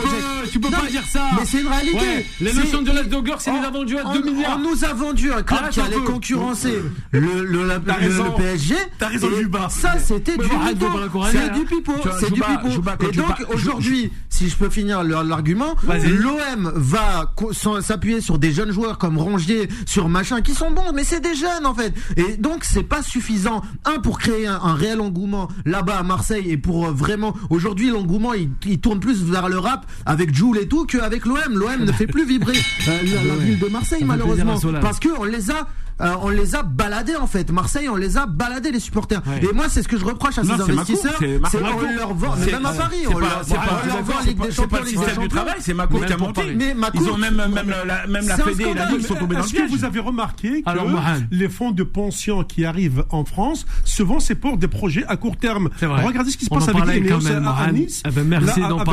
tu 0.52 0.60
peux 0.60 0.70
pas 0.70 0.86
dire 0.90 1.04
ça. 1.04 1.22
Mais 1.38 1.46
c'est 1.46 1.60
une 1.60 1.68
réalité. 1.68 2.26
Les 2.40 2.52
notions 2.52 2.82
de 2.82 2.90
Dogger, 3.08 3.34
c'est 3.38 3.52
les 3.52 3.58
a 3.58 3.70
vendu 3.70 3.96
à 3.98 4.04
2 4.04 4.22
milliards. 4.22 4.58
On 4.58 4.70
nous 4.70 4.84
a 4.84 4.92
vendu 4.92 5.32
un 5.32 5.42
club 5.42 5.68
qui 5.70 5.80
allait 5.80 5.96
concurrencer 5.96 6.74
le, 7.12 7.20
le, 7.20 7.64
le, 7.64 8.36
PSG. 8.36 8.74
T'as 8.98 9.08
raison, 9.08 9.28
Juba. 9.38 9.68
Ça, 9.68 9.98
c'était 9.98 10.36
du 10.36 10.48
pipeau. 10.48 10.86
C'est 11.30 11.52
du 11.52 11.64
pipeau. 11.64 11.92
C'est 12.18 12.32
du 12.32 12.40
pipeau. 12.40 13.08
Et 13.08 13.12
donc, 13.12 13.36
aujourd'hui, 13.52 14.12
si 14.28 14.48
je 14.48 14.56
peux 14.56 14.70
finir 14.70 15.02
l'argument, 15.02 15.74
l'OM 15.86 16.72
va 16.74 17.32
s'appuyer 17.80 18.20
sur 18.20 18.38
des 18.38 18.52
jeunes 18.52 18.72
joueurs 18.72 18.98
comme 18.98 19.09
Rongier, 19.18 19.68
sur 19.86 20.08
machin, 20.08 20.40
qui 20.40 20.54
sont 20.54 20.70
bons, 20.70 20.92
mais 20.94 21.04
c'est 21.04 21.20
des 21.20 21.34
jeunes, 21.34 21.66
en 21.66 21.74
fait. 21.74 21.94
Et 22.16 22.36
donc, 22.36 22.64
c'est 22.64 22.82
pas 22.82 23.02
suffisant. 23.02 23.62
Un, 23.84 24.00
pour 24.00 24.18
créer 24.18 24.46
un, 24.46 24.74
réel 24.74 25.00
engouement 25.00 25.48
là-bas 25.64 25.98
à 25.98 26.02
Marseille 26.02 26.50
et 26.50 26.56
pour 26.56 26.86
euh, 26.86 26.92
vraiment, 26.92 27.34
aujourd'hui, 27.50 27.90
l'engouement, 27.90 28.34
il, 28.34 28.50
il, 28.66 28.80
tourne 28.80 29.00
plus 29.00 29.22
vers 29.24 29.48
le 29.48 29.58
rap 29.58 29.86
avec 30.06 30.34
Joule 30.34 30.58
et 30.58 30.68
tout 30.68 30.86
qu'avec 30.86 31.26
l'OM. 31.26 31.38
L'OM 31.52 31.84
ne 31.84 31.92
fait 31.92 32.06
plus 32.06 32.26
vibrer 32.26 32.56
euh, 32.88 33.02
la, 33.26 33.36
ville 33.36 33.58
de 33.58 33.68
Marseille, 33.68 34.04
malheureusement. 34.04 34.58
Parce 34.80 35.00
qu'on 35.00 35.24
les 35.24 35.50
a 35.50 35.66
euh, 36.00 36.14
on 36.22 36.28
les 36.28 36.54
a 36.54 36.62
baladés 36.62 37.16
en 37.16 37.26
fait. 37.26 37.50
Marseille, 37.50 37.88
on 37.88 37.96
les 37.96 38.16
a 38.16 38.26
baladés 38.26 38.70
les 38.70 38.80
supporters. 38.80 39.22
Et 39.42 39.52
moi, 39.54 39.66
c'est 39.68 39.82
ce 39.82 39.88
que 39.88 39.98
je 39.98 40.04
reproche 40.04 40.38
à 40.38 40.44
ces 40.44 40.50
investisseurs. 40.50 41.18
C'est 41.18 41.58
on 41.62 41.96
leur 41.96 42.14
vend, 42.14 42.36
même 42.36 42.66
à 42.66 42.72
Paris, 42.72 43.06
on 43.08 43.18
leur 43.18 43.42
vend 43.42 44.20
Ligue 44.26 44.40
des 44.40 44.52
Champions, 44.52 44.82
Ligue 44.84 45.20
des 45.20 45.28
travail, 45.28 45.56
c'est 45.60 45.74
Macron 45.74 46.00
qui 46.00 46.12
a 46.12 46.16
monté. 46.16 46.42
Mais 46.54 46.74
ils 46.94 47.08
ont 47.08 47.16
même 47.16 47.36
même 47.36 47.72
la 47.86 48.06
même 48.06 48.26
la 48.26 48.36
Fédé 48.36 48.64
et 48.64 48.74
la 48.74 48.86
Ligue 48.86 49.02
sont 49.02 49.14
tombés 49.14 49.36
dans 49.36 49.42
le 49.42 49.48
piège. 49.48 49.62
Est-ce 49.62 49.72
que 49.72 49.78
vous 49.78 49.84
avez 49.84 50.00
remarqué 50.00 50.62
que 50.62 51.34
les 51.34 51.48
fonds 51.48 51.70
de 51.70 51.82
pension 51.82 52.44
qui 52.44 52.64
arrivent 52.64 53.04
en 53.10 53.24
France, 53.24 53.66
souvent 53.84 54.20
c'est 54.20 54.34
pour 54.34 54.56
des 54.56 54.68
projets 54.68 55.04
à 55.06 55.16
court 55.16 55.36
terme. 55.36 55.70
Regardez 55.80 56.30
ce 56.30 56.36
qui 56.36 56.44
se 56.44 56.50
passe 56.50 56.68
avec 56.68 57.04
Ineos 57.04 57.26
à 57.26 57.72
Nice, 57.72 58.02
eh 58.06 58.10
ben, 58.10 58.32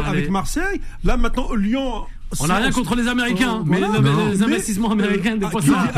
avec 0.05 0.29
Marseille. 0.29 0.81
Là 1.03 1.17
maintenant 1.17 1.53
Lyon 1.53 2.05
on 2.39 2.47
n'a 2.47 2.57
rien 2.57 2.71
contre 2.71 2.95
les 2.95 3.07
Américains, 3.07 3.63
mais, 3.65 3.79
les 4.31 4.43
investissements 4.43 4.91
américains, 4.91 5.37
des 5.37 5.47
fois, 5.47 5.61
ça. 5.61 5.91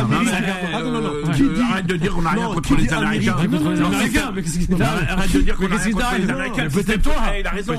Arrête 1.69 1.87
de 1.87 1.95
dire 1.95 2.13
qu'on 2.13 2.21
n'a 2.21 2.29
rien 2.31 2.47
contre 2.53 2.75
les 2.75 2.93
Américains. 2.93 3.33
Arrête 3.33 3.51
de 5.33 5.41
dire 5.41 5.55
qu'on 5.55 5.67
n'a 5.67 5.77
rien 5.77 5.91
contre 5.91 6.15
les 6.19 6.29
Américains. 6.29 6.67
Peut-être 6.69 7.01
toi. 7.01 7.13
Il 7.39 7.47
a 7.47 7.49
raison. 7.51 7.73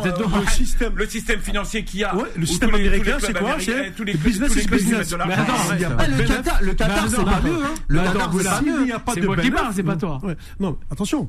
Le 0.95 1.07
système 1.07 1.41
financier 1.41 1.85
qu'il 1.85 2.01
y 2.01 2.05
a. 2.05 2.15
Le 2.37 2.47
système 2.47 2.75
américain, 2.75 3.17
c'est 3.21 3.39
quoi 3.39 3.57
C'est 3.59 3.93
le 3.99 4.17
business 4.19 4.57
is 4.57 4.67
business. 4.67 5.15
Le 6.61 6.73
Qatar, 6.75 7.09
c'est 7.09 7.25
pas 7.25 7.41
mieux. 7.43 7.59
Le 7.89 7.99
Qatar, 7.99 8.33
c'est 8.37 8.45
pas 8.45 8.63
mieux. 8.63 8.93
C'est 9.15 9.25
moi 9.25 9.37
qui 9.37 9.51
parle, 9.51 9.73
c'est 9.75 9.83
pas 9.83 9.97
toi. 9.97 10.21
Non, 10.59 10.77
attention. 10.91 11.29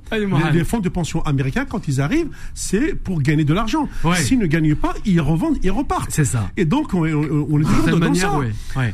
Les 0.54 0.64
fonds 0.64 0.80
de 0.80 0.90
pension 0.90 1.24
américains, 1.26 1.66
quand 1.66 1.88
ils 1.88 2.02
arrivent, 2.02 2.30
c'est 2.54 2.96
pour 2.96 3.22
gagner 3.22 3.44
de 3.44 3.54
l'argent. 3.54 3.88
S'ils 4.16 4.40
ne 4.40 4.48
gagnent 4.48 4.76
pas, 4.76 4.94
ils 5.06 5.22
revendent, 5.22 5.58
ils 5.64 5.72
repartent. 5.72 6.12
C'est 6.12 6.26
ça. 6.26 6.50
Et 6.58 6.66
donc, 6.66 6.94
on 6.94 7.11
on, 7.14 7.60
est 7.60 7.64
toujours 7.64 8.00
dans 8.00 8.14
ça. 8.14 8.40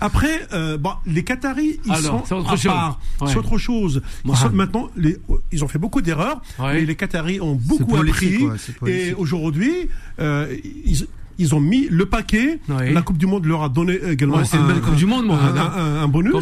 Après, 0.02 0.48
euh, 0.54 0.78
bon, 0.78 0.92
les 1.06 1.24
Qataris, 1.24 1.80
ils 1.86 1.96
sont 1.96 2.24
autre 2.34 2.54
à 2.54 2.70
part. 2.70 3.00
C'est 3.26 3.38
autre 3.38 3.58
chose. 3.58 4.02
Ils 4.26 4.36
sont, 4.36 4.50
maintenant, 4.52 4.90
les, 4.96 5.18
ils 5.52 5.64
ont 5.64 5.68
fait 5.68 5.80
beaucoup 5.80 6.02
d'erreurs, 6.02 6.42
mais 6.60 6.86
les 6.86 6.96
Qataris 6.96 7.42
ont 7.42 7.56
beaucoup 7.56 7.96
appris. 7.96 8.46
et 8.86 9.14
aujourd'hui, 9.14 9.90
euh, 10.20 10.56
ils, 10.86 11.08
ils 11.40 11.56
ont 11.56 11.60
mis 11.60 11.88
le 11.90 12.06
paquet. 12.06 12.60
La 12.68 13.02
Coupe 13.02 13.18
du 13.18 13.26
Monde 13.26 13.46
leur 13.46 13.64
a 13.64 13.70
donné 13.70 14.00
également 14.10 14.44
c'est 14.44 14.58
une 14.58 14.68
belle 14.68 14.82
Coupe 14.82 14.96
du 14.96 15.06
Monde, 15.06 15.26
moi. 15.26 15.40
Un, 15.40 16.08
bonus. 16.08 16.34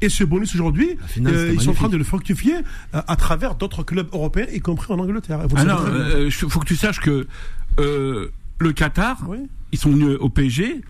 Et 0.00 0.08
ce 0.08 0.24
bonus 0.24 0.54
aujourd'hui, 0.54 0.96
euh, 1.24 1.52
ils 1.54 1.60
sont 1.60 1.70
en 1.70 1.74
train 1.74 1.88
de 1.88 1.96
le 1.96 2.04
fructifier 2.04 2.54
euh, 2.94 3.02
à 3.06 3.16
travers 3.16 3.54
d'autres 3.54 3.82
clubs 3.82 4.08
européens, 4.12 4.46
y 4.52 4.60
compris 4.60 4.92
en 4.92 4.98
Angleterre. 4.98 5.40
Il 5.50 5.68
euh, 5.68 6.30
faut 6.30 6.60
que 6.60 6.66
tu 6.66 6.76
saches 6.76 7.00
que 7.00 7.26
le 7.78 8.72
Qatar, 8.72 9.18
ils 9.72 9.78
sont 9.78 9.90
venus 9.90 10.16
au 10.20 10.28
PSG 10.28 10.80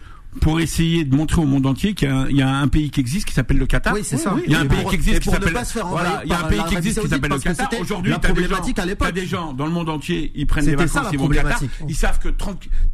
pour 0.40 0.61
essayer 0.61 1.05
de 1.05 1.14
montrer 1.14 1.40
au 1.40 1.45
monde 1.45 1.66
entier 1.66 1.95
qu'il 1.95 2.09
y, 2.31 2.43
a 2.43 2.49
un 2.49 2.69
pays 2.69 2.90
qui 2.90 3.01
existe 3.01 3.27
qui 3.27 3.35
s'appelle 3.35 3.59
le 3.59 3.66
Qatar. 3.66 3.95
Oui, 3.95 4.03
c'est 4.05 4.16
ça. 4.16 4.37
Il 4.47 4.53
y 4.53 4.55
a 4.55 4.61
un 4.61 4.66
pays 4.66 4.85
qui 4.88 4.95
existe 4.95 5.21
qui 5.21 5.31
s'appelle 5.31 5.53
voilà, 5.87 6.23
il 6.25 6.31
y 6.31 6.33
a 6.33 6.45
un 6.45 6.49
pays 6.49 6.62
qui 6.69 6.77
existe 6.77 7.01
qui 7.01 7.09
s'appelle 7.09 7.33
le 7.33 7.38
Qatar. 7.38 7.69
Aujourd'hui, 7.81 8.12
gens, 8.12 8.19
t'as 8.75 9.12
des 9.12 9.27
gens 9.27 9.53
dans 9.53 9.66
le 9.66 9.73
monde 9.73 9.88
entier, 9.88 10.33
ils 10.35 10.47
prennent 10.47 10.64
des 10.64 10.77
vacances, 10.77 11.09
ils 11.12 11.19
vont 11.19 11.27
au 11.27 11.29
Qatar. 11.29 11.61
Ils 11.88 11.97
savent 11.97 12.19
que 12.19 12.29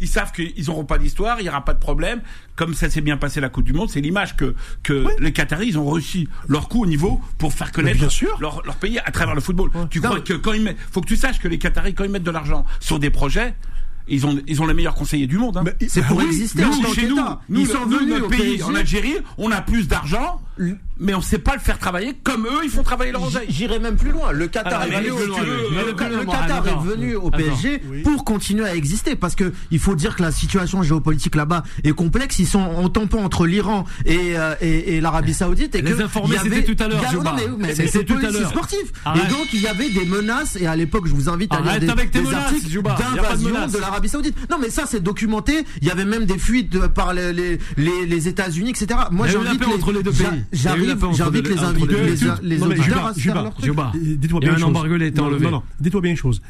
ils 0.00 0.08
savent 0.08 0.32
qu'ils 0.32 0.66
n'auront 0.66 0.84
pas 0.84 0.98
d'histoire, 0.98 1.38
il 1.40 1.44
n'y 1.44 1.48
aura 1.48 1.64
pas 1.64 1.74
de 1.74 1.78
problème. 1.78 2.20
Comme 2.54 2.72
ça 2.72 2.88
s'est 2.88 3.02
bien 3.02 3.18
passé 3.18 3.40
la 3.40 3.50
Coupe 3.50 3.64
du 3.64 3.74
Monde, 3.74 3.90
c'est 3.90 4.00
l'image 4.00 4.34
que 4.36 4.54
que 4.82 5.06
les 5.18 5.32
Qataris 5.32 5.68
ils 5.68 5.78
ont 5.78 5.84
reçu 5.84 6.28
leur 6.48 6.68
coup 6.68 6.82
au 6.82 6.86
niveau 6.86 7.20
pour 7.38 7.52
faire 7.52 7.70
connaître 7.70 8.00
leur, 8.40 8.62
leur 8.64 8.76
pays 8.76 8.98
à 8.98 9.10
travers 9.10 9.34
le 9.34 9.40
football. 9.40 9.70
Tu 9.90 10.00
crois 10.00 10.20
que 10.20 10.32
quand 10.32 10.54
ils 10.54 10.62
mettent, 10.62 10.78
faut 10.90 11.00
que 11.00 11.08
tu 11.08 11.16
saches 11.16 11.38
que 11.38 11.48
les 11.48 11.58
Qataris 11.58 11.94
quand 11.94 12.04
ils 12.04 12.10
mettent 12.10 12.22
de 12.22 12.30
l'argent 12.30 12.64
sur 12.80 12.98
des 12.98 13.10
projets 13.10 13.54
ils 14.08 14.26
ont, 14.26 14.38
ils 14.46 14.62
ont 14.62 14.66
les 14.66 14.74
meilleurs 14.74 14.94
conseillers 14.94 15.26
du 15.26 15.38
monde. 15.38 15.56
Hein. 15.56 15.64
C'est 15.88 16.04
pour 16.06 16.20
exister. 16.22 16.62
Nous, 16.64 16.94
chez 16.94 17.08
nous, 17.08 17.18
nous, 17.48 17.60
ils 17.60 17.66
sont 17.66 17.84
venus 17.86 18.08
notre 18.08 18.28
pays, 18.28 18.62
en 18.62 18.74
Algérie, 18.74 19.16
on 19.38 19.50
a 19.50 19.60
plus 19.60 19.88
d'argent 19.88 20.40
mais 20.98 21.14
on 21.14 21.18
ne 21.18 21.22
sait 21.22 21.38
pas 21.38 21.54
le 21.54 21.60
faire 21.60 21.78
travailler 21.78 22.16
comme 22.24 22.46
eux, 22.46 22.64
ils 22.64 22.70
font 22.70 22.82
travailler 22.82 23.12
leur 23.12 23.22
oseille. 23.22 23.46
J'irai 23.48 23.78
même 23.78 23.96
plus 23.96 24.10
loin. 24.10 24.32
Le 24.32 24.46
Qatar 24.46 24.84
est 24.84 24.90
venu, 26.84 27.14
au, 27.16 27.30
PSG 27.30 27.82
pour 28.02 28.24
continuer 28.24 28.64
à 28.64 28.74
exister 28.74 29.14
parce 29.16 29.34
que 29.34 29.52
il 29.70 29.78
faut 29.78 29.94
dire 29.94 30.16
que 30.16 30.22
la 30.22 30.32
situation 30.32 30.82
géopolitique 30.82 31.34
là-bas 31.34 31.64
est 31.84 31.92
complexe. 31.92 32.38
Ils 32.38 32.46
sont 32.46 32.60
en 32.60 32.88
tampon 32.88 33.24
entre 33.24 33.46
l'Iran 33.46 33.84
et, 34.06 34.38
euh, 34.38 34.54
et, 34.60 35.00
l'Arabie 35.00 35.34
Saoudite 35.34 35.74
et 35.74 35.82
Les 35.82 35.92
que 35.92 36.02
informés, 36.02 36.36
c'était 36.42 36.64
tout 36.64 36.82
à 36.82 36.88
l'heure. 36.88 37.02
Mais, 37.58 37.74
c'est 37.74 38.04
tout 38.04 38.14
à 38.14 38.30
l'heure. 38.30 38.48
sportif. 38.48 38.92
Et 39.14 39.28
donc 39.30 39.48
il 39.52 39.60
y 39.60 39.66
avait 39.66 39.90
des 39.90 40.06
menaces 40.06 40.56
et 40.56 40.66
à 40.66 40.76
l'époque, 40.76 41.06
je 41.06 41.14
vous 41.14 41.28
invite 41.28 41.52
à 41.52 41.60
lire 41.60 41.80
des, 41.80 42.34
articles 42.34 42.82
d'invasion 42.82 43.66
de 43.68 43.78
l'Arabie 43.78 44.08
Saoudite. 44.08 44.36
Non, 44.50 44.56
mais 44.60 44.70
ça 44.70 44.84
c'est 44.86 45.00
documenté. 45.02 45.64
Il 45.82 45.88
y 45.88 45.90
avait 45.90 46.04
même 46.04 46.24
des 46.24 46.38
fuites 46.38 46.86
par 46.88 47.12
les 47.12 47.26
les, 47.32 47.58
les, 48.06 48.28
États-Unis, 48.28 48.70
etc. 48.70 49.00
Moi, 49.10 49.26
j'invite 49.26 49.60
les 49.92 50.02
deux 50.02 50.12
pays. 50.12 50.45
J'arrive, 50.52 50.96
j'invite 51.12 51.48
les 51.48 51.58
invités, 51.58 51.96
les, 52.42 52.62
auditeurs 52.62 53.06
à 53.06 53.14
faire 53.14 53.42
leur 53.42 53.54
truc. 53.54 53.74
Dites-moi 53.94 54.40
bien 54.40 54.52
une 54.52 54.58
chose. 54.58 54.72
Non, 55.42 55.50
non, 55.50 55.62
dites-moi 55.80 56.02
bien 56.02 56.10
une 56.12 56.16
chose 56.16 56.40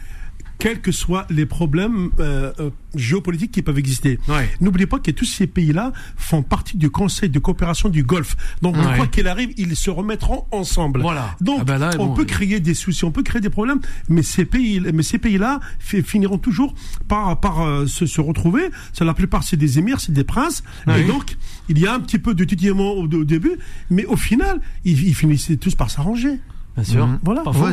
quels 0.59 0.81
que 0.81 0.93
soient 0.93 1.27
les 1.31 1.47
problèmes 1.47 2.11
euh, 2.19 2.53
euh, 2.61 2.71
géopolitiques 2.95 3.53
qui 3.53 3.63
peuvent 3.63 3.79
exister. 3.79 4.19
N'oubliez 4.61 4.87
pas 4.87 4.99
que 4.99 5.11
tous 5.11 5.25
ces 5.25 5.47
pays-là 5.47 5.93
font 6.17 6.43
partie 6.43 6.77
du 6.77 6.91
Conseil 6.91 7.29
de 7.29 7.39
coopération 7.39 7.89
du 7.89 8.03
Golfe. 8.03 8.37
Donc, 8.63 8.77
quoi 8.97 9.07
qu'il 9.07 9.29
arrive, 9.29 9.53
ils 9.57 9.77
se 9.77 9.91
remettront 9.91 10.45
ensemble. 10.51 11.01
Voilà. 11.01 11.37
Donc, 11.41 11.59
ah 11.63 11.65
ben 11.65 11.91
on 11.99 12.15
peut 12.15 12.25
créer 12.25 12.61
des 12.61 12.75
soucis, 12.75 13.05
on 13.05 13.11
peut 13.11 13.23
créer 13.23 13.41
des 13.41 13.51
problèmes, 13.51 13.81
mais 14.09 14.23
ces 14.23 14.45
pays, 14.45 14.81
mais 14.93 15.03
ces 15.03 15.19
pays-là 15.19 15.61
finiront 15.79 16.39
toujours 16.39 16.75
par 17.09 17.39
par 17.41 17.63
euh, 17.63 17.87
se, 17.87 18.07
se, 18.07 18.21
retrouver. 18.21 18.71
C'est 18.93 19.05
la 19.05 19.15
plupart, 19.15 19.43
c'est 19.43 19.57
des 19.57 19.79
émirs, 19.79 20.01
c'est 20.01 20.13
des 20.13 20.25
princes. 20.25 20.63
Et 20.89 21.05
donc, 21.05 21.37
il 21.69 21.79
y 21.79 21.87
a 21.87 21.95
un 21.95 22.01
petit 22.01 22.19
peu 22.19 22.35
de 22.35 22.45
titillement 22.45 22.93
au, 22.93 23.07
début, 23.07 23.59
mais 23.91 24.05
au 24.07 24.17
final, 24.17 24.61
ils, 24.85 25.09
ils 25.09 25.15
finissent 25.15 25.53
tous 25.61 25.75
par 25.75 25.91
s'arranger. 25.91 26.39
Bien 26.77 26.85
sûr. 26.85 27.07
Mmh. 27.07 27.19
Voilà. 27.23 27.43
Pas 27.43 27.53
faux. 27.53 27.67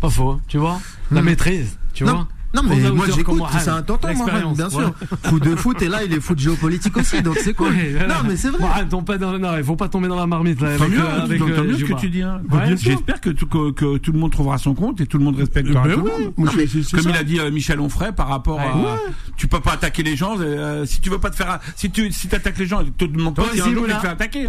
pas 0.00 0.10
faux. 0.10 0.40
Tu 0.48 0.58
vois, 0.58 0.80
la 1.10 1.22
mmh. 1.22 1.24
maîtrise. 1.24 1.78
Tu 1.92 2.04
vois 2.04 2.26
non, 2.52 2.62
mais 2.64 2.90
moi 2.90 3.06
j'écoute, 3.14 3.42
c'est 3.58 3.68
un 3.68 3.82
tonton, 3.82 4.08
moi, 4.14 4.28
bien 4.54 4.70
sûr. 4.70 4.92
Foot 5.24 5.42
de 5.44 5.56
foot, 5.56 5.82
et 5.82 5.88
là 5.88 6.04
il 6.04 6.12
est 6.12 6.20
foot 6.20 6.38
géopolitique 6.38 6.96
aussi, 6.96 7.22
donc 7.22 7.38
c'est 7.38 7.54
cool. 7.54 7.72
Non, 8.08 8.16
mais 8.26 8.36
c'est 8.36 8.50
vrai. 8.50 8.84
Bon, 8.90 9.02
pas 9.02 9.18
dans, 9.18 9.38
non, 9.38 9.56
il 9.56 9.64
faut 9.64 9.76
pas 9.76 9.88
tomber 9.88 10.08
dans 10.08 10.16
la 10.16 10.26
marmite, 10.26 10.60
là. 10.60 10.74
Avec, 10.74 10.90
mieux, 10.90 11.00
euh, 11.00 11.22
avec, 11.22 11.40
euh, 11.40 11.64
mieux 11.64 11.78
ce 11.78 11.84
que 11.84 12.00
tu 12.00 12.10
dis, 12.10 12.22
hein. 12.22 12.40
J'espère 12.76 13.20
que, 13.20 13.30
que, 13.30 13.70
que, 13.70 13.98
tout 13.98 14.12
le 14.12 14.18
monde 14.18 14.32
trouvera 14.32 14.58
son 14.58 14.74
compte 14.74 15.00
et 15.00 15.06
tout 15.06 15.18
le 15.18 15.24
monde 15.24 15.36
respectera 15.36 15.86
ben 15.86 15.94
tout 15.94 16.04
le 16.04 16.10
monde. 16.10 16.34
Comme 16.34 17.08
il 17.08 17.16
a 17.16 17.24
dit 17.24 17.38
euh, 17.38 17.50
Michel 17.50 17.80
Onfray 17.80 18.12
par 18.12 18.28
rapport 18.28 18.58
à, 18.60 18.98
tu 19.36 19.46
peux 19.46 19.60
pas 19.60 19.72
attaquer 19.72 20.02
les 20.02 20.16
gens, 20.16 20.36
euh, 20.40 20.84
si 20.86 21.00
tu 21.00 21.10
veux 21.10 21.18
pas 21.18 21.30
te 21.30 21.36
faire, 21.36 21.60
si 21.76 21.90
tu, 21.90 22.10
si 22.12 22.28
t'attaques 22.28 22.58
les 22.58 22.66
gens, 22.66 22.82
tu 22.84 22.90
te 22.92 23.04
demandes 23.04 23.36
pas 23.36 23.44
si 23.52 23.60
un 23.60 23.72
jour 23.72 23.86
tu 23.86 23.92
te 23.92 24.00
fais 24.00 24.08
attaquer. 24.08 24.48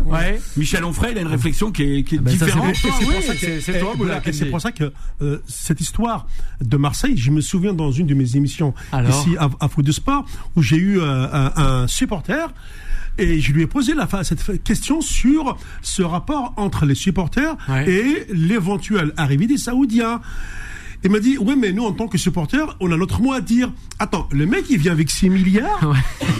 Michel 0.58 0.84
Onfray, 0.84 1.12
il 1.12 1.18
a 1.20 1.22
une 1.22 1.28
réflexion 1.28 1.72
qui 1.72 1.84
est, 1.84 2.06
ah 2.14 2.16
ben 2.22 2.32
différente. 2.32 2.76
C'est 4.32 4.46
pour 4.50 4.62
ça 4.62 4.72
que, 4.72 4.92
cette 5.48 5.82
histoire 5.82 6.26
de 6.62 6.78
Marseille, 6.78 7.18
je 7.18 7.32
me 7.32 7.42
souviens 7.42 7.74
dans 7.74 7.91
une 7.92 8.08
de 8.08 8.14
mes 8.14 8.36
émissions 8.36 8.74
ici 9.10 9.36
à, 9.38 9.50
à 9.60 9.68
Foot 9.68 9.86
de 9.86 9.92
Sport, 9.92 10.26
où 10.56 10.62
j'ai 10.62 10.78
eu 10.78 11.00
euh, 11.00 11.50
un, 11.56 11.88
supporter 11.88 12.54
et 13.18 13.40
je 13.40 13.52
lui 13.52 13.64
ai 13.64 13.68
posé 13.68 13.94
la, 13.94 14.08
cette 14.24 14.64
question 14.64 15.02
sur 15.02 15.58
ce 15.82 16.02
rapport 16.02 16.54
entre 16.58 16.86
les 16.86 16.96
supporters 16.96 17.56
et 17.86 18.26
l'éventuelle 18.34 19.14
arrivée 19.18 19.48
des 19.48 19.58
Saoudiens. 19.58 20.22
Il 21.04 21.12
m'a 21.12 21.20
dit, 21.20 21.38
ouais, 21.38 21.56
mais 21.56 21.72
nous, 21.72 21.84
en 21.84 21.94
tant 21.94 22.08
que 22.08 22.18
supporters, 22.18 22.76
on 22.80 22.92
a 22.92 22.98
notre 22.98 23.22
mot 23.22 23.34
à 23.34 23.42
dire. 23.42 23.72
Attends, 24.00 24.28
le 24.32 24.46
mec, 24.46 24.66
il 24.70 24.78
vient 24.78 24.92
avec 24.92 25.10
6 25.10 25.30
milliards 25.30 25.94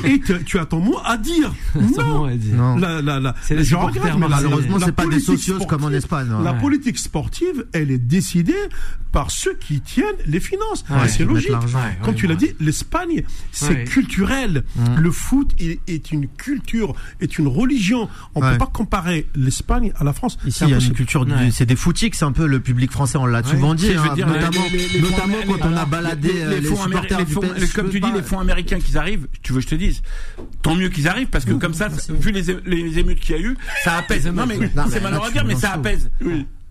et 0.04 0.22
tu 0.46 0.60
as 0.60 0.66
ton 0.66 0.80
mot 0.80 0.98
à 1.04 1.18
dire. 1.18 1.54
non. 1.76 2.28
non. 2.54 2.78
La, 2.78 3.02
la, 3.02 3.20
la, 3.20 3.36
c'est 3.42 3.64
je 3.64 3.76
regrette, 3.76 4.18
mais 4.18 4.28
malheureusement, 4.28 4.78
c'est 4.80 4.92
pas 4.92 5.08
des 5.08 5.20
socios 5.20 5.60
comme 5.66 5.84
en 5.84 5.92
Espagne. 5.92 6.28
La 6.44 6.54
politique 6.54 6.98
sportive, 6.98 7.66
elle 7.74 7.92
est 7.92 7.98
décidée 7.98 8.54
par 9.12 9.30
ceux 9.30 9.56
qui 9.56 9.82
tiennent 9.82 10.06
les 10.26 10.40
finances. 10.40 10.86
c'est 11.08 11.26
logique. 11.26 11.52
Comme 12.04 12.16
tu 12.16 12.28
l'as 12.28 12.36
dit, 12.36 12.52
l'Espagne, 12.60 13.24
c'est 13.52 13.84
culturel. 13.86 14.64
Le 14.98 15.12
foot 15.12 15.52
est, 15.60 16.12
une 16.12 16.28
culture, 16.28 16.94
est 17.20 17.38
une 17.38 17.48
religion. 17.48 18.10
On 18.36 18.42
peut 18.42 18.58
pas 18.58 18.68
comparer 18.68 19.28
l'Espagne 19.36 19.92
à 19.96 20.04
la 20.04 20.14
France. 20.14 20.38
Ici, 20.46 20.64
il 20.66 20.70
y 20.70 20.74
a 20.74 20.80
une 20.80 20.94
culture, 20.94 21.26
c'est 21.52 21.66
des 21.66 21.76
footix, 21.76 22.12
c'est 22.18 22.26
un 22.26 22.32
peu 22.32 22.46
le 22.46 22.60
public 22.60 22.92
français, 22.92 23.18
on 23.18 23.26
l'a 23.26 23.44
souvent 23.44 23.74
dit, 23.76 23.92
notamment, 24.52 25.38
notamment 25.38 25.58
quand 25.58 25.68
on 25.68 25.78
a 25.78 25.86
baladé 25.86 26.32
les, 26.50 26.62
fonds 26.62 26.84
supporters 26.84 27.20
Comme 27.76 27.90
tu 27.90 28.00
dis, 28.00 28.12
les 28.12 28.24
fonds 28.24 28.40
américains 28.40 28.80
qui 28.80 28.98
arrivent, 28.98 29.28
tu 29.42 29.54
veux 29.54 29.60
que 29.60 29.66
je 29.66 29.70
te 29.70 29.76
dise, 29.76 30.02
tant 30.62 30.76
mieux 30.76 30.90
qu'ils 30.90 31.08
arrivent 31.08 31.30
parce 31.30 31.46
que 31.46 31.54
comme 31.54 31.74
ça, 31.74 31.88
vu 32.10 32.32
les, 32.32 32.44
les 32.66 33.00
émeutes 33.00 33.20
qu'il 33.20 33.36
y 33.36 33.40
a 33.40 33.42
eu, 33.42 33.58
ça 33.84 33.98
apaise. 33.98 34.28
Non 34.28 34.46
mais 34.46 34.58
c'est 34.90 35.02
malheureux 35.02 35.28
à 35.28 35.32
dire, 35.32 35.46
mais 35.46 35.56
ça 35.56 35.74
apaise. 35.74 36.10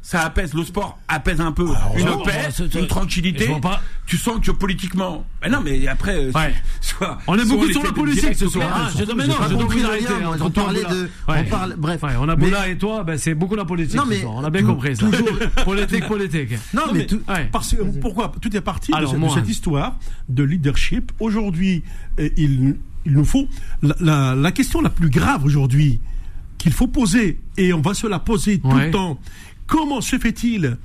Ça 0.02 0.22
apaise 0.22 0.54
le 0.54 0.64
sport 0.64 0.98
apaise 1.08 1.40
un 1.40 1.52
peu. 1.52 1.68
Une 1.96 2.22
paix 2.24 2.48
une 2.74 2.86
tranquillité. 2.86 3.48
Tu 4.06 4.16
sens 4.16 4.40
que 4.40 4.50
politiquement 4.50 5.24
mais 5.42 5.50
non 5.50 5.60
mais 5.62 5.86
après 5.86 6.16
euh, 6.16 6.32
soit, 6.80 7.18
on 7.26 7.38
est 7.38 7.44
beaucoup 7.44 7.70
sur 7.70 7.82
la 7.82 7.92
politique 7.92 8.34
ce 8.34 8.48
soir. 8.48 8.68
hein. 8.74 8.90
je 8.98 9.04
mais 9.12 9.26
non 9.26 9.34
je 9.48 9.54
compris 9.54 9.84
arrêter 9.84 10.12
on 10.40 10.50
parlait 10.50 10.82
de 10.82 11.10
on 11.28 11.44
parle 11.44 11.74
bref. 11.76 12.00
On 12.18 12.28
a 12.28 12.36
Boula 12.36 12.68
et 12.68 12.78
toi 12.78 13.04
ben 13.04 13.18
c'est 13.18 13.34
beaucoup 13.34 13.54
la 13.56 13.64
politique 13.64 13.96
non 13.96 14.04
mais 14.08 14.24
on 14.24 14.42
a 14.42 14.50
bien 14.50 14.62
compris 14.62 14.96
ça. 14.96 15.06
politique 15.64 16.06
politique. 16.06 16.54
Non 16.74 16.82
mais 16.92 17.06
parce 17.52 17.74
que 17.74 17.82
pourquoi? 18.00 18.32
Tout 18.40 18.56
est 18.56 18.60
parti 18.60 18.92
de 18.92 19.28
cette 19.34 19.48
histoire 19.48 19.96
de 20.28 20.42
leadership. 20.42 21.12
Aujourd'hui 21.20 21.82
il 22.36 22.76
il 23.06 23.12
nous 23.12 23.24
faut 23.24 23.48
la 23.82 24.52
question 24.52 24.80
la 24.80 24.90
plus 24.90 25.10
grave 25.10 25.44
aujourd'hui 25.44 26.00
qu'il 26.58 26.72
faut 26.72 26.86
poser 26.88 27.40
et 27.56 27.72
on 27.72 27.80
va 27.80 27.94
se 27.94 28.06
la 28.06 28.18
poser 28.18 28.58
tout 28.58 28.70
le 28.70 28.90
temps 28.90 29.18
Comment 29.70 30.00
se 30.00 30.18
fait-il 30.18 30.76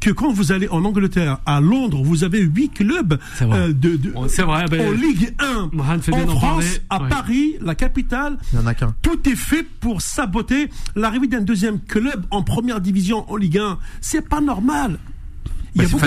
que 0.00 0.10
quand 0.10 0.32
vous 0.32 0.50
allez 0.50 0.68
en 0.68 0.84
Angleterre, 0.84 1.38
à 1.46 1.60
Londres, 1.60 2.02
vous 2.02 2.24
avez 2.24 2.40
huit 2.40 2.68
clubs 2.70 3.16
euh, 3.40 3.68
de, 3.68 3.96
de 3.96 4.10
vrai, 4.10 4.64
ben, 4.68 4.88
en 4.88 4.90
Ligue 4.90 5.34
1. 5.38 5.70
En 6.12 6.26
France, 6.36 6.80
à 6.90 6.98
Paris, 6.98 7.54
la 7.62 7.76
capitale, 7.76 8.36
Il 8.52 8.58
y 8.58 8.62
en 8.62 8.66
a 8.66 8.74
qu'un. 8.74 8.92
tout 9.02 9.26
est 9.28 9.36
fait 9.36 9.62
pour 9.62 10.02
saboter 10.02 10.68
l'arrivée 10.96 11.28
d'un 11.28 11.42
deuxième 11.42 11.80
club 11.80 12.26
en 12.32 12.42
première 12.42 12.80
division 12.80 13.24
en 13.30 13.36
Ligue 13.36 13.58
1. 13.58 13.78
C'est 14.00 14.28
pas 14.28 14.40
normal. 14.40 14.98
Il 15.74 15.82
y 15.82 15.86
a 15.86 15.88
beaucoup, 15.88 16.06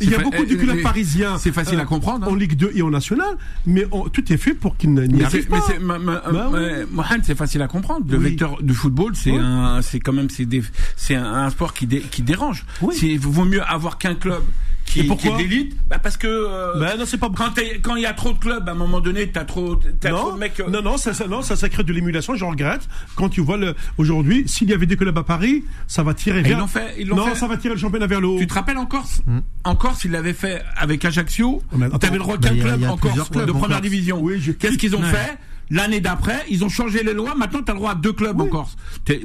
il 0.00 0.10
y 0.10 0.14
a 0.14 0.18
beaucoup 0.18 0.44
de 0.44 0.54
clubs 0.54 0.82
parisiens. 0.82 1.38
C'est 1.38 1.52
facile 1.52 1.80
à 1.80 1.84
comprendre. 1.84 2.28
En 2.28 2.34
Ligue 2.34 2.56
2 2.56 2.72
et 2.74 2.82
en 2.82 2.90
National, 2.90 3.36
mais 3.66 3.86
tout 4.12 4.32
est 4.32 4.36
fait 4.36 4.54
pour 4.54 4.76
qu'ils 4.76 4.92
n'y 4.92 5.22
arrivent 5.22 5.48
pas. 5.48 5.60
Mohamed, 6.90 7.24
c'est 7.24 7.34
facile 7.34 7.62
à 7.62 7.68
comprendre. 7.68 8.06
Le 8.08 8.18
vecteur 8.18 8.62
du 8.62 8.74
football, 8.74 9.12
c'est 9.14 9.36
un, 9.36 9.82
c'est 9.82 10.00
quand 10.00 10.12
même, 10.12 10.28
c'est 10.96 11.14
un, 11.14 11.50
sport 11.50 11.74
qui, 11.74 11.86
qui 11.86 12.22
dérange. 12.22 12.64
Il 13.02 13.18
vaut 13.18 13.44
mieux 13.44 13.62
avoir 13.62 13.98
qu'un 13.98 14.14
club 14.14 14.42
qui, 14.90 15.16
qui 15.16 15.28
est 15.28 15.36
d'élite 15.36 15.76
bah 15.88 15.98
parce 15.98 16.16
que 16.16 16.26
euh, 16.26 16.78
bah 16.78 16.96
non 16.98 17.04
c'est 17.06 17.18
pas 17.18 17.30
quand 17.82 17.96
il 17.96 18.02
y 18.02 18.06
a 18.06 18.12
trop 18.12 18.32
de 18.32 18.38
clubs 18.38 18.68
à 18.68 18.72
un 18.72 18.74
moment 18.74 19.00
donné 19.00 19.28
t'as 19.28 19.44
trop 19.44 19.76
t'as 19.76 20.10
trop 20.10 20.32
de 20.32 20.38
mecs 20.38 20.58
euh. 20.60 20.68
non 20.68 20.82
non 20.82 20.96
ça, 20.96 21.14
ça 21.14 21.26
non 21.26 21.42
ça 21.42 21.56
ça 21.56 21.68
crée 21.68 21.84
de 21.84 21.92
l'émulation 21.92 22.34
je 22.34 22.44
regrette. 22.44 22.88
Quand 23.14 23.28
tu 23.28 23.40
vois 23.40 23.56
le 23.56 23.74
aujourd'hui 23.98 24.44
s'il 24.46 24.68
y 24.70 24.72
avait 24.74 24.86
des 24.86 24.96
clubs 24.96 25.16
à 25.16 25.22
Paris 25.22 25.64
ça 25.86 26.02
va 26.02 26.14
tirer 26.14 26.42
vers 26.42 26.52
ils 26.52 26.60
l'ont 26.60 26.66
fait 26.66 26.94
ils 26.98 27.06
l'ont 27.08 27.16
non 27.16 27.34
ça 27.34 27.46
va 27.46 27.56
tirer 27.56 27.74
le 27.74 27.80
championnat 27.80 28.06
vers 28.06 28.20
le 28.20 28.28
haut. 28.28 28.38
Tu 28.38 28.46
te 28.46 28.54
rappelles 28.54 28.78
en 28.78 28.86
Corse 28.86 29.22
mm. 29.26 29.38
en 29.64 29.76
Corse 29.76 30.04
ils 30.04 30.10
l'avaient 30.10 30.32
fait 30.32 30.62
avec 30.76 31.04
Ajaccio. 31.04 31.62
T'avais 32.00 32.14
le 32.14 32.18
droit 32.22 32.38
qu'un 32.38 32.56
club 32.56 32.84
en 32.84 32.96
Corse 32.96 33.30
de 33.30 33.52
première 33.52 33.80
division 33.80 34.20
oui, 34.20 34.40
qu'est-ce 34.58 34.78
qu'ils 34.78 34.96
ont 34.96 35.02
fait 35.02 35.38
L'année 35.70 36.00
d'après, 36.00 36.44
ils 36.48 36.64
ont 36.64 36.68
changé 36.68 37.02
les 37.02 37.14
lois. 37.14 37.34
Maintenant, 37.34 37.62
tu 37.62 37.70
as 37.70 37.74
le 37.74 37.78
droit 37.78 37.92
à 37.92 37.94
deux 37.94 38.12
clubs 38.12 38.40
en 38.40 38.46
Corse. 38.46 38.76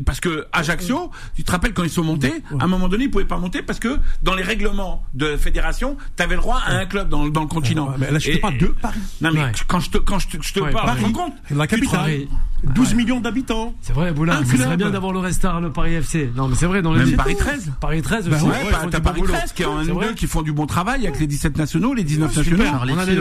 Parce 0.06 0.20
que 0.20 0.46
Ajaccio, 0.52 1.12
tu 1.36 1.44
te 1.44 1.52
rappelles 1.52 1.74
quand 1.74 1.84
ils 1.84 1.90
sont 1.90 2.04
montés, 2.04 2.34
à 2.60 2.64
un 2.64 2.68
moment 2.68 2.88
donné, 2.88 3.06
ils 3.06 3.12
pouvaient 3.12 3.26
pas 3.26 3.38
monter 3.38 3.62
parce 3.62 3.80
que 3.80 3.98
dans 4.24 4.36
les 4.36 4.44
règlements 4.44 5.04
de 5.14 5.38
fédération, 5.38 5.98
tu 6.16 6.24
avais 6.24 6.36
le 6.36 6.42
droit 6.42 6.62
à 6.66 6.76
un 6.76 6.86
club 6.86 7.10
dans, 7.10 7.28
dans 7.28 7.42
le 7.42 7.48
continent. 7.48 7.94
mais 7.98 8.12
là, 8.12 8.20
je 8.20 8.32
te 8.32 8.38
parle 8.38 8.58
de 8.58 8.68
Paris. 8.68 9.00
Non, 9.22 9.32
mais 9.34 9.52
quand 9.68 9.80
je 9.80 9.90
te, 9.90 9.98
quand 9.98 10.20
je 10.20 10.28
te, 10.28 10.38
je 10.42 10.54
te 10.54 10.60
parle, 10.72 10.98
tu 11.04 11.12
compte 11.12 11.34
La 11.52 11.68
capitale. 11.68 12.28
12 12.74 12.96
millions 12.96 13.20
d'habitants. 13.20 13.76
C'est 13.82 13.94
vrai, 13.94 14.12
Boula. 14.12 14.42
Ce 14.46 14.58
serait 14.58 14.78
bien 14.78 14.90
d'avoir 14.90 15.14
le 15.14 15.20
Restar, 15.20 15.62
le 15.62 15.72
Paris 15.72 15.94
FC. 15.94 16.32
Non, 16.36 16.48
mais 16.48 16.56
c'est 16.56 16.66
vrai, 16.66 16.82
dans 16.82 16.94
les 16.94 17.06
Même 17.06 17.16
Paris 17.16 17.36
13. 17.36 17.72
Paris 17.80 18.02
13 18.02 18.30
bah 18.30 18.38
aussi. 18.38 18.46
ouais, 18.46 18.72
t'as 18.90 19.00
Paris 19.00 19.22
13 19.24 19.54
qui 19.54 19.64
est 19.64 19.66
en 19.66 19.84
N2 19.84 20.14
qui 20.16 20.28
font 20.28 20.42
du 20.42 20.52
bon 20.52 20.66
travail 20.66 21.08
avec 21.08 21.20
les 21.20 21.28
17 21.28 21.58
nationaux, 21.58 21.94
les 21.94 22.04
19 22.04 22.36
nationaux. 22.36 22.64
On 22.88 22.98
a 22.98 23.06
des 23.06 23.20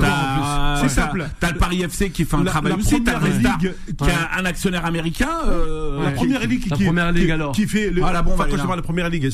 C'est 0.82 0.94
simple. 0.94 1.28
T'as 1.40 1.52
le 1.52 1.58
Paris 1.58 1.82
FC 1.82 2.10
qui 2.10 2.24
fait 2.24 2.36
un 2.36 2.44
travail 2.44 2.72
aussi. 2.72 3.02
T'as 3.02 3.18
le 3.18 3.24
Restar 3.24 3.58
qui 3.58 4.10
a 4.10 4.38
un 4.38 4.44
actionnaire 4.44 4.84
américain. 4.84 5.30
Euh, 5.46 6.02
la 6.04 6.10
première 6.12 6.46
ligue 6.46 6.62
qui, 6.62 6.84
première 6.84 7.12
ligue 7.12 7.30
alors. 7.30 7.52
qui 7.52 7.66
fait 7.66 7.90
le, 7.90 8.02
ah, 8.04 8.12
la 8.12 8.22
bombe, 8.22 8.36
quand 8.36 8.56
je 8.56 8.62
parle 8.62 8.76
la 8.76 8.82
première 8.82 9.08
ligue, 9.08 9.28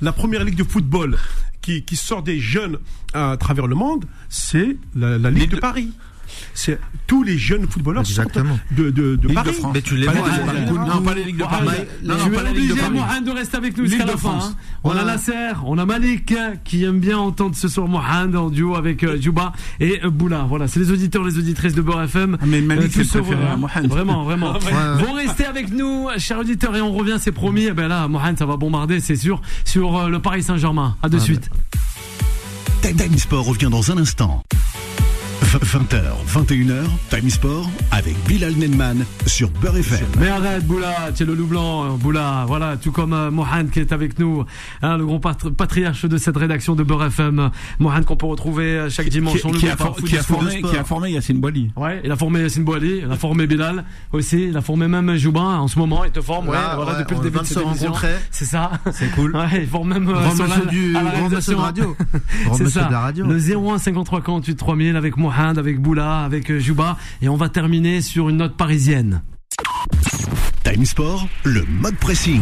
la 0.00 0.12
première 0.12 0.44
ligue 0.44 0.56
de 0.56 0.64
football 0.64 1.16
qui, 1.60 1.82
qui 1.82 1.96
sort 1.96 2.22
des 2.22 2.38
jeunes 2.38 2.78
à 3.14 3.36
travers 3.38 3.66
le 3.66 3.74
monde, 3.74 4.04
c'est 4.28 4.76
la, 4.94 5.18
la 5.18 5.30
Ligue 5.30 5.50
de 5.50 5.60
Paris 5.60 5.92
c'est 6.54 6.78
tous 7.06 7.22
les 7.22 7.38
jeunes 7.38 7.66
footballeurs 7.68 8.02
Exactement. 8.02 8.58
de, 8.72 8.90
de, 8.90 9.16
de 9.16 9.32
Paris. 9.32 9.56
Mais 9.74 9.82
tu 9.82 9.96
les 9.96 10.06
vois. 10.06 10.28
Non, 10.72 11.02
pas 11.02 11.14
les 11.14 11.24
Ligues 11.24 11.38
de 11.38 11.44
Paris. 11.44 11.66
Non, 12.02 12.14
tu 12.24 12.34
es 12.34 12.50
obligé, 12.50 12.74
Mohamed, 12.90 13.24
de 13.24 13.30
rester 13.30 13.56
avec 13.56 13.76
nous 13.76 13.86
jusqu'à 13.86 14.04
la 14.06 14.16
fin. 14.16 14.38
Hein. 14.42 14.54
On 14.84 14.90
a 14.90 15.04
Nasser, 15.04 15.52
on 15.64 15.78
a 15.78 15.86
Malik 15.86 16.34
qui 16.64 16.84
aime 16.84 17.00
bien 17.00 17.18
entendre 17.18 17.54
ce 17.56 17.68
soir 17.68 17.86
Mohamed 17.88 18.36
en 18.36 18.50
duo 18.50 18.74
avec 18.74 19.04
euh, 19.04 19.20
Djouba 19.20 19.52
et 19.80 20.00
euh, 20.04 20.10
Boula. 20.10 20.46
Voilà, 20.48 20.68
c'est 20.68 20.80
les 20.80 20.90
auditeurs, 20.90 21.24
les 21.24 21.38
auditrices 21.38 21.74
de 21.74 21.82
Beurre 21.82 22.02
FM. 22.02 22.38
Ah, 22.40 22.44
mais 22.46 22.60
Malik, 22.60 22.96
euh, 22.96 23.04
c'est 23.04 23.20
Mohamed. 23.20 23.90
Vraiment, 23.90 24.24
vraiment. 24.24 24.54
Vous 24.98 25.12
restez 25.12 25.44
avec 25.44 25.72
nous, 25.72 26.08
chers 26.18 26.38
auditeurs, 26.40 26.76
et 26.76 26.80
on 26.80 26.92
revient, 26.92 27.16
c'est 27.20 27.32
promis. 27.32 27.64
Eh 27.64 27.72
ben 27.72 27.88
là, 27.88 28.08
Mohamed, 28.08 28.38
ça 28.38 28.46
va 28.46 28.56
bombarder, 28.56 29.00
c'est 29.00 29.16
sûr, 29.16 29.40
sur 29.64 30.08
le 30.08 30.18
Paris 30.20 30.42
Saint-Germain. 30.42 30.96
À 31.02 31.08
de 31.08 31.18
suite. 31.18 31.50
Time 32.82 33.16
Sport 33.16 33.46
revient 33.46 33.68
dans 33.70 33.90
un 33.90 33.98
instant. 33.98 34.42
20h, 35.58 36.00
21h, 36.26 36.84
Time 37.10 37.28
Sport 37.28 37.68
avec 37.90 38.14
Bilal 38.26 38.54
Nenman 38.54 39.04
sur 39.26 39.50
Beurre 39.50 39.76
FM. 39.76 40.06
Mais 40.18 40.28
arrête, 40.28 40.66
Boula, 40.66 41.10
tu 41.14 41.24
es 41.24 41.26
le 41.26 41.34
loup 41.34 41.46
blanc, 41.46 41.98
Boula, 41.98 42.44
voilà, 42.46 42.78
tout 42.78 42.90
comme 42.90 43.12
euh, 43.12 43.30
Mohan 43.30 43.66
qui 43.70 43.80
est 43.80 43.92
avec 43.92 44.18
nous, 44.18 44.46
hein, 44.80 44.96
le 44.96 45.04
grand 45.04 45.20
patriarche 45.20 46.06
de 46.06 46.16
cette 46.16 46.38
rédaction 46.38 46.74
de 46.74 46.82
Beurre 46.82 47.04
FM. 47.04 47.50
Mohan 47.80 48.02
qu'on 48.02 48.16
peut 48.16 48.26
retrouver 48.26 48.64
euh, 48.64 48.90
chaque 48.90 49.10
dimanche. 49.10 49.42
Qui, 49.42 49.50
qui, 49.52 49.68
a, 49.68 49.76
qui, 50.06 50.16
a 50.16 50.22
formé, 50.22 50.62
qui 50.62 50.74
a 50.74 50.84
formé 50.84 51.10
Yacine 51.10 51.38
Boili. 51.38 51.70
Ouais, 51.76 52.00
il 52.02 52.10
a 52.10 52.16
formé 52.16 52.40
Yacine 52.40 52.64
Boili, 52.64 53.02
il 53.04 53.12
a 53.12 53.16
formé 53.16 53.46
Bilal 53.46 53.84
aussi, 54.10 54.44
il 54.48 54.56
a 54.56 54.62
formé 54.62 54.88
même 54.88 55.16
Joubin 55.16 55.58
en 55.58 55.68
ce 55.68 55.78
moment, 55.78 56.04
il 56.04 56.12
te 56.12 56.22
forme, 56.22 56.48
ouais, 56.48 56.56
voilà, 56.76 56.98
depuis 56.98 57.16
le 57.16 57.22
début 57.22 57.40
de 57.40 57.44
cette 57.44 57.60
émission. 57.62 57.92
C'est 58.30 58.46
ça. 58.46 58.70
C'est 58.90 59.10
cool. 59.10 59.36
Ouais, 59.42 59.62
il 59.62 59.66
forme 59.66 59.88
même 59.88 60.08
euh, 60.08 60.12
grand 60.12 60.34
monsieur 60.34 60.66
du, 60.66 60.92
grand 60.92 61.28
monsieur 61.28 61.54
de 61.54 61.58
radio. 61.58 61.96
C'est 62.52 62.68
ça. 62.68 62.84
De 62.84 62.92
la 62.92 63.00
radio. 63.00 63.26
Le 63.26 63.56
01 63.72 63.78
53 63.78 64.20
48 64.20 64.56
3000 64.56 64.96
avec 64.96 65.16
Mohan 65.16 65.41
avec 65.50 65.80
Boula, 65.80 66.20
avec 66.24 66.50
euh, 66.50 66.58
Juba, 66.58 66.96
et 67.20 67.28
on 67.28 67.36
va 67.36 67.48
terminer 67.48 68.00
sur 68.00 68.28
une 68.28 68.38
note 68.38 68.56
parisienne. 68.56 69.22
Time 70.72 70.86
Sport, 70.86 71.28
le 71.44 71.66
mode 71.66 71.96
pressing. 71.96 72.40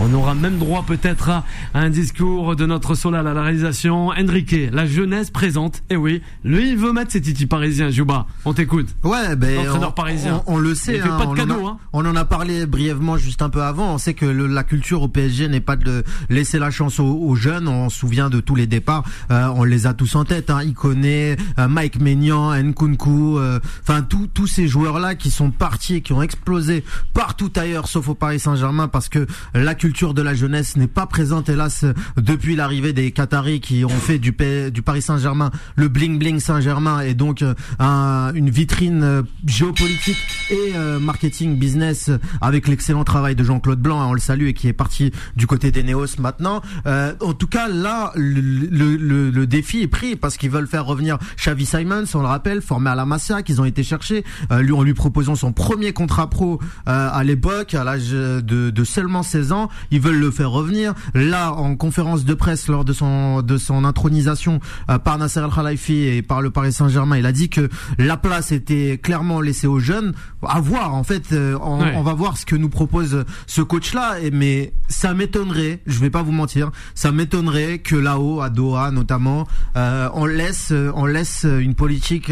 On 0.00 0.14
aura 0.14 0.34
même 0.34 0.58
droit 0.58 0.84
peut-être 0.86 1.28
à 1.28 1.44
un 1.74 1.90
discours 1.90 2.54
de 2.54 2.66
notre 2.66 2.94
Solal 2.94 3.26
à 3.26 3.34
la 3.34 3.42
réalisation. 3.42 4.10
Enrique, 4.10 4.54
la 4.72 4.86
jeunesse 4.86 5.30
présente. 5.30 5.78
Et 5.90 5.94
eh 5.94 5.96
oui, 5.96 6.22
lui, 6.44 6.70
il 6.70 6.76
veut 6.76 6.92
mettre 6.92 7.10
ses 7.10 7.20
titis 7.20 7.46
parisiens, 7.46 7.90
Juba. 7.90 8.26
On 8.44 8.54
t'écoute. 8.54 8.94
Ouais, 9.02 9.34
ben. 9.34 9.58
Entraîneur 9.58 9.94
parisien. 9.94 10.42
On, 10.46 10.56
le 10.56 10.76
sait. 10.76 11.00
Hein, 11.00 11.18
pas 11.18 11.26
de 11.26 11.34
cadeau, 11.34 11.54
on, 11.54 11.64
en 11.64 11.66
a, 11.66 11.70
hein. 11.72 11.78
on 11.92 12.06
en 12.06 12.14
a 12.14 12.24
parlé 12.24 12.66
brièvement 12.66 13.16
juste 13.16 13.42
un 13.42 13.50
peu 13.50 13.62
avant. 13.62 13.94
On 13.94 13.98
sait 13.98 14.14
que 14.14 14.24
la 14.24 14.62
culture 14.62 15.02
au 15.02 15.08
PSG 15.08 15.48
n'est 15.48 15.60
pas 15.60 15.74
de 15.74 16.04
laisser 16.30 16.60
la 16.60 16.70
chance 16.70 17.00
aux, 17.00 17.34
jeunes. 17.34 17.66
On 17.66 17.90
se 17.90 17.98
souvient 17.98 18.30
de 18.30 18.38
tous 18.38 18.54
les 18.54 18.68
départs. 18.68 19.02
Euh, 19.32 19.48
on 19.56 19.64
les 19.64 19.88
a 19.88 19.94
tous 19.94 20.14
en 20.14 20.24
tête. 20.24 20.50
Hein. 20.50 20.60
connaît 20.76 21.36
euh, 21.58 21.66
Mike 21.66 22.00
Maignan, 22.00 22.54
Nkunku. 22.54 23.38
Euh, 23.38 23.58
enfin, 23.82 24.02
tous 24.02 24.46
ces 24.46 24.68
joueurs-là 24.68 25.16
qui 25.16 25.30
sont 25.30 25.50
partis 25.50 25.96
et 25.96 26.00
qui 26.02 26.12
ont 26.12 26.22
explosé 26.22 26.84
partout 27.14 27.50
ailleurs, 27.56 27.67
sauf 27.84 28.08
au 28.08 28.14
Paris 28.14 28.40
Saint-Germain, 28.40 28.88
parce 28.88 29.08
que 29.08 29.26
la 29.54 29.74
culture 29.74 30.14
de 30.14 30.22
la 30.22 30.34
jeunesse 30.34 30.76
n'est 30.76 30.86
pas 30.86 31.06
présente 31.06 31.48
hélas 31.48 31.84
depuis 32.16 32.56
l'arrivée 32.56 32.92
des 32.92 33.10
Qataris 33.10 33.60
qui 33.60 33.84
ont 33.84 33.88
fait 33.88 34.18
du, 34.18 34.32
Paris 34.32 35.02
Saint-Germain 35.02 35.50
le 35.76 35.88
bling 35.88 36.18
bling 36.18 36.40
Saint-Germain 36.40 37.00
et 37.00 37.14
donc 37.14 37.42
euh, 37.42 37.54
un, 37.78 38.32
une 38.34 38.50
vitrine 38.50 39.02
euh, 39.02 39.22
géopolitique 39.46 40.16
et 40.50 40.72
euh, 40.76 40.98
marketing 40.98 41.58
business 41.58 42.10
avec 42.40 42.68
l'excellent 42.68 43.04
travail 43.04 43.34
de 43.34 43.44
Jean-Claude 43.44 43.80
Blanc, 43.80 44.00
hein, 44.00 44.06
on 44.08 44.14
le 44.14 44.20
salue 44.20 44.46
et 44.46 44.54
qui 44.54 44.68
est 44.68 44.72
parti 44.72 45.12
du 45.36 45.46
côté 45.46 45.70
des 45.70 45.82
Néos 45.82 46.18
maintenant. 46.18 46.62
en 46.86 47.32
tout 47.34 47.46
cas 47.46 47.68
là 47.68 48.12
le, 48.14 49.44
défi 49.46 49.82
est 49.82 49.88
pris 49.88 50.16
parce 50.16 50.36
qu'ils 50.36 50.50
veulent 50.50 50.66
faire 50.66 50.84
revenir 50.84 51.18
Xavi 51.36 51.66
Simons, 51.66 52.04
on 52.14 52.20
le 52.20 52.26
rappelle, 52.26 52.60
formé 52.62 52.90
à 52.90 52.94
la 52.94 53.06
Masia, 53.06 53.42
qu'ils 53.42 53.60
ont 53.60 53.64
été 53.64 53.82
chercher, 53.82 54.24
lui 54.50 54.72
en 54.72 54.82
lui 54.82 54.94
proposant 54.94 55.34
son 55.34 55.52
premier 55.52 55.92
contrat 55.92 56.28
pro 56.30 56.60
à 56.86 57.22
l'époque 57.24 57.57
bloquent 57.58 57.78
à 57.78 57.84
l'âge 57.84 58.10
de, 58.10 58.84
seulement 58.84 59.22
16 59.22 59.52
ans. 59.52 59.68
Ils 59.90 60.00
veulent 60.00 60.18
le 60.18 60.30
faire 60.30 60.50
revenir. 60.50 60.94
Là, 61.14 61.52
en 61.52 61.74
conférence 61.74 62.24
de 62.24 62.34
presse 62.34 62.68
lors 62.68 62.84
de 62.84 62.92
son 62.92 63.42
de 63.42 63.56
son 63.58 63.84
intronisation 63.84 64.60
euh, 64.90 64.98
par 64.98 65.18
Nasser 65.18 65.40
El 65.40 65.50
Khalifi 65.50 66.04
et 66.04 66.22
par 66.22 66.40
le 66.40 66.50
Paris 66.50 66.72
Saint-Germain, 66.72 67.16
il 67.16 67.26
a 67.26 67.32
dit 67.32 67.48
que 67.48 67.68
la 67.98 68.16
place 68.16 68.52
était 68.52 68.98
clairement 69.02 69.40
laissée 69.40 69.66
aux 69.66 69.80
jeunes. 69.80 70.12
À 70.46 70.60
voir, 70.60 70.94
en 70.94 71.02
fait, 71.02 71.32
euh, 71.32 71.58
on, 71.60 72.02
va 72.02 72.14
voir 72.14 72.36
ce 72.36 72.46
que 72.46 72.54
nous 72.54 72.68
propose 72.68 73.24
ce 73.46 73.62
coach-là. 73.62 74.16
Mais 74.32 74.72
ça 74.88 75.14
m'étonnerait, 75.14 75.80
je 75.86 75.98
vais 75.98 76.10
pas 76.10 76.22
vous 76.22 76.32
mentir, 76.32 76.70
ça 76.94 77.10
m'étonnerait 77.10 77.78
que 77.78 77.96
là-haut, 77.96 78.40
à 78.40 78.50
Doha 78.50 78.92
notamment, 78.92 79.48
euh, 79.76 80.08
on 80.14 80.26
laisse 80.26 80.72
on 80.94 81.06
laisse 81.06 81.44
une 81.44 81.74
politique 81.74 82.30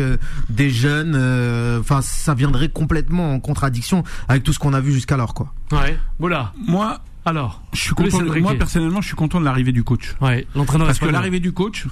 des 0.50 0.70
jeunes. 0.70 1.16
Enfin, 1.80 2.00
ça 2.00 2.34
viendrait 2.34 2.68
complètement 2.68 3.34
en 3.34 3.40
contradiction 3.40 4.04
avec 4.28 4.44
tout 4.44 4.52
ce 4.52 4.60
qu'on 4.60 4.72
a 4.72 4.80
vu 4.80 4.92
jusqu'alors, 5.16 5.34
quoi. 5.34 5.52
Ouais. 5.72 5.98
Voilà. 6.18 6.52
Moi, 6.66 7.00
alors, 7.24 7.62
je 7.72 7.80
suis 7.80 7.94
content. 7.94 8.22
moi 8.40 8.54
personnellement, 8.54 9.00
je 9.00 9.08
suis 9.08 9.16
content 9.16 9.40
de 9.40 9.44
l'arrivée 9.44 9.72
du 9.72 9.84
coach. 9.84 10.14
Ouais, 10.20 10.46
l'entraîneur. 10.54 10.86
Parce 10.86 10.98
que 10.98 11.06
l'arrivée 11.06 11.40
du 11.40 11.52
coach, 11.52 11.86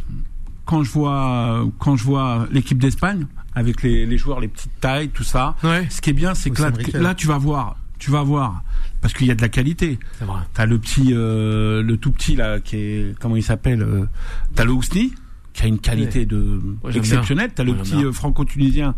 quand 0.64 0.82
je 0.82 0.90
vois 0.90 1.66
quand 1.78 1.96
je 1.96 2.04
vois 2.04 2.46
l'équipe 2.50 2.78
d'Espagne 2.78 3.26
avec 3.54 3.82
les, 3.82 4.06
les, 4.06 4.18
joueurs 4.18 4.40
les 4.40 4.48
petites 4.48 4.80
tailles, 4.80 5.08
tout 5.08 5.24
ça, 5.24 5.54
ouais. 5.62 5.86
ce 5.90 6.00
qui 6.00 6.10
est 6.10 6.14
bien, 6.14 6.34
c'est 6.34 6.50
que 6.50 6.62
là, 6.62 6.70
là, 6.94 7.14
tu 7.14 7.26
vas 7.26 7.38
voir, 7.38 7.76
tu 7.98 8.10
vas 8.10 8.22
voir, 8.22 8.62
parce 9.00 9.14
qu'il 9.14 9.26
y 9.26 9.30
a 9.30 9.34
de 9.34 9.42
la 9.42 9.48
qualité. 9.48 9.98
C'est 10.18 10.24
vrai. 10.24 10.40
T'as 10.54 10.66
le 10.66 10.78
petit, 10.78 11.10
euh, 11.12 11.82
le 11.82 11.96
tout 11.96 12.10
petit 12.10 12.36
là, 12.36 12.60
qui 12.60 12.76
est 12.76 13.18
comment 13.20 13.36
il 13.36 13.44
s'appelle 13.44 13.82
euh, 13.82 14.06
T'as 14.54 14.64
le 14.64 14.72
Ousni, 14.72 15.14
qui 15.52 15.62
a 15.62 15.66
une 15.66 15.78
qualité 15.78 16.26
de 16.26 16.60
exceptionnelle. 16.92 17.50
T'as 17.54 17.64
le 17.64 17.74
petit 17.74 18.04
euh, 18.04 18.12
franco-tunisien 18.12 18.94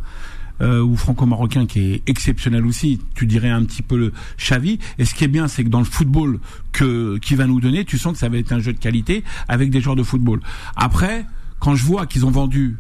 euh, 0.61 0.83
ou 0.83 0.97
franco-marocain 0.97 1.67
qui 1.67 1.81
est 1.81 2.03
exceptionnel 2.07 2.65
aussi. 2.67 3.01
Tu 3.15 3.27
dirais 3.27 3.51
un 3.51 3.65
petit 3.65 3.83
peu 3.83 3.97
le 3.97 4.13
Xavi. 4.39 4.79
Et 4.99 5.05
ce 5.05 5.15
qui 5.15 5.25
est 5.25 5.29
bien, 5.29 5.49
c'est 5.49 5.65
que 5.65 5.69
dans 5.69 5.81
le 5.81 5.85
football 5.85 6.41
que 6.73 7.19
qui 7.19 7.35
va 7.35 7.47
nous 7.47 7.61
donner, 7.61 7.85
tu 7.85 7.99
sens 7.99 8.15
que 8.15 8.19
ça 8.19 8.29
va 8.29 8.39
être 8.39 8.53
un 8.53 8.61
jeu 8.61 8.73
de 8.73 8.79
qualité 8.79 9.25
avec 9.49 9.71
des 9.71 9.81
joueurs 9.81 9.97
de 9.97 10.03
football. 10.03 10.41
Après, 10.77 11.27
quand 11.59 11.75
je 11.75 11.85
vois 11.85 12.07
qu'ils 12.07 12.25
ont 12.27 12.31
vendu 12.31 12.79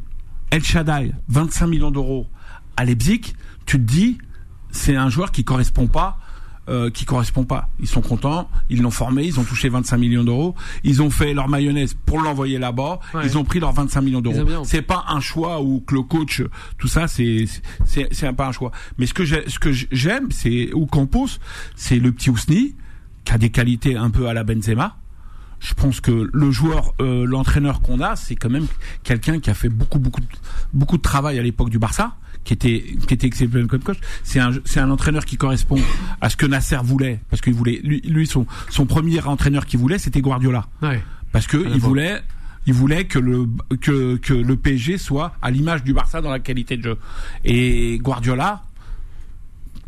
El 0.51 0.63
Shaddai 0.63 1.13
25 1.29 1.67
millions 1.67 1.91
d'euros 1.91 2.27
à 2.77 2.85
Leipzig, 2.85 3.35
tu 3.67 3.79
te 3.79 3.83
dis 3.83 4.19
c'est 4.71 4.97
un 4.97 5.09
joueur 5.09 5.33
qui 5.33 5.45
correspond 5.45 5.87
pas 5.87 6.19
euh, 6.69 6.91
qui 6.91 7.05
correspond 7.05 7.45
pas. 7.45 7.69
Ils 7.81 7.87
sont 7.87 8.01
contents, 8.01 8.49
ils 8.71 8.83
l'ont 8.83 8.91
formé, 8.91 9.25
ils 9.25 9.39
ont 9.39 9.45
touché 9.45 9.69
25 9.69 9.97
millions 9.99 10.25
d'euros, 10.25 10.55
ils 10.85 11.03
ont 11.03 11.11
fait 11.11 11.33
leur 11.33 11.49
mayonnaise 11.49 11.97
pour 12.07 12.21
l'envoyer 12.21 12.59
là-bas, 12.59 12.99
ils 13.25 13.39
ont 13.39 13.45
pris 13.45 13.61
leurs 13.61 13.73
25 13.73 14.01
millions 14.01 14.21
d'euros. 14.21 14.65
C'est 14.65 14.83
pas 14.83 15.05
un 15.09 15.21
choix 15.21 15.63
où 15.63 15.81
que 15.81 15.95
le 15.95 16.03
coach, 16.03 16.43
tout 16.79 16.89
ça, 16.89 17.09
c'est 17.09 17.45
c'est 17.85 18.09
c'est 18.11 18.33
pas 18.33 18.49
un 18.49 18.53
choix. 18.53 18.73
Mais 18.99 19.07
ce 19.07 19.15
que 19.15 19.25
j'ai, 19.25 19.49
ce 19.49 19.59
que 19.59 19.71
j'aime, 19.73 20.31
c'est 20.31 20.73
ou 20.75 20.87
Campos, 20.87 21.39
c'est 21.77 21.99
le 21.99 22.13
petit 22.13 22.31
Ousni 22.31 22.75
qui 23.25 23.33
a 23.33 23.39
des 23.39 23.51
qualités 23.51 23.97
un 23.97 24.11
peu 24.11 24.29
à 24.29 24.35
la 24.35 24.45
Benzema. 24.45 24.97
Je 25.59 25.75
pense 25.75 26.01
que 26.01 26.29
le 26.33 26.51
joueur, 26.51 26.95
euh, 27.01 27.25
l'entraîneur 27.27 27.81
qu'on 27.81 28.01
a, 28.01 28.15
c'est 28.15 28.37
quand 28.37 28.51
même 28.51 28.67
quelqu'un 29.05 29.41
qui 29.41 29.51
a 29.51 29.55
fait 29.55 29.69
beaucoup 29.69 29.99
beaucoup 29.99 30.21
beaucoup 30.75 30.97
de 30.97 31.03
travail 31.03 31.39
à 31.39 31.43
l'époque 31.43 31.71
du 31.71 31.79
Barça 31.79 32.17
qui 32.47 32.53
était 32.53 32.97
qui 33.07 33.13
était 33.13 33.27
exceptionnel 33.27 33.67
comme 33.67 33.83
coach. 33.83 33.99
C'est 34.23 34.39
un 34.39 34.53
c'est 34.65 34.81
un 34.81 34.91
entraîneur 34.91 35.25
qui 35.27 35.37
correspond 35.37 35.79
à 36.21 36.31
ce 36.31 36.37
que 36.37 36.47
Nasser 36.47 36.79
voulait 36.83 37.21
parce 37.29 37.43
qu'il 37.43 37.53
voulait 37.53 37.81
lui, 37.83 38.01
lui 38.01 38.27
son 38.27 38.47
son 38.71 38.87
premier 38.87 39.21
entraîneur 39.21 39.67
qu'il 39.67 39.81
voulait 39.81 39.99
c'était 39.99 40.21
Guardiola. 40.21 40.67
Ouais. 40.81 41.03
Parce 41.33 41.47
que 41.47 41.57
il 41.57 41.81
voulait 41.81 42.21
il 42.67 42.73
voulait 42.73 43.05
que 43.05 43.19
le 43.19 43.49
que 43.81 44.17
que 44.17 44.33
le 44.33 44.57
PSG 44.57 44.97
soit 44.97 45.35
à 45.43 45.51
l'image 45.51 45.83
du 45.83 45.93
Barça 45.93 46.23
dans 46.23 46.31
la 46.31 46.39
qualité 46.39 46.77
de 46.77 46.85
jeu. 46.85 46.99
Et 47.45 47.99
Guardiola 47.99 48.63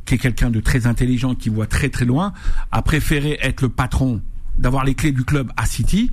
qui 0.04 0.14
est 0.14 0.18
quelqu'un 0.18 0.50
de 0.50 0.60
très 0.60 0.86
intelligent 0.86 1.36
qui 1.36 1.50
voit 1.50 1.66
très 1.66 1.90
très 1.90 2.06
loin 2.06 2.32
a 2.72 2.82
préféré 2.82 3.38
être 3.40 3.62
le 3.62 3.68
patron 3.68 4.20
d'avoir 4.58 4.84
les 4.84 4.94
clés 4.94 5.12
du 5.12 5.24
club 5.24 5.52
à 5.56 5.64
City 5.64 6.10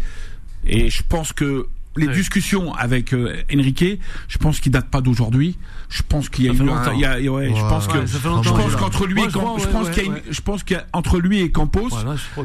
et 0.67 0.89
je 0.91 1.01
pense 1.01 1.33
que 1.33 1.67
les 1.97 2.07
discussions 2.07 2.73
avec 2.73 3.13
euh, 3.13 3.41
Enrique, 3.53 3.99
je 4.27 4.37
pense 4.37 4.59
qu'ils 4.59 4.71
datent 4.71 4.89
pas 4.89 5.01
d'aujourd'hui. 5.01 5.57
Je 5.89 6.01
pense 6.01 6.29
qu'il 6.29 6.45
y 6.45 6.49
a 6.49 6.53
eu, 6.53 6.57
il 6.95 6.99
y 6.99 7.05
a, 7.05 7.31
ouais, 7.31 7.53
je 7.55 7.61
pense 7.61 7.87
que, 7.87 8.05
je 8.05 8.17
pense 8.49 8.75
qu'entre 8.75 9.05
lui 9.05 9.23
et 9.23 9.27
Campos, 9.27 9.59
je 9.59 9.67
pense 9.67 9.89
qu'il 9.89 10.05
y 10.05 10.09
a, 10.09 10.13
je 10.29 10.41
pense 10.41 10.63
qu'entre 10.63 11.19
lui 11.19 11.39
et 11.39 11.51
Campos, 11.51 11.89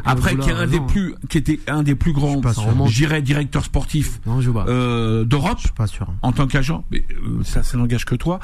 après 0.05 0.37
qui 0.37 0.51
est 0.51 0.55
un 0.55 0.67
des 0.67 0.81
plus, 0.81 1.15
qui 1.29 1.39
était 1.39 1.61
un 1.67 1.83
des 1.83 1.95
plus 1.95 2.13
grands, 2.13 2.41
je 2.87 2.95
dirais 2.95 3.23
directeur 3.23 3.65
sportif 3.65 4.21
euh, 4.69 5.25
d'Europe, 5.25 5.61
en 6.23 6.33
tant 6.33 6.47
qu'agent. 6.47 6.85
Mais 6.91 7.05
euh, 7.11 7.43
ça, 7.45 7.63
ça 7.63 7.77
n'engage 7.77 8.05
que 8.05 8.15
toi. 8.15 8.41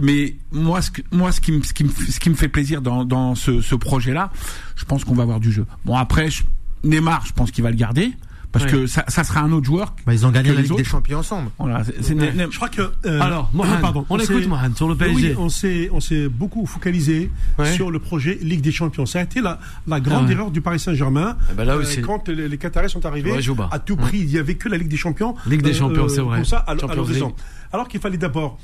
Mais 0.00 0.34
moi, 0.52 0.82
ce 0.82 0.90
que, 0.90 1.02
moi, 1.12 1.32
ce 1.32 1.40
qui 1.40 1.52
me, 1.52 1.62
ce 1.62 1.72
qui 1.72 1.84
me, 1.84 1.90
ce 1.90 2.18
qui 2.18 2.30
me 2.30 2.34
fait 2.34 2.48
plaisir 2.48 2.82
dans, 2.82 3.04
dans 3.04 3.34
ce, 3.34 3.60
ce 3.60 3.74
projet-là, 3.74 4.30
je 4.76 4.84
pense 4.84 5.04
qu'on 5.04 5.14
va 5.14 5.22
avoir 5.22 5.40
du 5.40 5.52
jeu. 5.52 5.66
Bon 5.84 5.96
après, 5.96 6.30
je, 6.30 6.42
Neymar, 6.84 7.24
je 7.26 7.32
pense 7.32 7.50
qu'il 7.50 7.64
va 7.64 7.70
le 7.70 7.76
garder 7.76 8.12
parce 8.52 8.66
que 8.66 8.86
ça, 8.86 9.04
ça 9.08 9.24
sera 9.24 9.40
un 9.40 9.52
autre 9.52 9.66
joueur. 9.66 9.94
Bah, 10.06 10.14
ils 10.14 10.26
ont 10.26 10.30
gagné 10.30 10.52
la 10.52 10.62
Ligue 10.62 10.76
des 10.76 10.84
Champions 10.84 11.18
ensemble. 11.18 11.50
Voilà, 11.58 11.82
Je 11.84 12.56
crois 12.56 12.68
que 12.68 12.82
euh, 13.04 13.20
alors, 13.20 13.50
Mohan, 13.54 13.80
pardon, 13.80 14.06
on, 14.08 14.18
écoute 14.18 14.46
Mohan 14.46 14.74
sur 14.74 14.88
le 14.88 14.96
PSG. 14.96 15.28
Oui, 15.30 15.34
on 15.38 15.48
s'est 15.48 15.90
on 15.92 16.00
s'est 16.00 16.28
beaucoup 16.28 16.66
focalisé 16.66 17.30
sur 17.74 17.90
le 17.90 17.98
projet 17.98 18.38
Ligue 18.40 18.62
des 18.62 18.72
Champions. 18.72 19.06
Ça 19.06 19.20
a 19.20 19.22
été 19.22 19.40
la, 19.40 19.58
la 19.86 20.00
grande 20.00 20.26
ah 20.28 20.32
erreur 20.32 20.50
du 20.50 20.60
Paris 20.60 20.80
Saint-Germain 20.80 21.36
euh, 21.58 21.84
quand 22.04 22.28
les, 22.28 22.48
les 22.48 22.58
Qataris 22.58 22.90
sont 22.90 23.04
arrivés. 23.04 23.32
à 23.70 23.78
tout 23.78 23.96
prix, 23.96 24.18
il 24.18 24.30
y 24.30 24.38
avait 24.38 24.54
que 24.54 24.68
la 24.68 24.78
Ligue 24.78 24.88
des 24.88 24.96
Champions. 24.96 25.34
Ligue 25.46 25.62
des 25.62 25.74
Champions, 25.74 26.04
euh, 26.04 26.08
c'est 26.08 26.20
vrai. 26.20 26.38
Comme 26.38 26.44
ça, 26.44 26.58
à, 26.58 26.74
l'horizon. 26.74 27.34
Alors 27.72 27.88
qu'il 27.88 28.00
fallait 28.00 28.18
d'abord 28.18 28.58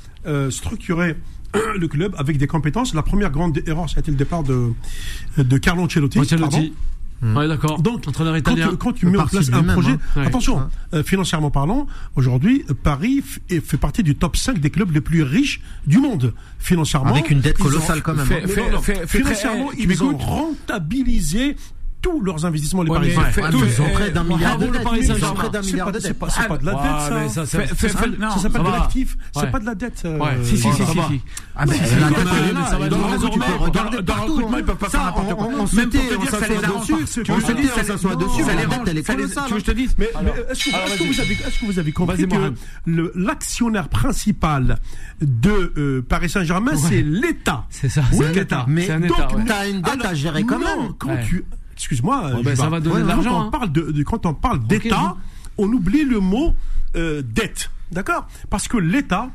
structurer 0.49 1.15
le 1.79 1.87
club 1.87 2.15
avec 2.17 2.37
des 2.37 2.47
compétences. 2.47 2.93
La 2.93 3.03
première 3.03 3.29
grande 3.29 3.61
erreur, 3.67 3.89
ça 3.89 3.97
a 3.97 3.99
été 3.99 4.11
le 4.11 4.17
départ 4.17 4.43
de 4.43 4.73
de 5.37 5.57
Carlo 5.57 5.83
Ancelotti. 5.83 6.19
Ancelotti. 6.19 6.73
Mm. 7.21 7.37
Ouais, 7.37 7.47
d'accord. 7.47 7.81
Donc, 7.81 8.07
entraîneur 8.07 8.37
italien. 8.37 8.75
Quand, 8.77 8.93
tu 8.93 9.05
mets 9.05 9.17
en 9.17 9.25
place 9.25 9.49
un 9.51 9.63
projet, 9.63 9.97
hein. 10.15 10.21
attention, 10.25 10.69
euh, 10.93 11.03
financièrement 11.03 11.51
parlant, 11.51 11.87
aujourd'hui, 12.15 12.65
Paris 12.83 13.23
fait 13.49 13.77
partie 13.77 14.03
du 14.03 14.15
top 14.15 14.35
5 14.35 14.59
des 14.59 14.69
clubs 14.69 14.91
les 14.91 15.01
plus 15.01 15.23
riches 15.23 15.61
du 15.87 15.99
monde, 15.99 16.33
financièrement. 16.59 17.11
Avec 17.11 17.29
une 17.29 17.41
dette 17.41 17.57
colossale 17.57 18.01
quand 18.01 18.13
même. 18.13 18.27
Hein. 18.29 19.05
financièrement, 19.07 19.71
ils 19.77 20.03
ont 20.03 20.17
rentabilisé 20.17 21.55
tous 22.05 22.21
leurs 22.21 22.45
investissements 22.45 22.83
les 22.83 22.91
Parisiens. 22.91 23.23
ils 23.51 23.81
ont 23.81 23.89
près 23.89 24.11
d'un 24.11 24.23
milliard 24.23 24.57
de 24.59 24.67
dettes. 24.67 26.03
C'est 26.03 26.47
pas, 26.47 26.57
de 26.57 26.65
la 26.65 26.73
dette, 26.73 27.31
ça. 27.31 27.45
Ça 27.45 27.89
s'appelle 27.89 28.63
de 28.63 28.69
l'actif. 28.69 29.17
C'est 29.33 29.51
pas 29.51 29.59
de 29.59 29.65
la 29.65 29.75
dette. 29.75 30.07
Si, 30.43 30.57
si, 30.57 30.71
si, 30.71 30.85
si. 30.85 31.21
Ah, 31.55 31.65
mais 31.65 31.77
dans 32.89 32.97
le 32.97 34.23
recrutement, 34.25 34.57
ils 34.57 34.63
peuvent 34.65 34.75
pas 34.75 34.89
faire 34.89 35.05
n'importe 35.05 35.35
quoi. 35.35 35.47
Même 35.47 35.89
pour 35.89 36.01
te 36.09 36.21
dire, 36.21 36.29
ça 36.29 36.47
les 36.47 36.63
arrange. 36.63 36.85
Tu 36.85 36.93
veux 36.93 37.23
que 37.23 37.41
je 37.41 37.47
te 37.47 37.51
dise, 37.53 37.71
ça 37.71 37.83
s'assoit 37.83 38.15
dessus. 38.15 38.43
Ça 38.43 38.53
les 38.53 38.65
rend. 38.65 38.83
Tu 38.83 38.91
veux 38.91 39.03
que 39.03 39.59
je 39.59 39.65
te 39.65 39.71
dise? 39.71 39.95
Mais 39.97 40.09
est-ce 40.51 41.59
que 41.59 41.65
vous 41.65 41.79
avez 41.79 41.91
compris 41.91 42.27
que 42.27 42.53
l'actionnaire 43.15 43.89
principal 43.89 44.77
de 45.21 46.03
Paris 46.07 46.29
Saint-Germain, 46.29 46.75
c'est 46.75 47.01
l'État. 47.01 47.65
C'est 47.69 47.89
ça. 47.89 48.03
Oui, 48.13 48.25
l'État. 48.33 48.65
Mais 48.67 48.87
donc, 48.87 49.45
t'as 49.47 49.67
une 49.67 49.81
dette 49.81 50.05
à 50.05 50.13
gérer 50.13 50.43
quand 50.43 50.59
même. 50.59 50.93
Quand 50.99 51.17
tu 51.25 51.45
excuse-moi, 51.75 52.41
ben, 52.43 52.55
ça 52.55 52.69
va 52.69 52.79
donner 52.79 53.03
de 53.03 53.07
l'argent. 53.07 53.31
Quand 53.31 53.37
on 53.37 53.47
hein. 53.47 53.51
parle 53.51 53.71
de, 53.71 54.03
quand 54.03 54.25
on 54.25 54.33
parle 54.33 54.65
d'État, 54.65 55.15
on 55.57 55.71
oublie 55.71 56.03
le 56.03 56.19
mot 56.19 56.53
euh, 56.95 57.21
dette, 57.21 57.71
d'accord? 57.91 58.27
Parce 58.49 58.67
que 58.67 58.77
l'État 58.77 59.29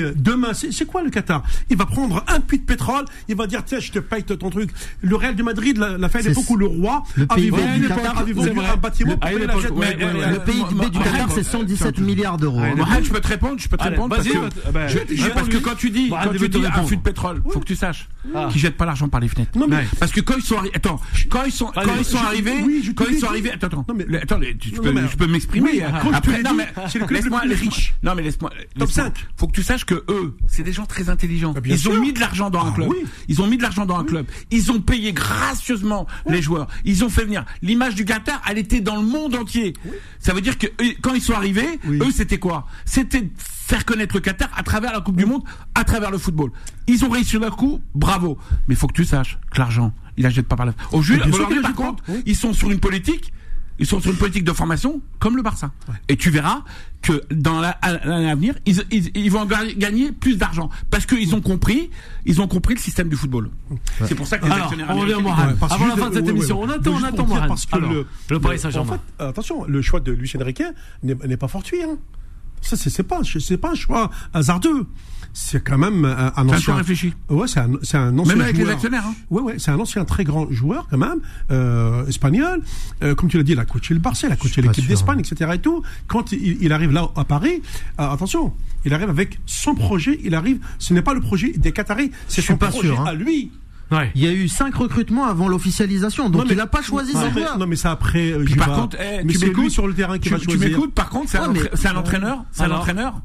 euh, 0.00 0.12
demain, 0.16 0.52
c'est 0.54 0.84
quoi 0.86 1.02
le 1.02 1.10
Qatar? 1.10 1.42
Il 1.70 1.76
va 1.76 1.86
prendre 1.86 2.24
un 2.28 2.40
puits 2.40 2.58
de 2.58 2.64
pétrole, 2.64 3.04
il 3.28 3.36
va 3.36 3.46
dire 3.46 3.64
tiens, 3.64 3.80
je 3.80 3.90
te 3.90 3.98
paye 3.98 4.22
ton 4.22 4.50
truc. 4.50 4.70
Le 5.00 5.16
Real 5.16 5.34
de 5.34 5.42
Madrid 5.42 5.76
l'a 5.78 6.08
fait 6.08 6.18
à 6.18 6.22
l'époque 6.22 6.48
où 6.50 6.56
le 6.56 6.66
roi 6.66 7.02
le 7.16 7.26
avait 7.28 7.50
vendu 7.50 7.80
du 7.80 7.88
Qatar, 7.88 8.18
un 8.18 8.76
bâtiment 8.76 9.16
pour 9.16 9.20
payer 9.20 9.46
la. 9.46 9.54
Le 9.54 10.38
PIB 10.44 10.90
du 10.90 10.98
Qatar, 10.98 11.30
c'est 11.30 11.42
117 11.42 11.98
milliards 11.98 12.36
d'euros. 12.36 12.60
Je 13.02 13.10
peux 13.10 13.20
te 13.20 13.28
répondre, 13.28 13.56
je 13.58 13.68
peux 13.68 13.76
te 13.76 13.84
répondre 13.84 14.14
parce 14.14 15.48
que 15.48 15.58
quand 15.58 15.74
tu 15.76 15.90
dis 15.90 16.08
tu 16.08 16.14
un 16.14 16.28
puits 16.84 16.96
de 16.96 17.02
pétrole, 17.02 17.42
faut 17.50 17.60
que 17.60 17.64
tu 17.64 17.76
saches 17.76 18.08
ah. 18.34 18.48
qu'ils 18.50 18.60
jettent 18.60 18.76
pas 18.76 18.86
l'argent 18.86 19.08
par 19.08 19.20
les 19.20 19.28
fenêtres. 19.28 19.52
Parce 19.98 20.12
que 20.12 20.20
quand 20.20 20.34
ils 20.36 20.42
sont 20.42 20.56
arrivés, 20.56 20.76
attends, 20.76 21.00
quand 21.28 21.44
ils 21.44 21.52
sont 21.52 21.72
arrivés, 21.74 22.64
quand 22.94 23.04
ils 23.10 23.18
sont 23.18 23.26
arrivés, 23.26 23.52
attends, 23.52 23.66
attends, 23.66 23.86
je 23.88 25.16
peux 25.16 25.26
m'exprimer. 25.26 25.82
Après, 26.12 26.42
non 26.42 26.54
mais 26.54 26.68
laisse-moi 27.10 27.44
les 27.46 27.54
riches. 27.54 27.94
Non 28.02 28.14
mais 28.14 28.22
laisse-moi. 28.22 28.50
Top 28.78 28.90
5. 28.90 29.14
Faut 29.36 29.46
que 29.46 29.52
tu 29.52 29.62
saches 29.62 29.81
que 29.84 30.04
eux, 30.08 30.36
c'est 30.46 30.62
des 30.62 30.72
gens 30.72 30.86
très 30.86 31.08
intelligents. 31.08 31.54
Ils 31.64 31.88
ont 31.88 32.00
mis 32.00 32.12
de 32.12 32.20
l'argent 32.20 32.50
dans 32.50 32.64
un 32.64 32.70
ah 32.70 32.74
club. 32.74 32.90
Ils 33.28 33.42
ont 33.42 33.46
mis 33.46 33.56
de 33.56 33.62
l'argent 33.62 33.86
dans 33.86 33.98
un 33.98 34.04
club. 34.04 34.26
Ils 34.50 34.70
ont 34.72 34.80
payé 34.80 35.12
gracieusement 35.12 36.06
les 36.26 36.42
joueurs. 36.42 36.68
Ils 36.84 37.04
ont 37.04 37.08
fait 37.08 37.24
venir. 37.24 37.44
L'image 37.62 37.94
du 37.94 38.04
Qatar, 38.04 38.40
elle 38.48 38.58
était 38.58 38.80
dans 38.80 38.96
le 38.96 39.06
monde 39.06 39.34
entier. 39.34 39.74
Ça 40.18 40.34
veut 40.34 40.40
dire 40.40 40.58
que 40.58 40.66
quand 41.00 41.14
ils 41.14 41.22
sont 41.22 41.34
arrivés, 41.34 41.80
eux, 41.88 42.10
c'était 42.12 42.38
quoi? 42.38 42.66
C'était 42.84 43.28
faire 43.36 43.84
connaître 43.84 44.14
le 44.14 44.20
Qatar 44.20 44.50
à 44.56 44.62
travers 44.62 44.92
la 44.92 45.00
Coupe 45.00 45.16
du 45.16 45.24
Monde, 45.24 45.42
à 45.74 45.84
travers 45.84 46.10
le 46.10 46.18
football. 46.18 46.50
Ils 46.86 47.04
ont 47.04 47.10
réussi 47.10 47.38
d'un 47.38 47.50
coup, 47.50 47.80
bravo. 47.94 48.38
Mais 48.68 48.74
il 48.74 48.76
faut 48.76 48.86
que 48.86 48.92
tu 48.94 49.04
saches 49.04 49.38
que 49.50 49.58
l'argent, 49.58 49.94
il 50.16 50.26
achète 50.26 50.46
pas 50.46 50.56
par 50.56 50.66
la. 50.66 50.74
Au 50.92 51.02
juge, 51.02 51.20
par 51.62 51.74
contre, 51.74 52.02
ils 52.26 52.36
sont 52.36 52.52
sur 52.52 52.70
une 52.70 52.80
politique 52.80 53.32
Ils 53.78 53.86
sont 53.86 54.00
sur 54.00 54.10
une 54.10 54.16
politique 54.16 54.44
de 54.44 54.52
formation 54.52 55.00
comme 55.18 55.36
le 55.36 55.42
Barça. 55.42 55.72
Et 56.08 56.16
tu 56.16 56.30
verras 56.30 56.62
que 57.00 57.22
dans 57.30 57.60
l'année 57.60 58.30
à 58.30 58.34
venir, 58.34 58.54
ils, 58.66 58.84
ils, 58.90 59.30
vont 59.30 59.44
gagner 59.44 60.12
plus 60.12 60.36
d'argent 60.36 60.70
parce 60.90 61.04
qu'ils 61.06 61.34
ont 61.34 61.40
compris, 61.40 61.90
ils 62.24 62.40
ont 62.40 62.46
compris 62.46 62.74
le 62.74 62.80
système 62.80 63.08
du 63.08 63.16
football. 63.16 63.50
C'est 64.04 64.14
pour 64.14 64.26
ça 64.26 64.38
que 64.38 64.44
les 64.44 64.52
Alors, 64.52 64.66
actionnaires 64.66 64.88
on 64.90 65.00
revient 65.00 65.14
Avant 65.14 65.86
la 65.86 65.96
fin 65.96 66.10
de 66.10 66.14
cette 66.14 66.28
émission, 66.28 66.60
on 66.60 66.68
attend, 66.68 66.92
on 66.92 67.02
attend 67.04 67.26
Parce 67.48 67.66
que 67.66 67.78
le, 67.78 68.06
le 68.30 68.40
Paris 68.40 68.58
Saint-Germain. 68.58 68.92
En 68.92 69.18
fait, 69.18 69.24
attention, 69.24 69.64
le 69.64 69.82
choix 69.82 70.00
de 70.00 70.12
Lucien 70.12 70.42
Riquet 70.42 70.70
n'est 71.02 71.36
pas 71.36 71.48
fortuit. 71.48 71.82
Hein. 71.82 71.98
Ça, 72.62 72.76
c'est 72.76 73.02
pas, 73.02 73.20
c'est 73.24 73.58
pas 73.58 73.72
un 73.72 73.74
choix 73.74 74.10
hasardeux 74.32 74.86
c'est 75.32 75.62
quand 75.64 75.78
même 75.78 76.04
un, 76.04 76.32
un 76.36 76.48
ancien. 76.48 76.74
réfléchi. 76.74 77.14
Ouais, 77.28 77.48
c'est 77.48 77.60
un, 77.60 77.70
c'est 77.82 77.96
un 77.96 78.16
ancien. 78.18 78.34
Même 78.34 78.44
avec 78.44 78.56
les 78.56 78.68
actionnaires. 78.68 79.06
Hein. 79.06 79.14
Ouais, 79.30 79.40
ouais, 79.40 79.54
c'est 79.58 79.70
un 79.70 79.80
ancien 79.80 80.04
très 80.04 80.24
grand 80.24 80.50
joueur 80.50 80.86
quand 80.90 80.98
même, 80.98 81.20
euh, 81.50 82.06
espagnol. 82.06 82.60
Euh, 83.02 83.14
comme 83.14 83.28
tu 83.28 83.38
l'as 83.38 83.42
dit, 83.42 83.52
il 83.52 83.58
a 83.58 83.64
coaché 83.64 83.94
le 83.94 84.00
Barça, 84.00 84.26
il 84.26 84.32
a 84.32 84.36
coaché 84.36 84.62
l'équipe 84.62 84.86
d'Espagne, 84.86 85.20
etc. 85.20 85.50
Et 85.54 85.58
tout. 85.58 85.82
Quand 86.06 86.32
il, 86.32 86.62
il 86.62 86.72
arrive 86.72 86.92
là 86.92 87.08
à 87.16 87.24
Paris, 87.24 87.62
euh, 87.98 88.10
attention, 88.10 88.52
il 88.84 88.92
arrive 88.92 89.08
avec 89.10 89.40
son 89.46 89.74
projet. 89.74 90.20
Il 90.22 90.34
arrive. 90.34 90.60
Ce 90.78 90.92
n'est 90.92 91.02
pas 91.02 91.14
le 91.14 91.20
projet 91.20 91.52
des 91.56 91.72
Qataris, 91.72 92.10
c'est 92.28 92.42
son 92.42 92.56
projet 92.56 92.80
sûr, 92.80 93.00
hein. 93.00 93.06
à 93.06 93.14
lui. 93.14 93.50
Ouais. 93.92 94.10
Il 94.14 94.22
y 94.22 94.26
a 94.26 94.32
eu 94.32 94.48
cinq 94.48 94.74
recrutements 94.74 95.26
avant 95.26 95.48
l'officialisation, 95.48 96.30
donc 96.30 96.46
il 96.50 96.56
n'a 96.56 96.66
pas 96.66 96.82
choisi 96.82 97.14
non, 97.14 97.30
joueur. 97.30 97.58
Non, 97.58 97.66
mais 97.66 97.76
ça 97.76 97.90
après. 97.90 98.32
Euh, 98.32 98.44
par 98.56 98.72
contre, 98.72 98.96
eh, 98.98 99.22
mais 99.24 99.34
c'est 99.34 99.52
lui 99.52 99.70
sur 99.70 99.86
le 99.86 99.94
terrain 99.94 100.18
qui 100.18 100.28
tu, 100.28 100.30
va 100.30 100.38
choisir. 100.38 100.60
Tu 100.60 100.68
m'écoutes 100.68 100.94
Par 100.94 101.10
contre, 101.10 101.28
c'est 101.30 101.38
un, 101.38 101.44
un, 101.44 101.96
entraîneur. 101.96 102.44
C'est 102.52 102.64
un 102.64 102.70
entraîneur 102.70 103.20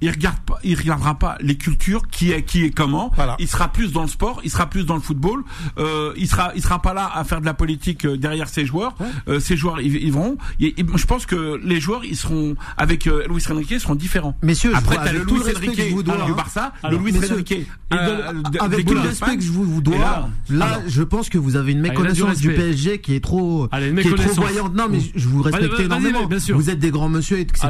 il 0.00 0.10
regarde 0.10 0.38
pas, 0.40 0.58
il 0.62 0.76
regardera 0.76 1.18
pas 1.18 1.36
les 1.40 1.56
cultures, 1.56 2.08
qui 2.08 2.30
est 2.30 2.42
qui 2.42 2.64
est 2.64 2.70
comment. 2.70 3.12
Il 3.38 3.48
sera 3.48 3.68
plus 3.68 3.92
dans 3.92 4.02
le 4.02 4.08
sport, 4.08 4.40
il 4.44 4.50
sera 4.50 4.66
plus 4.66 4.86
dans 4.86 4.94
le 4.94 5.00
football. 5.00 5.42
Euh, 5.78 6.12
il 6.16 6.28
sera 6.28 6.52
il 6.54 6.62
sera 6.62 6.80
pas 6.80 6.94
là 6.94 7.10
à 7.12 7.24
faire 7.24 7.40
de 7.40 7.46
la 7.46 7.54
politique 7.54 8.04
euh, 8.04 8.16
derrière 8.16 8.48
ses 8.48 8.64
joueurs. 8.64 8.94
Euh, 9.28 9.40
ses 9.40 9.56
joueurs 9.56 9.80
ils, 9.80 9.96
ils 9.96 10.12
vont. 10.12 10.36
je 10.60 11.06
pense 11.06 11.26
que 11.26 11.60
les 11.64 11.80
joueurs 11.80 12.04
ils 12.04 12.16
seront 12.16 12.54
avec 12.76 13.06
euh, 13.06 13.26
Luis 13.28 13.42
Enrique 13.50 13.70
ils 13.70 13.80
seront 13.80 13.94
différents. 13.94 14.36
Messieurs, 14.42 14.72
après 14.74 14.96
t'as 14.96 15.12
le 15.12 15.24
Luis 15.24 15.40
Enrique 15.54 15.94
du. 16.26 16.34
Barça, 16.34 16.72
le 16.88 16.96
Luis 16.96 17.14
Enrique. 17.16 17.66
avec 17.90 18.86
tout 18.86 18.94
le 18.94 19.00
respect 19.00 19.36
que 19.36 19.42
je 19.42 19.50
vous, 19.50 19.80
dois, 19.80 20.28
là, 20.50 20.80
je 20.86 21.02
pense 21.02 21.28
que 21.28 21.38
vous 21.38 21.56
avez 21.56 21.72
une 21.72 21.80
méconnaissance 21.80 22.38
du 22.38 22.52
PSG 22.52 23.00
qui 23.00 23.14
est 23.14 23.20
trop 23.20 23.68
qui 23.68 24.08
est 24.08 24.16
trop 24.16 24.34
voyante. 24.34 24.74
Non, 24.74 24.86
mais 24.90 25.00
je 25.14 25.28
vous 25.28 25.42
respecte 25.42 25.80
énormément. 25.80 26.28
Vous 26.50 26.70
êtes 26.70 26.78
des 26.78 26.90
grands 26.90 27.08
monsieur, 27.08 27.38
etc. 27.38 27.68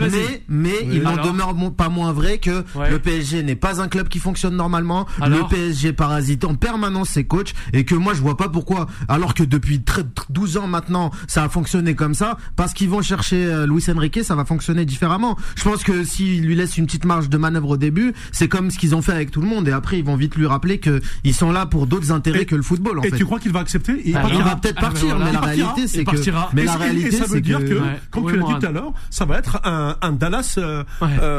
Mais 0.00 0.42
mais 0.48 0.86
il 0.92 1.06
en 1.06 1.16
demeure 1.16 1.45
pas 1.54 1.88
moins 1.88 2.12
vrai 2.12 2.38
que 2.38 2.64
le 2.90 2.98
PSG 2.98 3.42
n'est 3.42 3.56
pas 3.56 3.80
un 3.80 3.88
club 3.88 4.08
qui 4.08 4.18
fonctionne 4.18 4.56
normalement. 4.56 5.06
le 5.20 5.48
PSG 5.48 5.92
parasite 5.92 6.44
en 6.44 6.54
permanence 6.54 7.10
ses 7.10 7.24
coachs 7.24 7.54
et 7.72 7.84
que 7.84 7.94
moi 7.94 8.14
je 8.14 8.20
vois 8.20 8.36
pas 8.36 8.48
pourquoi, 8.48 8.86
alors 9.08 9.34
que 9.34 9.42
depuis 9.42 9.82
12 10.30 10.56
ans 10.58 10.66
maintenant 10.66 11.10
ça 11.26 11.44
a 11.44 11.48
fonctionné 11.48 11.94
comme 11.94 12.14
ça, 12.14 12.36
parce 12.56 12.72
qu'ils 12.72 12.88
vont 12.88 13.02
chercher 13.02 13.44
euh, 13.46 13.66
Luis 13.66 13.84
Enrique, 13.94 14.20
ça 14.22 14.34
va 14.34 14.44
fonctionner 14.44 14.84
différemment. 14.84 15.36
Je 15.56 15.64
pense 15.64 15.82
que 15.82 16.04
s'ils 16.04 16.42
lui 16.42 16.54
laissent 16.54 16.76
une 16.76 16.86
petite 16.86 17.04
marge 17.04 17.28
de 17.28 17.36
manœuvre 17.36 17.70
au 17.70 17.76
début, 17.76 18.14
c'est 18.32 18.48
comme 18.48 18.70
ce 18.70 18.78
qu'ils 18.78 18.94
ont 18.94 19.02
fait 19.02 19.12
avec 19.12 19.30
tout 19.30 19.40
le 19.40 19.48
monde 19.48 19.68
et 19.68 19.72
après 19.72 19.98
ils 19.98 20.04
vont 20.04 20.16
vite 20.16 20.36
lui 20.36 20.46
rappeler 20.46 20.78
que 20.78 21.00
ils 21.24 21.34
sont 21.34 21.52
là 21.52 21.66
pour 21.66 21.86
d'autres 21.86 22.12
intérêts 22.12 22.44
que 22.44 22.54
le 22.54 22.62
football. 22.62 22.98
En 22.98 23.02
et 23.02 23.10
fait. 23.10 23.16
tu 23.16 23.24
crois 23.24 23.38
qu'il 23.38 23.52
va 23.52 23.60
accepter 23.60 24.00
Il, 24.04 24.14
va 24.14 24.56
peut-être 24.56 24.76
ah, 24.78 24.80
partir, 24.80 25.18
mais 25.18 25.32
la 25.32 25.40
réalité 25.40 25.86
c'est 25.86 26.04
que. 26.04 26.16
Mais 26.52 26.64
la 26.64 26.76
réalité, 26.76 27.10
ça 27.12 27.26
veut 27.26 27.40
dire 27.40 27.60
que, 27.60 27.80
comme 28.10 28.26
tu 28.30 28.36
l'as 28.36 28.46
dit 28.46 28.54
tout 28.60 28.66
à 28.66 28.72
l'heure, 28.72 28.92
ça 29.10 29.24
va 29.24 29.38
être 29.38 29.60
un, 29.64 30.12
Dallas. 30.12 30.54
Euh, 30.58 30.82
euh, 31.02 31.35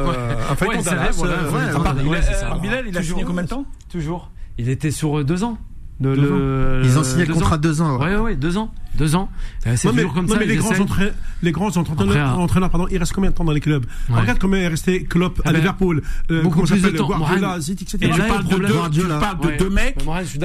enfin, 0.51 0.65
ouais, 0.67 0.81
Dallas. 0.81 1.11
Vrai, 1.11 1.31
euh, 1.63 2.59
Bilal, 2.61 2.85
il 2.87 2.97
a 2.97 3.03
signé 3.03 3.23
combien 3.23 3.43
de 3.43 3.49
temps? 3.49 3.65
Toujours. 3.89 4.31
Il 4.57 4.69
était 4.69 4.91
sur 4.91 5.23
deux 5.23 5.43
ans. 5.43 5.57
De, 5.99 6.09
le, 6.09 6.81
Ils 6.83 6.99
ont 6.99 7.03
signé 7.03 7.25
le 7.25 7.33
contrat 7.33 7.57
de 7.57 7.63
deux 7.63 7.81
ans. 7.81 7.97
Ouais, 7.99 8.15
ouais, 8.15 8.35
deux 8.35 8.57
ans 8.57 8.71
deux 8.97 9.15
ans. 9.15 9.29
C'est 9.75 9.89
toujours 9.89 10.13
comme 10.13 10.27
ça. 10.27 10.37
Mais 10.39 10.45
les 10.45 10.57
grands, 10.57 10.73
les 11.41 11.51
grands 11.51 11.75
entraîneurs, 11.77 12.39
entraîneurs, 12.39 12.69
pardon, 12.69 12.87
ils 12.91 12.97
restent 12.97 13.13
combien 13.13 13.29
de 13.29 13.35
temps 13.35 13.45
dans 13.45 13.51
les 13.51 13.61
clubs 13.61 13.85
Regarde 14.09 14.39
combien 14.39 14.59
est 14.59 14.67
resté 14.67 15.03
Klopp 15.03 15.41
à 15.45 15.51
Liverpool, 15.51 16.01
euh, 16.31 16.41
beaucoup 16.41 16.63
plus 16.63 16.81
de 16.81 16.89
temps. 16.89 17.07
Guardiola, 17.07 17.57
etc. 17.57 17.97
Et 18.01 18.09
tu 18.09 18.21
parles 18.21 18.47
de 18.47 18.57
deux, 18.57 19.01
tu 19.01 19.07
parles 19.07 19.39
de 19.39 19.57
deux 19.57 19.69
mecs, 19.69 19.97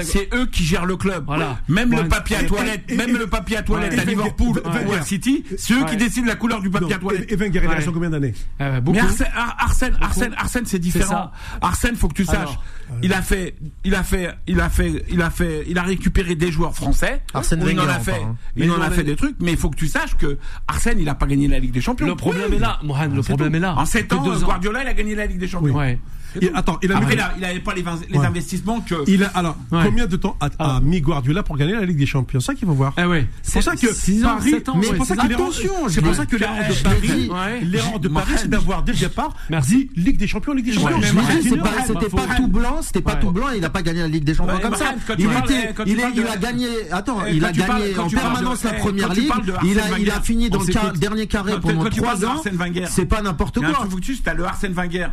c'est 0.03 0.29
eux 0.35 0.47
qui 0.47 0.65
gèrent 0.65 0.87
le 0.87 0.97
club. 0.97 1.27
Même 1.69 1.91
le 1.91 2.09
papier 2.09 2.37
à 2.37 2.45
toilette, 2.45 2.91
même 2.95 3.17
le 3.17 3.27
papier 3.27 3.57
à 3.57 3.63
toilette 3.63 3.99
à 3.99 4.05
Liverpool 4.05 4.63
ou 4.87 4.93
à 4.93 5.03
City, 5.03 5.45
c'est 5.57 5.75
eux 5.75 5.85
qui 5.87 5.97
décident 5.97 6.27
la 6.27 6.37
couleur 6.37 6.61
du 6.61 6.71
papier 6.71 6.95
à 6.95 6.99
toilette. 6.99 7.31
Et 7.31 7.37
Wenger, 7.37 7.61
il 7.63 7.69
reste 7.69 7.91
combien 7.91 8.11
d'années 8.11 8.35
Mais 8.59 9.01
Arsène, 9.59 9.97
Arsène, 10.01 10.35
Arsène, 10.37 10.67
c'est 10.67 10.79
différent. 10.79 11.31
Arsène, 11.61 11.97
faut 11.97 12.09
que 12.09 12.15
tu 12.15 12.25
saches. 12.25 12.59
Il 13.03 13.13
a 13.13 13.23
fait, 13.23 13.55
il 13.85 13.95
a 13.95 14.03
fait, 14.03 14.29
il 14.47 14.61
a 14.61 14.69
fait, 14.69 15.05
il 15.11 15.23
a 15.23 15.31
fait, 15.31 15.65
il 15.67 15.79
a 15.79 15.83
récupéré 15.83 16.35
des 16.35 16.53
joueurs 16.53 16.75
français. 16.75 17.23
Arsène 17.33 17.61
Wenger. 17.61 17.73
Il 17.73 17.81
en 17.81 17.89
a 17.89 17.99
fait, 17.99 18.21
il 18.57 18.71
en 18.71 18.81
a 18.81 18.91
fait 18.91 19.05
des 19.05 19.17
trucs, 19.17 19.37
mais 19.41 19.53
il 19.53 19.57
faut 19.57 19.71
que 19.71 19.77
tu 19.77 19.89
saches 19.89 20.17
que 20.17 20.39
Arsène, 20.69 20.99
il 20.99 21.09
a 21.09 21.15
pas 21.15 21.27
gagné 21.27 21.49
la 21.49 21.59
Ligue 21.59 21.73
des 21.73 21.81
Champions. 21.81 22.07
Le 22.07 22.15
problème 22.15 22.53
est 22.53 22.59
là, 22.59 22.79
Mohamed, 22.83 23.17
le 23.17 23.23
problème 23.23 23.55
est 23.55 23.61
là. 23.61 23.75
En 23.77 23.85
7 23.85 24.13
ans, 24.13 24.39
Guardiola, 24.41 24.83
il 24.83 24.89
a 24.89 24.95
gagné 24.95 25.15
la 25.15 25.27
Ligue 25.27 25.39
des 25.39 25.49
Champions. 25.49 25.75
Ouais 25.75 25.99
attends, 26.55 26.79
il 26.83 26.93
Après, 26.93 27.17
il 27.37 27.41
n'avait 27.41 27.61
pas 27.61 27.75
les, 27.75 28.19
investissements 28.19 28.81
que. 28.81 28.95
Il 29.07 29.25
a, 29.25 29.29
alors, 29.29 29.57
combien 29.71 30.07
de 30.07 30.17
temps 30.17 30.37
a, 30.41 30.47
a, 30.47 30.51
ah. 30.59 30.81
mis 30.83 31.01
Guardiola 31.01 31.43
pour 31.43 31.57
gagner 31.57 31.75
la 31.75 31.85
Ligue 31.85 31.99
des 31.99 32.07
Champions? 32.07 32.41
C'est 32.41 32.47
ça 32.47 32.55
qu'il 32.55 32.67
faut 32.67 32.75
voir. 32.75 32.95
Eh 32.99 33.05
ouais. 33.05 33.27
C'est 33.43 33.55
pour 33.55 33.63
ça 33.63 33.77
que 33.77 34.23
Paris. 34.23 34.55
mais 34.77 34.87
c'est 34.87 34.95
pour 34.95 35.07
ça 35.07 35.17
que 35.17 35.33
attention. 35.33 35.73
C'est 35.89 36.03
pour 36.03 36.15
ça 36.15 36.27
que 36.27 36.37
l'erreur 36.37 36.69
de 36.69 36.83
Paris, 36.83 37.31
l'erreur 37.63 38.01
de 38.01 38.09
Paris, 38.09 38.33
c'est 38.37 38.51
d'avoir 38.51 38.83
dès 38.83 38.93
le 38.93 38.99
départ 38.99 39.35
dit 39.63 39.91
Ligue 39.97 40.17
des 40.17 40.27
Champions, 40.27 40.55
Ligue 40.55 40.67
des 40.67 40.73
Champions. 40.73 41.01
C'était 41.87 42.09
pas 42.09 42.37
tout 42.37 42.49
blanc, 42.49 42.81
c'était 42.83 43.03
pas 43.03 43.17
tout 43.17 43.31
blanc. 43.31 43.47
Il 43.55 43.61
n'a 43.61 43.71
pas 43.71 43.83
gagné 43.83 44.01
la 44.01 44.09
Ligue 44.09 44.25
des 44.25 44.35
Champions 44.35 44.59
comme 44.59 44.75
ça. 44.75 44.95
Il 45.19 45.29
il 45.87 46.27
a 46.27 46.37
gagné. 46.37 46.69
Attends, 46.91 47.25
il 47.27 47.45
a 47.45 47.53
gagné 47.53 47.99
en 47.99 48.09
permanence 48.09 48.65
la 48.65 48.75
première 48.75 49.13
ligue. 49.13 49.33
Il 49.99 50.11
a 50.11 50.21
fini 50.21 50.51
dans 50.51 50.61
le 50.61 50.99
dernier 50.99 51.27
carré 51.27 51.55
pendant 51.61 51.85
trois 51.85 52.25
ans. 52.25 52.43
C'est 52.89 53.07
pas 53.07 53.23
n'importe 53.23 53.61
quoi. 53.61 53.87
Tu 54.03 54.19
as 54.27 54.35
le 54.35 54.45
Arsène 54.45 54.73
Wenger. 54.73 55.09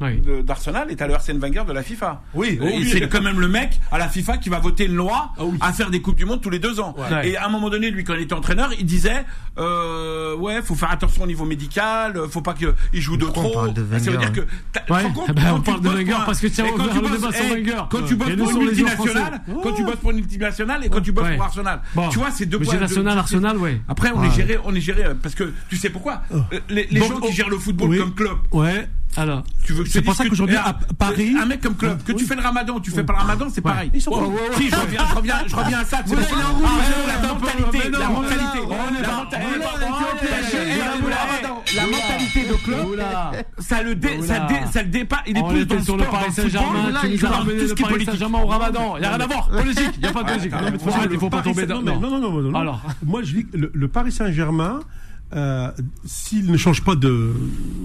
Oui 0.00 0.20
d'Arsenal 0.44 0.90
est 0.90 1.02
à 1.02 1.06
le 1.06 1.14
Arsène 1.14 1.38
Wenger 1.38 1.64
de 1.66 1.72
la 1.72 1.82
FIFA. 1.82 2.22
Oui, 2.34 2.58
c'est 2.90 3.08
quand 3.08 3.22
même 3.22 3.40
le 3.40 3.48
mec 3.48 3.80
à 3.90 3.98
la 3.98 4.08
FIFA 4.08 4.38
qui 4.38 4.48
va 4.48 4.58
voter 4.58 4.86
une 4.86 4.94
loi 4.94 5.32
ah 5.38 5.44
à 5.60 5.72
faire 5.72 5.90
des 5.90 6.00
coupes 6.00 6.16
du 6.16 6.24
monde 6.24 6.40
tous 6.40 6.50
les 6.50 6.58
deux 6.58 6.80
ans. 6.80 6.94
Et 7.24 7.36
à 7.36 7.46
un 7.46 7.48
moment 7.48 7.70
donné, 7.70 7.90
lui, 7.90 8.04
quand 8.04 8.14
il 8.14 8.22
était 8.22 8.34
entraîneur, 8.34 8.70
il 8.78 8.86
disait 8.86 9.24
euh, 9.58 10.36
ouais, 10.36 10.62
faut 10.62 10.74
faire 10.74 10.90
attention 10.90 11.24
au 11.24 11.26
niveau 11.26 11.44
médical, 11.44 12.18
faut 12.30 12.40
pas 12.40 12.54
qu'il 12.54 13.00
joue 13.00 13.16
de 13.16 13.26
trop. 13.26 13.52
On 13.56 13.72
de 13.72 13.84
Ça 13.98 14.10
veut 14.10 14.16
dire 14.16 14.32
que 14.32 14.40
ouais. 14.40 15.04
Eh 15.28 15.32
ben, 15.32 15.54
on 15.54 15.60
parle 15.60 15.80
de 15.80 15.88
Wenger 15.88 16.16
parce 16.24 16.40
que 16.40 16.46
tiens, 16.46 16.66
quand 16.76 16.88
tu 16.88 17.00
bosses, 17.00 17.50
Wenger. 17.50 17.82
Quand 17.90 18.02
tu 18.02 18.16
bosses 18.16 18.34
pour 18.34 18.60
une 18.60 18.66
multinationale, 18.66 19.42
quand 19.62 19.72
tu 19.72 19.84
bosses 19.84 19.96
pour 19.96 20.10
une 20.10 20.16
multinationale 20.16 20.84
et 20.84 20.88
quand 20.88 21.00
tu 21.00 21.12
bosses 21.12 21.30
pour 21.34 21.44
Arsenal, 21.44 21.80
tu 22.10 22.18
vois, 22.18 22.30
c'est 22.30 22.46
deux 22.46 22.58
points. 22.58 22.72
Multinationale, 22.74 23.18
Arsenal, 23.18 23.56
ouais. 23.58 23.80
Après, 23.88 24.10
on 24.14 24.22
est 24.24 24.30
géré, 24.30 24.58
on 24.64 24.74
est 24.74 24.80
géré 24.80 25.04
parce 25.22 25.34
que 25.34 25.52
tu 25.68 25.76
sais 25.76 25.90
pourquoi? 25.90 26.22
Oh. 26.34 26.38
Les 26.68 26.86
gens 27.00 27.20
qui 27.20 27.32
gèrent 27.32 27.50
le 27.50 27.58
football 27.58 27.98
comme 27.98 28.14
club. 28.14 28.38
Ouais. 28.52 28.88
Alors, 29.16 29.42
tu 29.64 29.72
veux 29.72 29.84
c'est 29.86 30.02
pour 30.02 30.14
ça 30.14 30.24
qu'aujourd'hui 30.28 30.56
à 30.56 30.72
Paris, 30.98 31.34
un 31.40 31.44
mec 31.44 31.60
comme 31.60 31.74
club, 31.74 32.02
que 32.02 32.12
tu 32.12 32.24
fais 32.24 32.36
le 32.36 32.42
Ramadan, 32.42 32.78
tu 32.80 32.90
fais 32.90 33.02
pas 33.02 33.14
le 33.14 33.18
Ramadan, 33.18 33.46
c'est 33.52 33.60
pareil. 33.60 33.90
Si, 33.94 34.00
je 34.00 34.10
reviens, 34.10 35.04
je 35.10 35.14
reviens, 35.14 35.36
je 35.46 35.56
reviens 35.56 35.78
à 35.80 35.84
ça. 35.84 35.98
C'est 36.06 36.14
la 36.14 36.22
mentalité, 37.28 37.90
la 37.90 38.08
mentalité, 38.08 38.60
la 41.76 41.86
mentalité 41.86 42.48
de 42.48 42.54
club, 42.64 43.02
ça 43.58 43.82
le 43.82 43.96
ça 44.70 44.82
le 44.82 44.88
dépasse. 44.88 45.20
Il 45.26 45.38
est 45.38 45.48
plus 45.48 45.66
dans 45.66 45.82
sur 45.82 45.96
le 45.96 46.04
Paris 46.04 46.32
Saint-Germain. 46.32 46.92
Tu 47.00 47.10
nous 47.10 47.26
as 47.26 47.28
ramené 47.30 47.62
le 47.64 47.74
Paris 47.74 48.04
Saint-Germain 48.04 48.42
au 48.42 48.46
Ramadan. 48.46 48.96
Il 48.96 49.02
y 49.02 49.06
a 49.06 49.10
rien 49.10 49.20
à 49.20 49.26
voir. 49.26 49.48
Politique, 49.48 49.90
il 49.96 50.02
y 50.04 50.06
a 50.06 50.12
pas 50.12 50.22
de 50.22 50.28
politique. 50.28 50.52
Il 51.10 51.18
faut 51.18 51.30
pas 51.30 51.42
tomber 51.42 51.66
dans. 51.66 51.82
Non, 51.82 51.98
non, 52.00 52.18
non, 52.20 52.30
non. 52.42 52.58
Alors, 52.58 52.80
moi 53.04 53.22
je 53.22 53.34
dis 53.34 53.46
le 53.52 53.88
Paris 53.88 54.12
Saint-Germain 54.12 54.80
euh, 55.34 55.70
s'il 56.04 56.50
ne 56.50 56.56
change 56.56 56.82
pas 56.82 56.96
de, 56.96 57.32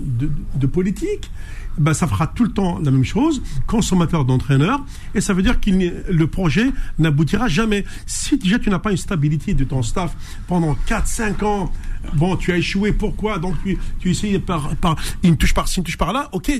de, 0.05 0.29
de 0.55 0.67
politique, 0.67 1.29
ben 1.77 1.93
ça 1.93 2.07
fera 2.07 2.27
tout 2.27 2.43
le 2.43 2.51
temps 2.51 2.79
la 2.79 2.91
même 2.91 3.03
chose, 3.03 3.41
consommateur 3.67 4.25
d'entraîneur, 4.25 4.83
et 5.13 5.21
ça 5.21 5.33
veut 5.33 5.41
dire 5.41 5.59
que 5.59 5.69
le 5.69 6.27
projet 6.27 6.71
n'aboutira 6.99 7.47
jamais. 7.47 7.85
Si 8.05 8.37
déjà 8.37 8.59
tu 8.59 8.69
n'as 8.69 8.79
pas 8.79 8.91
une 8.91 8.97
stabilité 8.97 9.53
de 9.53 9.63
ton 9.63 9.83
staff 9.83 10.15
pendant 10.47 10.77
4-5 10.87 11.43
ans, 11.43 11.71
bon, 12.15 12.35
tu 12.35 12.51
as 12.51 12.57
échoué, 12.57 12.91
pourquoi? 12.93 13.39
Donc 13.39 13.55
tu, 13.63 13.77
tu 13.99 14.11
essayes 14.11 14.39
par, 14.39 14.75
par 14.77 14.95
une 15.23 15.37
touche 15.37 15.53
par-ci, 15.53 15.79
une 15.79 15.85
touche 15.85 15.97
par-là, 15.97 16.29
ok, 16.31 16.51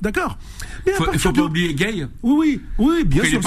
d'accord. 0.00 0.38
Mais 0.86 0.92
il 1.12 1.18
faut, 1.18 1.32
pas 1.32 1.42
oublier 1.42 1.74
Gay. 1.74 2.06
Oui, 2.22 2.60
oui, 2.78 2.86
oui, 2.88 3.04
bien 3.04 3.24
sûr. 3.24 3.40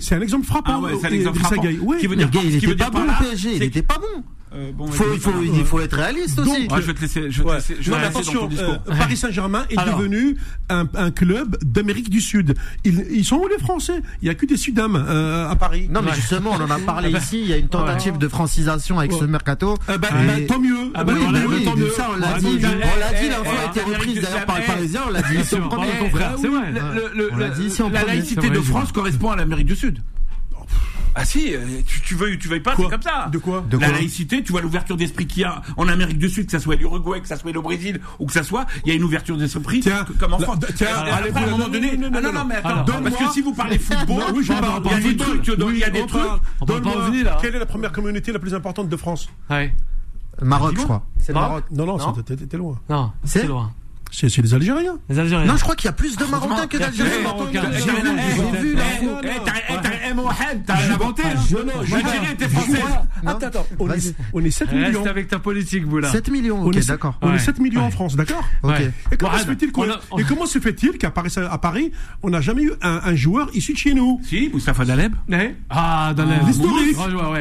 C'est 0.00 0.14
un 0.14 0.20
exemple 0.20 0.46
frappant. 0.46 0.74
Ah 0.76 0.80
ouais, 0.80 0.92
c'est 1.00 1.08
un 1.08 1.12
exemple 1.12 1.38
frappant. 1.38 1.62
Oui. 1.82 1.98
Qui 1.98 2.06
veut 2.06 2.16
dire, 2.16 2.30
Gay, 2.30 2.40
il 2.44 2.54
n'était 2.54 2.76
pas 2.76 2.90
bon 2.90 3.02
au 3.02 3.24
PSG, 3.24 3.56
il 3.56 3.60
n'était 3.60 3.82
pas 3.82 3.98
bon. 3.98 4.22
Euh, 4.52 4.72
bon, 4.74 4.88
faut, 4.88 5.04
il, 5.14 5.20
faut, 5.20 5.30
il 5.42 5.64
faut 5.64 5.78
être 5.78 5.96
réaliste 5.96 6.40
aussi. 6.40 6.66
Donc, 6.66 6.80
je 6.80 6.86
vais 6.86 6.94
te 6.94 7.00
laisser. 7.00 7.30
Je 7.30 7.42
vais 7.42 7.48
te 7.48 7.54
laisser 7.54 7.76
je 7.80 7.90
non, 7.90 7.98
mais 7.98 8.06
attention, 8.06 8.48
euh, 8.58 8.76
Paris 8.98 9.16
Saint-Germain 9.16 9.64
est 9.70 9.76
devenu 9.76 10.36
un, 10.68 10.86
un 10.94 11.10
club 11.12 11.56
d'Amérique 11.62 12.10
du 12.10 12.20
Sud. 12.20 12.54
Ils, 12.84 13.06
ils, 13.12 13.24
sont 13.24 13.36
où 13.36 13.46
les 13.46 13.58
Français? 13.58 14.02
Il 14.22 14.26
y 14.26 14.30
a 14.30 14.34
que 14.34 14.46
des 14.46 14.56
Sudam 14.56 14.96
euh, 14.96 15.48
à 15.48 15.54
Paris. 15.54 15.88
Non, 15.88 16.02
mais 16.02 16.12
justement, 16.14 16.50
on 16.58 16.62
en 16.64 16.70
a 16.70 16.78
parlé 16.80 17.10
ah 17.10 17.12
bah, 17.12 17.18
ici. 17.18 17.40
Il 17.40 17.46
y 17.46 17.52
a 17.52 17.58
une 17.58 17.68
tentative 17.68 18.18
de 18.18 18.26
francisation 18.26 18.98
avec 18.98 19.12
ce 19.12 19.24
mercato. 19.24 19.76
Euh, 19.88 19.98
bah, 19.98 20.08
bah, 20.10 20.32
tant 20.48 20.58
mieux. 20.58 20.90
Ah 20.94 21.04
bah, 21.04 21.12
oui, 21.16 21.40
oui, 21.48 21.64
tant 21.64 21.76
mieux. 21.76 21.90
Ça, 21.90 22.08
on 22.12 22.18
l'a 22.18 22.38
dit. 22.38 22.46
On 22.46 22.98
l'a 22.98 23.20
dit. 23.20 23.28
L'info 23.28 23.50
a 23.50 23.70
été 23.70 23.80
reprise 23.82 24.20
d'ailleurs 24.20 24.46
par 24.46 24.58
le 24.58 24.64
Parisien. 24.64 25.02
On 25.06 25.10
l'a 25.10 25.22
dit. 25.22 25.38
C'est 25.44 25.58
vrai. 27.78 27.92
La 27.92 28.04
laïcité 28.04 28.50
de 28.50 28.60
France 28.60 28.90
correspond 28.90 29.30
à 29.30 29.36
l'Amérique 29.36 29.66
du 29.66 29.76
Sud. 29.76 30.00
Ah 31.14 31.24
si, 31.24 31.54
euh, 31.54 31.60
tu, 31.86 32.00
tu 32.00 32.14
veux, 32.14 32.36
tu 32.38 32.48
veux 32.48 32.62
pas, 32.62 32.74
c'est 32.76 32.88
comme 32.88 33.02
ça. 33.02 33.28
De 33.30 33.38
quoi 33.38 33.64
La 33.80 33.90
laïcité, 33.90 34.42
tu 34.42 34.52
vois 34.52 34.60
l'ouverture 34.60 34.96
d'esprit 34.96 35.26
qu'il 35.26 35.42
y 35.42 35.44
a 35.44 35.62
en 35.76 35.88
Amérique 35.88 36.18
du 36.18 36.28
Sud, 36.28 36.46
que 36.46 36.52
ça 36.52 36.60
soit 36.60 36.76
l'Uruguay, 36.76 37.20
que 37.20 37.28
ça 37.28 37.36
soit 37.36 37.52
le 37.52 37.60
Brésil, 37.60 38.00
ou 38.18 38.26
que 38.26 38.32
ça 38.32 38.42
soit, 38.42 38.66
il 38.84 38.88
y 38.88 38.92
a 38.92 38.94
une 38.94 39.04
ouverture 39.04 39.36
d'esprit, 39.36 39.82
comme 40.18 40.34
en 40.34 40.38
France. 40.38 40.58
Tiens, 40.76 40.88
allez, 40.96 41.30
à 41.30 41.38
un 41.38 41.50
moment 41.50 41.68
donné, 41.68 41.92
ah 42.02 42.20
non, 42.20 42.32
non, 42.32 42.44
mais 42.44 42.56
attends, 42.56 43.02
parce 43.02 43.16
que 43.16 43.28
si 43.32 43.40
vous 43.40 43.52
parlez 43.54 43.78
football, 43.78 44.22
oui, 44.34 44.44
je 44.44 44.52
parle. 44.52 44.82
il 44.84 44.90
y 44.90 44.94
a 44.94 45.00
des 45.00 45.16
trucs, 45.16 45.46
il 45.46 45.78
y 45.78 45.84
a 45.84 45.90
des 45.90 46.06
trucs. 46.06 46.22
Là. 46.22 47.38
Quelle 47.40 47.54
est 47.54 47.58
la 47.58 47.66
première 47.66 47.92
communauté 47.92 48.32
la 48.32 48.38
plus 48.38 48.54
importante 48.54 48.88
de 48.88 48.96
France. 48.96 49.28
Maroc, 50.42 50.74
je 50.78 50.84
crois. 50.84 51.06
C'est 51.18 51.32
le 51.32 51.40
Maroc 51.40 51.64
Non, 51.70 51.86
non, 51.86 52.12
t'es 52.22 52.56
loin. 52.56 52.78
Non, 52.88 53.12
c'est 53.24 53.46
loin. 53.46 53.72
C'est 54.12 54.36
les 54.38 54.54
Algériens. 54.54 54.98
Les 55.08 55.18
Algériens. 55.18 55.46
Non, 55.46 55.56
je 55.56 55.62
crois 55.62 55.76
qu'il 55.76 55.86
y 55.86 55.88
a 55.88 55.92
plus 55.92 56.16
de 56.16 56.24
Marocains 56.24 56.66
que 56.66 56.78
d'Algériens. 56.78 57.36
J'ai 57.52 58.60
vu 58.60 58.76
l'info. 60.14 60.62
T'as 60.66 60.92
inventé. 60.92 61.22
L'Algérie 61.22 62.32
était 62.32 62.48
française. 62.48 62.80
Attends, 63.26 63.46
attends. 63.46 63.66
On 64.32 64.44
est 64.44 64.50
7 64.50 64.72
millions. 64.72 64.98
Reste 65.00 65.06
avec 65.06 65.28
ta 65.28 65.38
politique, 65.38 65.84
vous 65.84 65.98
là. 65.98 66.10
7 66.10 66.30
millions, 66.30 66.62
ok, 66.62 66.84
d'accord. 66.86 67.18
On 67.22 67.34
est 67.34 67.38
7 67.38 67.58
millions 67.58 67.84
en 67.84 67.90
France, 67.90 68.16
d'accord 68.16 68.44
Et 69.12 69.16
comment 69.16 69.38
se 69.38 69.44
fait-il 69.46 69.68
Et 70.18 70.24
comment 70.24 70.46
se 70.46 70.58
fait-il 70.58 70.98
qu'à 70.98 71.10
Paris, 71.10 71.92
on 72.22 72.30
n'a 72.30 72.40
jamais 72.40 72.62
eu 72.62 72.72
un 72.82 73.14
joueur 73.14 73.48
issu 73.54 73.72
de 73.72 73.78
chez 73.78 73.94
nous 73.94 74.20
Si, 74.24 74.50
Moustapha 74.52 74.84
Daleb. 74.84 75.14
Ah, 75.68 76.12
Daleb. 76.16 76.46
L'historique. 76.46 76.96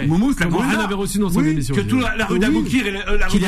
Moumous, 0.08 0.34
la 0.40 0.48
On 0.48 0.80
avait 0.80 0.94
reçu 0.94 1.20
dans 1.20 1.30
son 1.30 1.44
émission. 1.44 1.76
Que 1.76 1.82
toute 1.82 2.02
la 2.18 2.26
rue 2.26 2.40
d'Aboukir 2.40 2.86
et 2.88 2.92
la 2.92 3.28
rue 3.28 3.40
de 3.40 3.46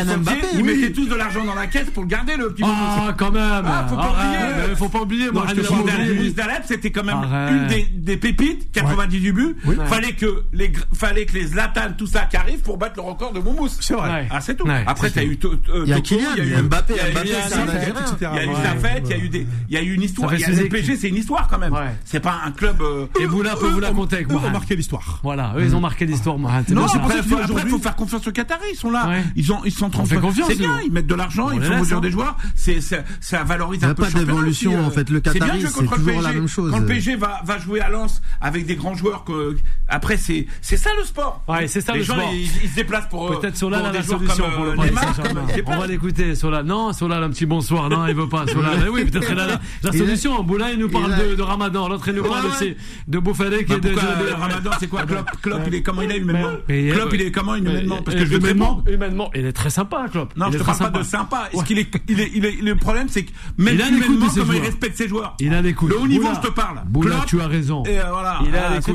ils 0.57 0.63
mettaient 0.63 0.91
tous 0.91 1.07
de 1.07 1.15
l'argent 1.15 1.45
dans 1.45 1.55
la 1.55 1.67
caisse 1.67 1.89
pour 1.89 2.03
le 2.03 2.09
garder, 2.09 2.35
le 2.37 2.49
petit 2.51 2.63
Ah, 2.65 3.13
quand 3.17 3.31
même. 3.31 3.63
Ah, 3.65 3.85
faut 3.87 3.95
pas 3.95 4.11
oublier. 4.11 4.75
Faut 4.75 4.89
pas 4.89 5.01
oublier. 5.01 5.31
Moi, 5.31 5.45
je 5.49 5.61
te 5.61 5.71
Moumous 5.71 6.33
Daleb, 6.33 6.63
c'était 6.65 6.91
quand 6.91 7.03
même 7.03 7.17
une 7.17 8.03
des 8.03 8.17
pépites, 8.17 8.71
98 9.11 9.31
buts. 9.31 9.55
Fallait 9.87 10.13
que 10.13 10.43
les, 10.53 10.71
fallait 10.93 11.25
que 11.25 11.33
les 11.33 11.47
Zlatan, 11.47 11.93
tout 11.97 12.07
ça 12.07 12.21
qui 12.21 12.37
arrive 12.37 12.59
pour 12.59 12.77
battre 12.77 12.95
le 12.97 13.01
record 13.01 13.33
de 13.33 13.39
Moumous. 13.39 13.69
C'est 13.79 13.93
vrai. 13.93 14.27
Ah, 14.29 14.41
c'est 14.41 14.55
tout. 14.55 14.67
Après, 14.85 15.09
t'as 15.09 15.23
eu, 15.23 15.37
il 15.83 15.89
y 15.89 15.93
a 15.93 16.01
Kylian, 16.01 16.29
il 16.37 16.49
y 16.49 16.53
a 16.53 16.59
eu 16.59 16.61
Mbappé, 16.63 16.93
il 16.95 17.29
y 17.29 17.33
a 17.33 18.45
eu 18.45 18.55
Zafet, 18.55 19.03
il 19.05 19.09
y 19.09 19.13
a 19.13 19.17
eu 19.17 19.29
des, 19.29 19.47
il 19.69 19.75
y 19.75 19.77
a 19.77 19.81
eu 19.81 19.93
une 19.93 20.03
histoire. 20.03 20.31
Le 20.31 20.67
PSG, 20.67 20.95
c'est 20.95 21.09
une 21.09 21.15
histoire 21.15 21.47
quand 21.47 21.59
même. 21.59 21.73
C'est 22.05 22.19
pas 22.19 22.41
un 22.45 22.51
club. 22.51 22.81
Et 23.19 23.27
Boula 23.27 23.55
peut 23.55 23.67
vous 23.67 23.79
la 23.79 23.91
compter 23.91 24.17
avec 24.17 24.29
moi. 24.29 24.41
Ils 24.43 24.47
ont 24.47 24.51
marqué 24.51 24.75
l'histoire. 24.75 25.19
Voilà, 25.23 25.53
eux, 25.57 25.63
ils 25.63 25.75
ont 25.75 25.81
marqué 25.81 26.05
l'histoire, 26.05 26.37
Non, 26.37 26.47
après, 26.47 27.17
il 27.17 27.69
faut 27.69 27.79
faire 27.79 27.95
confiance 27.95 28.27
aux 28.27 28.31
Qataris. 28.31 28.61
Ils 28.73 28.77
sont 28.77 28.91
là. 28.91 29.09
Ils 29.35 29.51
ont, 29.51 29.61
ils 29.65 29.71
sont 29.71 29.89
confiance. 29.89 30.31
C'est 30.47 30.55
bien. 30.55 30.79
Ils 30.85 30.91
mettent 30.91 31.07
de 31.07 31.15
l'argent, 31.15 31.51
ils 31.51 31.61
font 31.61 31.79
mesure 31.79 32.01
des 32.01 32.11
joueurs. 32.11 32.37
C'est, 32.55 32.79
ça 32.81 33.43
valorise 33.43 33.83
un 33.83 33.93
peu. 33.93 34.03
Il 34.03 34.15
n'y 34.15 34.21
a 34.21 34.25
pas 34.25 34.31
d'évolution, 34.31 34.85
en 34.85 34.91
fait. 34.91 35.09
Le 35.09 35.19
Qatari, 35.19 35.61
c'est 35.61 35.85
toujours 35.85 36.21
la 36.21 36.33
même 36.33 36.47
chose. 36.47 36.71
Quand 36.71 36.79
le 36.79 36.85
PSG 36.85 37.15
va, 37.15 37.41
va 37.43 37.59
jouer 37.59 37.81
à 37.81 37.89
Lens 37.89 38.21
avec 38.39 38.65
des 38.65 38.75
grands 38.75 38.95
joueurs 39.01 39.23
que, 39.23 39.57
après, 39.87 40.17
c'est, 40.17 40.47
c'est 40.61 40.77
ça 40.77 40.89
le 40.97 41.03
sport. 41.03 41.43
Ouais, 41.47 41.67
c'est 41.67 41.81
ça 41.81 41.93
les 41.93 41.99
le 41.99 42.05
gens, 42.05 42.13
sport. 42.13 42.31
Ils, 42.33 42.43
ils, 42.63 42.69
se 42.69 42.75
déplacent 42.75 43.09
pour. 43.09 43.39
Peut-être 43.39 43.57
Solal 43.57 43.85
a 43.85 43.91
la 43.91 44.03
solution 44.03 44.45
pour 44.51 44.65
le 44.65 44.75
Neymar. 44.75 45.13
On 45.67 45.77
va 45.77 45.87
l'écouter, 45.87 46.35
Solal. 46.35 46.65
Non, 46.65 46.93
Solal, 46.93 47.23
un 47.23 47.29
petit 47.29 47.45
bonsoir. 47.45 47.89
Non, 47.89 48.07
il 48.07 48.15
veut 48.15 48.29
pas. 48.29 48.45
Solal. 48.47 48.79
Oui, 48.91 49.05
peut-être 49.05 49.31
il 49.31 49.39
a 49.39 49.59
la 49.83 49.91
solution. 49.91 50.43
Boula, 50.43 50.71
il 50.71 50.79
nous 50.79 50.89
parle 50.89 51.35
de 51.35 51.41
Ramadan. 51.41 51.87
L'autre, 51.87 52.07
il 52.09 52.15
nous 52.15 52.23
parle 52.23 52.45
aussi 52.47 52.75
de 53.07 53.19
Boufalek 53.19 53.69
et 53.69 53.79
de. 53.79 53.93
Ramadan, 54.33 54.71
c'est 54.79 54.87
quoi? 54.87 55.03
Klopp 55.03 55.29
Klopp, 55.41 55.61
il 55.67 55.75
est 55.75 55.81
comment? 55.81 56.01
Il 56.01 56.11
est 56.11 56.17
humainement 56.17 56.51
Klopp, 56.67 57.13
il 57.13 57.21
est 57.21 57.31
comment 57.31 57.55
humainement? 57.55 58.01
Parce 58.03 58.17
que 58.17 58.25
je 58.25 58.31
le 58.31 58.37
humainement, 58.37 58.83
humainement, 58.87 59.31
il 59.35 59.45
est 59.45 59.53
très 59.53 59.69
sympa, 59.69 60.05
Klopp. 60.11 60.35
Non, 60.35 60.51
je 60.51 60.57
te 60.57 60.63
parle 60.63 60.77
pas 60.77 60.89
de 60.89 61.03
sympa. 61.03 61.49
Est-ce 61.53 61.63
qu'il 61.63 61.79
est, 61.79 61.89
il 62.07 62.19
est, 62.19 62.31
il 62.33 62.45
est, 62.45 62.61
le 62.61 62.75
problème, 62.75 63.07
c'est 63.09 63.23
que 63.23 63.31
même 63.57 63.75
humainement, 63.75 64.27
comment 64.35 64.53
il 64.53 64.61
respecte 64.61 64.97
ses 64.97 65.07
joueurs. 65.07 65.35
Il 65.39 65.53
a 65.53 65.61
l'écoute. 65.61 65.89
Le 65.89 65.99
haut 65.99 66.07
niveau, 66.07 66.29
je 66.33 66.47
te 66.47 66.53
parle. 66.53 66.81
Boula, 66.85 67.23
tu 67.27 67.41
as 67.41 67.47
raison. 67.47 67.83
Et 67.85 67.97
voilà. 68.09 68.39
Il 68.45 68.55
a 68.55 68.75
l'écoute. 68.75 68.90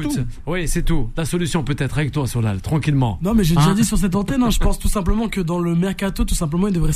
Oui, 0.47 0.69
c'est 0.69 0.83
tout. 0.83 1.11
La 1.17 1.25
solution 1.25 1.63
peut-être 1.63 1.99
avec 1.99 2.13
toi, 2.13 2.27
Solal, 2.27 2.61
tranquillement. 2.61 3.19
Non, 3.23 3.35
mais 3.35 3.45
j'ai 3.45 3.55
déjà 3.55 3.75
dit 3.75 3.85
sur 3.85 3.99
cette 3.99 4.15
antenne, 4.15 4.51
je 4.51 4.59
pense 4.59 4.79
tout 4.79 4.89
simplement 4.89 5.29
que 5.29 5.41
dans 5.41 5.59
le 5.59 5.75
mercato, 5.75 6.25
tout 6.25 6.35
simplement, 6.35 6.69
il 6.69 6.75
devrait 6.75 6.93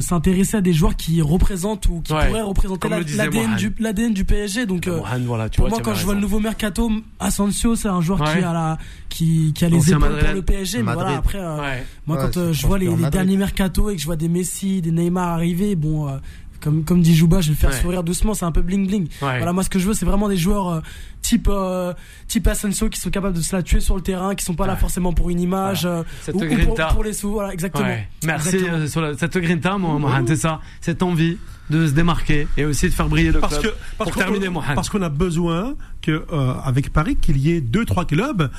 s'intéresser 0.00 0.56
à 0.58 0.60
des 0.60 0.72
joueurs 0.72 0.96
qui 0.96 1.20
représentent 1.22 1.86
ou 1.88 2.00
qui 2.00 2.12
pourraient 2.12 2.42
représenter 2.42 2.88
l'ADN 2.88 4.12
du, 4.12 4.24
PSG. 4.24 4.66
Donc, 4.66 4.88
pour 4.88 5.68
moi, 5.68 5.80
quand 5.82 5.94
je 5.94 6.04
vois 6.04 6.14
le 6.14 6.20
nouveau 6.20 6.40
mercato, 6.40 6.90
Asensio, 7.20 7.76
c'est 7.76 7.88
un 7.88 8.00
joueur 8.00 8.18
qui 8.18 8.38
a 8.38 8.52
la, 8.52 8.78
qui, 9.08 9.52
qui 9.54 9.64
a 9.64 9.68
les 9.68 9.90
épaules 9.90 10.18
pour 10.18 10.34
le 10.34 10.42
PSG. 10.42 10.82
Mais 10.82 10.92
voilà, 10.92 11.16
après, 11.16 11.40
moi, 12.06 12.16
quand 12.16 12.52
je 12.52 12.66
vois 12.66 12.78
les, 12.78 12.88
derniers 13.10 13.36
mercato 13.36 13.90
et 13.90 13.96
que 13.96 14.00
je 14.00 14.06
vois 14.06 14.16
des 14.16 14.28
Messi, 14.28 14.80
des 14.80 14.90
Neymar 14.90 15.28
arriver, 15.28 15.76
bon, 15.76 16.08
comme 16.64 16.82
comme 16.82 17.02
dit 17.02 17.14
Jouba, 17.14 17.42
je 17.42 17.48
vais 17.48 17.52
le 17.52 17.58
faire 17.58 17.74
sourire 17.74 18.02
doucement, 18.02 18.32
c'est 18.32 18.46
un 18.46 18.52
peu 18.52 18.62
bling 18.62 18.86
bling. 18.86 19.08
Voilà, 19.20 19.52
moi 19.52 19.62
ce 19.62 19.68
que 19.68 19.78
je 19.78 19.86
veux, 19.86 19.94
c'est 19.94 20.06
vraiment 20.06 20.28
des 20.28 20.38
joueurs 20.38 20.68
euh, 20.68 20.80
type 21.20 21.48
euh, 21.50 21.92
type 22.26 22.46
Asensio 22.46 22.88
qui 22.88 22.98
sont 22.98 23.10
capables 23.10 23.36
de 23.36 23.42
se 23.42 23.54
la 23.54 23.62
tuer 23.62 23.80
sur 23.80 23.94
le 23.94 24.00
terrain, 24.00 24.34
qui 24.34 24.44
sont 24.44 24.54
pas 24.54 24.66
là 24.66 24.76
forcément 24.76 25.12
pour 25.12 25.28
une 25.28 25.40
image 25.40 25.84
euh, 25.84 26.02
ou, 26.32 26.38
pour, 26.38 26.76
pour, 26.92 27.04
les 27.04 27.12
sous. 27.12 27.32
Voilà, 27.32 27.52
exactement. 27.52 27.94
Merci 28.24 28.64
sur 28.88 29.02
la, 29.02 29.16
cette 29.16 29.36
grinta, 29.36 29.76
Mohamed, 29.76 30.26
c'est 30.26 30.36
ça, 30.36 30.60
cette 30.80 31.02
envie 31.02 31.36
de 31.70 31.86
se 31.86 31.92
démarquer 31.92 32.46
et 32.58 32.66
aussi 32.66 32.86
de 32.88 32.92
faire 32.92 33.08
briller 33.08 33.32
le 33.32 33.40
parce 33.40 33.58
club. 33.58 33.72
Que, 33.72 33.78
parce 33.98 34.10
pour 34.10 34.22
terminer, 34.22 34.48
Mohamed. 34.48 34.74
Parce 34.74 34.88
qu'on 34.88 35.02
a 35.02 35.08
besoin 35.10 35.74
que 36.00 36.24
avec 36.64 36.92
Paris 36.92 37.16
qu'il 37.16 37.36
y 37.36 37.52
ait 37.52 37.60
deux 37.60 37.84
trois 37.84 38.06
clubs, 38.06 38.50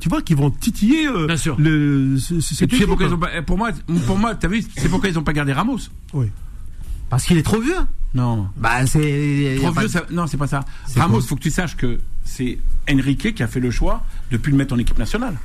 tu 0.00 0.08
vois, 0.08 0.22
qui 0.22 0.34
vont 0.34 0.50
titiller 0.50 1.08
Bien 1.26 1.36
sûr. 1.36 1.54
le. 1.58 2.16
Tu 2.18 2.42
sais 2.42 2.66
pourquoi 2.66 3.06
ils 3.06 3.14
ont 3.14 3.18
pas, 3.18 3.42
pour 3.42 3.58
moi, 3.58 3.70
pour 4.06 4.18
moi, 4.18 4.34
t'as 4.34 4.48
vu, 4.48 4.64
c'est 4.76 4.88
pourquoi 4.88 5.08
ils 5.08 5.18
ont 5.18 5.24
pas 5.24 5.32
gardé 5.32 5.52
Ramos. 5.52 5.78
Oui. 6.12 6.26
Parce 7.14 7.26
qu'il 7.26 7.38
est 7.38 7.44
trop 7.44 7.60
vieux. 7.60 7.78
Non. 8.12 8.48
Bah 8.56 8.84
c'est 8.86 9.56
trop 9.60 9.70
vieux. 9.70 9.86
Ça... 9.86 10.02
Non, 10.10 10.26
c'est 10.26 10.36
pas 10.36 10.48
ça. 10.48 10.64
Ramos, 10.96 11.20
il 11.20 11.26
faut 11.28 11.36
que 11.36 11.42
tu 11.42 11.50
saches 11.52 11.76
que 11.76 12.00
c'est 12.24 12.58
Enrique 12.90 13.36
qui 13.36 13.42
a 13.44 13.46
fait 13.46 13.60
le 13.60 13.70
choix 13.70 14.02
de 14.32 14.36
plus 14.36 14.50
le 14.50 14.58
mettre 14.58 14.74
en 14.74 14.78
équipe 14.78 14.98
nationale. 14.98 15.36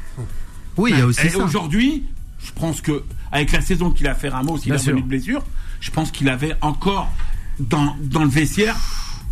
Oui, 0.75 0.89
il 0.93 0.97
y 0.97 1.01
a 1.03 1.05
aussi 1.05 1.27
Et 1.27 1.35
aujourd'hui, 1.35 2.05
je 2.43 2.51
pense 2.53 2.81
que 2.81 3.03
avec 3.31 3.51
la 3.51 3.61
saison 3.61 3.91
qu'il 3.91 4.07
a 4.07 4.15
fait 4.15 4.29
Ramos, 4.29 4.57
il 4.65 4.73
a 4.73 4.77
eu 4.77 4.89
une 4.97 5.03
blessure. 5.03 5.43
Je 5.79 5.91
pense 5.91 6.09
qu'il 6.09 6.27
avait 6.29 6.55
encore 6.61 7.13
dans 7.59 7.95
dans 8.01 8.23
le 8.23 8.29
vestiaire. 8.29 8.75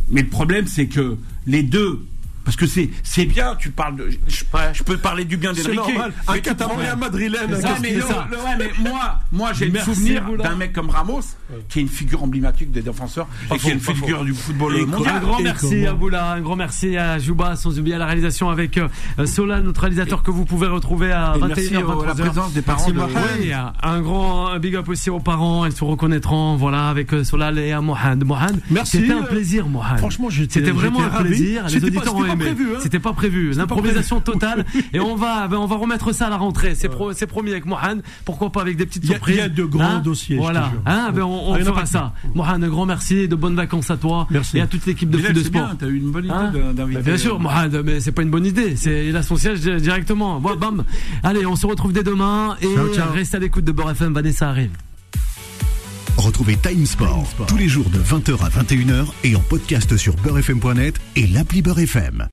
Mais 0.10 0.22
le 0.22 0.30
problème, 0.30 0.68
c'est 0.68 0.86
que 0.86 1.18
les 1.48 1.64
deux 1.64 2.06
parce 2.48 2.56
que 2.56 2.68
c'est 2.68 2.92
c'est 3.02 3.26
bien, 3.26 3.56
tu 3.56 3.72
parles 3.72 3.96
de. 3.96 4.10
Je, 4.28 4.44
je 4.74 4.84
peux 4.84 4.98
parler 4.98 5.26
du 5.26 5.38
bien 5.38 5.54
d'Enrique. 5.54 5.80
Un 6.28 6.38
Catalan 6.38 6.80
et 6.82 6.88
un 6.88 6.96
Madrilène. 6.96 7.60
Ça, 7.60 7.78
mais, 7.82 7.96
non, 7.96 8.06
ouais, 8.06 8.56
mais 8.60 8.90
moi, 8.90 9.20
moi 9.32 9.54
j'ai 9.54 9.70
le 9.70 9.80
souvenir 9.80 10.24
d'un 10.38 10.56
mec 10.56 10.72
comme 10.72 10.92
Ramos, 10.92 11.24
qui 11.70 11.80
est 11.80 11.82
une 11.82 11.88
figure 11.88 12.24
emblématique 12.24 12.72
des 12.72 12.82
défenseurs 12.82 13.28
et 13.54 13.58
qui 13.58 13.70
est 13.70 13.74
une 13.74 13.80
figure 13.80 14.24
du 14.24 14.34
football 14.34 14.86
mondial. 14.86 15.16
Un 15.16 15.20
grand 15.20 15.39
merci 15.39 15.86
à 15.86 15.93
Boula, 15.93 16.32
un 16.34 16.41
grand 16.41 16.56
merci 16.56 16.98
à 16.98 17.20
Jouba, 17.20 17.56
sans 17.56 17.78
oublier 17.80 17.95
à 17.95 18.00
la 18.00 18.06
réalisation 18.06 18.50
avec 18.50 18.78
euh, 18.78 18.88
Solal, 19.26 19.64
notre 19.64 19.82
réalisateur 19.82 20.24
que 20.24 20.32
vous 20.32 20.45
pouvez 20.45 20.68
retrouver 20.68 21.12
à 21.12 21.34
21h, 21.38 22.06
la 22.06 22.16
présence 22.16 22.54
des 22.54 22.62
parents. 22.62 22.86
Oui, 22.88 23.52
un 23.84 24.02
grand 24.02 24.58
big 24.60 24.76
up 24.76 24.88
aussi 24.89 25.10
aux 25.10 25.20
parents, 25.20 25.66
ils 25.66 25.72
se 25.72 25.84
reconnaîtront, 25.84 26.56
voilà, 26.56 26.89
avec 26.89 27.14
euh, 27.14 27.24
Solal 27.24 27.60
et 27.60 27.72
à 27.72 27.82
Mohamed. 27.82 28.24
Mohamed, 28.24 28.62
merci. 28.70 28.98
C'était 28.98 29.14
un 29.14 29.24
plaisir, 29.24 29.68
Mohamed. 29.68 30.00
Franchement, 30.00 30.30
c'était 30.30 30.72
vraiment 30.72 31.04
un 31.04 31.24
plaisir. 31.24 31.66
Les 31.68 31.84
auditeurs 31.84 32.16
ont 32.16 32.26
Hein. 32.76 32.80
C'était 32.82 33.00
pas 33.00 33.14
prévu. 33.14 33.54
L'improvisation 33.54 34.20
totale. 34.20 34.66
Et 34.93 35.00
on 35.00 35.16
va, 35.16 35.48
ben, 35.48 35.58
on 35.58 35.66
va 35.66 35.76
remettre 35.76 36.12
ça 36.14 36.28
à 36.28 36.30
la 36.30 36.38
rentrée. 36.38 36.76
C'est 36.76 36.89
pro, 36.89 37.14
c'est 37.14 37.28
promis 37.28 37.52
avec 37.52 37.66
Mohan. 37.66 37.98
Pourquoi 38.26 38.52
pas 38.52 38.62
avec 38.62 38.78
des 38.78 38.86
petites 38.86 39.06
surprises. 39.06 39.36
Il 39.36 39.39
y 39.39 39.41
a 39.41 39.50
de 39.50 39.64
grands 39.64 39.84
hein 39.84 40.00
dossiers. 40.00 40.38
Voilà. 40.38 40.72
Hein, 41.38 41.44
on, 41.46 41.52
on 41.52 41.56
ah, 41.56 41.64
fera 41.64 41.86
ça. 41.86 42.14
Mohan, 42.36 42.62
un 42.62 42.68
grand 42.68 42.86
merci. 42.86 43.28
De 43.28 43.36
bonnes 43.36 43.56
vacances 43.56 43.92
à 43.92 43.98
toi. 43.98 44.28
Merci. 44.30 44.58
Et 44.58 44.62
à 44.62 44.68
toute 44.68 44.86
l'équipe 44.86 45.10
de 45.10 45.18
foot 45.18 45.34
de 45.34 45.44
sport. 45.44 45.70
T'as 45.78 45.88
eu 45.88 45.98
une 45.98 46.12
bonne 46.12 46.26
idée 46.26 46.34
hein 46.34 46.74
d'inviter. 46.74 47.02
Bien 47.02 47.18
sûr, 47.18 47.40
Mohan, 47.40 47.70
mais 47.84 48.00
c'est 48.00 48.12
pas 48.12 48.22
une 48.22 48.32
bonne 48.32 48.46
idée. 48.46 48.76
C'est, 48.76 49.08
il 49.08 49.16
a 49.16 49.24
son 49.24 49.36
siège 49.36 49.62
directement. 49.62 50.40
Voilà, 50.40 50.58
bam. 50.58 50.84
Allez, 51.24 51.46
on 51.46 51.56
se 51.56 51.68
retrouve 51.68 51.94
dès 51.94 52.04
demain. 52.04 52.56
Et 52.62 52.68
reste 53.14 53.36
à 53.36 53.40
l'écoute 53.40 53.66
de 53.66 53.72
Beurre 53.72 53.92
FM. 53.92 54.14
Vanessa 54.14 54.50
arrive. 54.50 54.72
Retrouvez 56.18 56.58
Time 56.58 56.86
Sport, 56.86 57.28
tous 57.48 57.58
les 57.58 57.68
jours 57.68 57.90
de 57.90 58.00
20h 58.00 58.44
à 58.44 58.50
21h 58.50 59.06
et 59.24 59.36
en 59.36 59.40
podcast 59.40 59.96
sur 59.98 60.16
beurrefm.net 60.16 61.00
et 61.16 61.28
l'appli 61.28 61.62
Beurre 61.62 61.80
FM. 61.80 62.26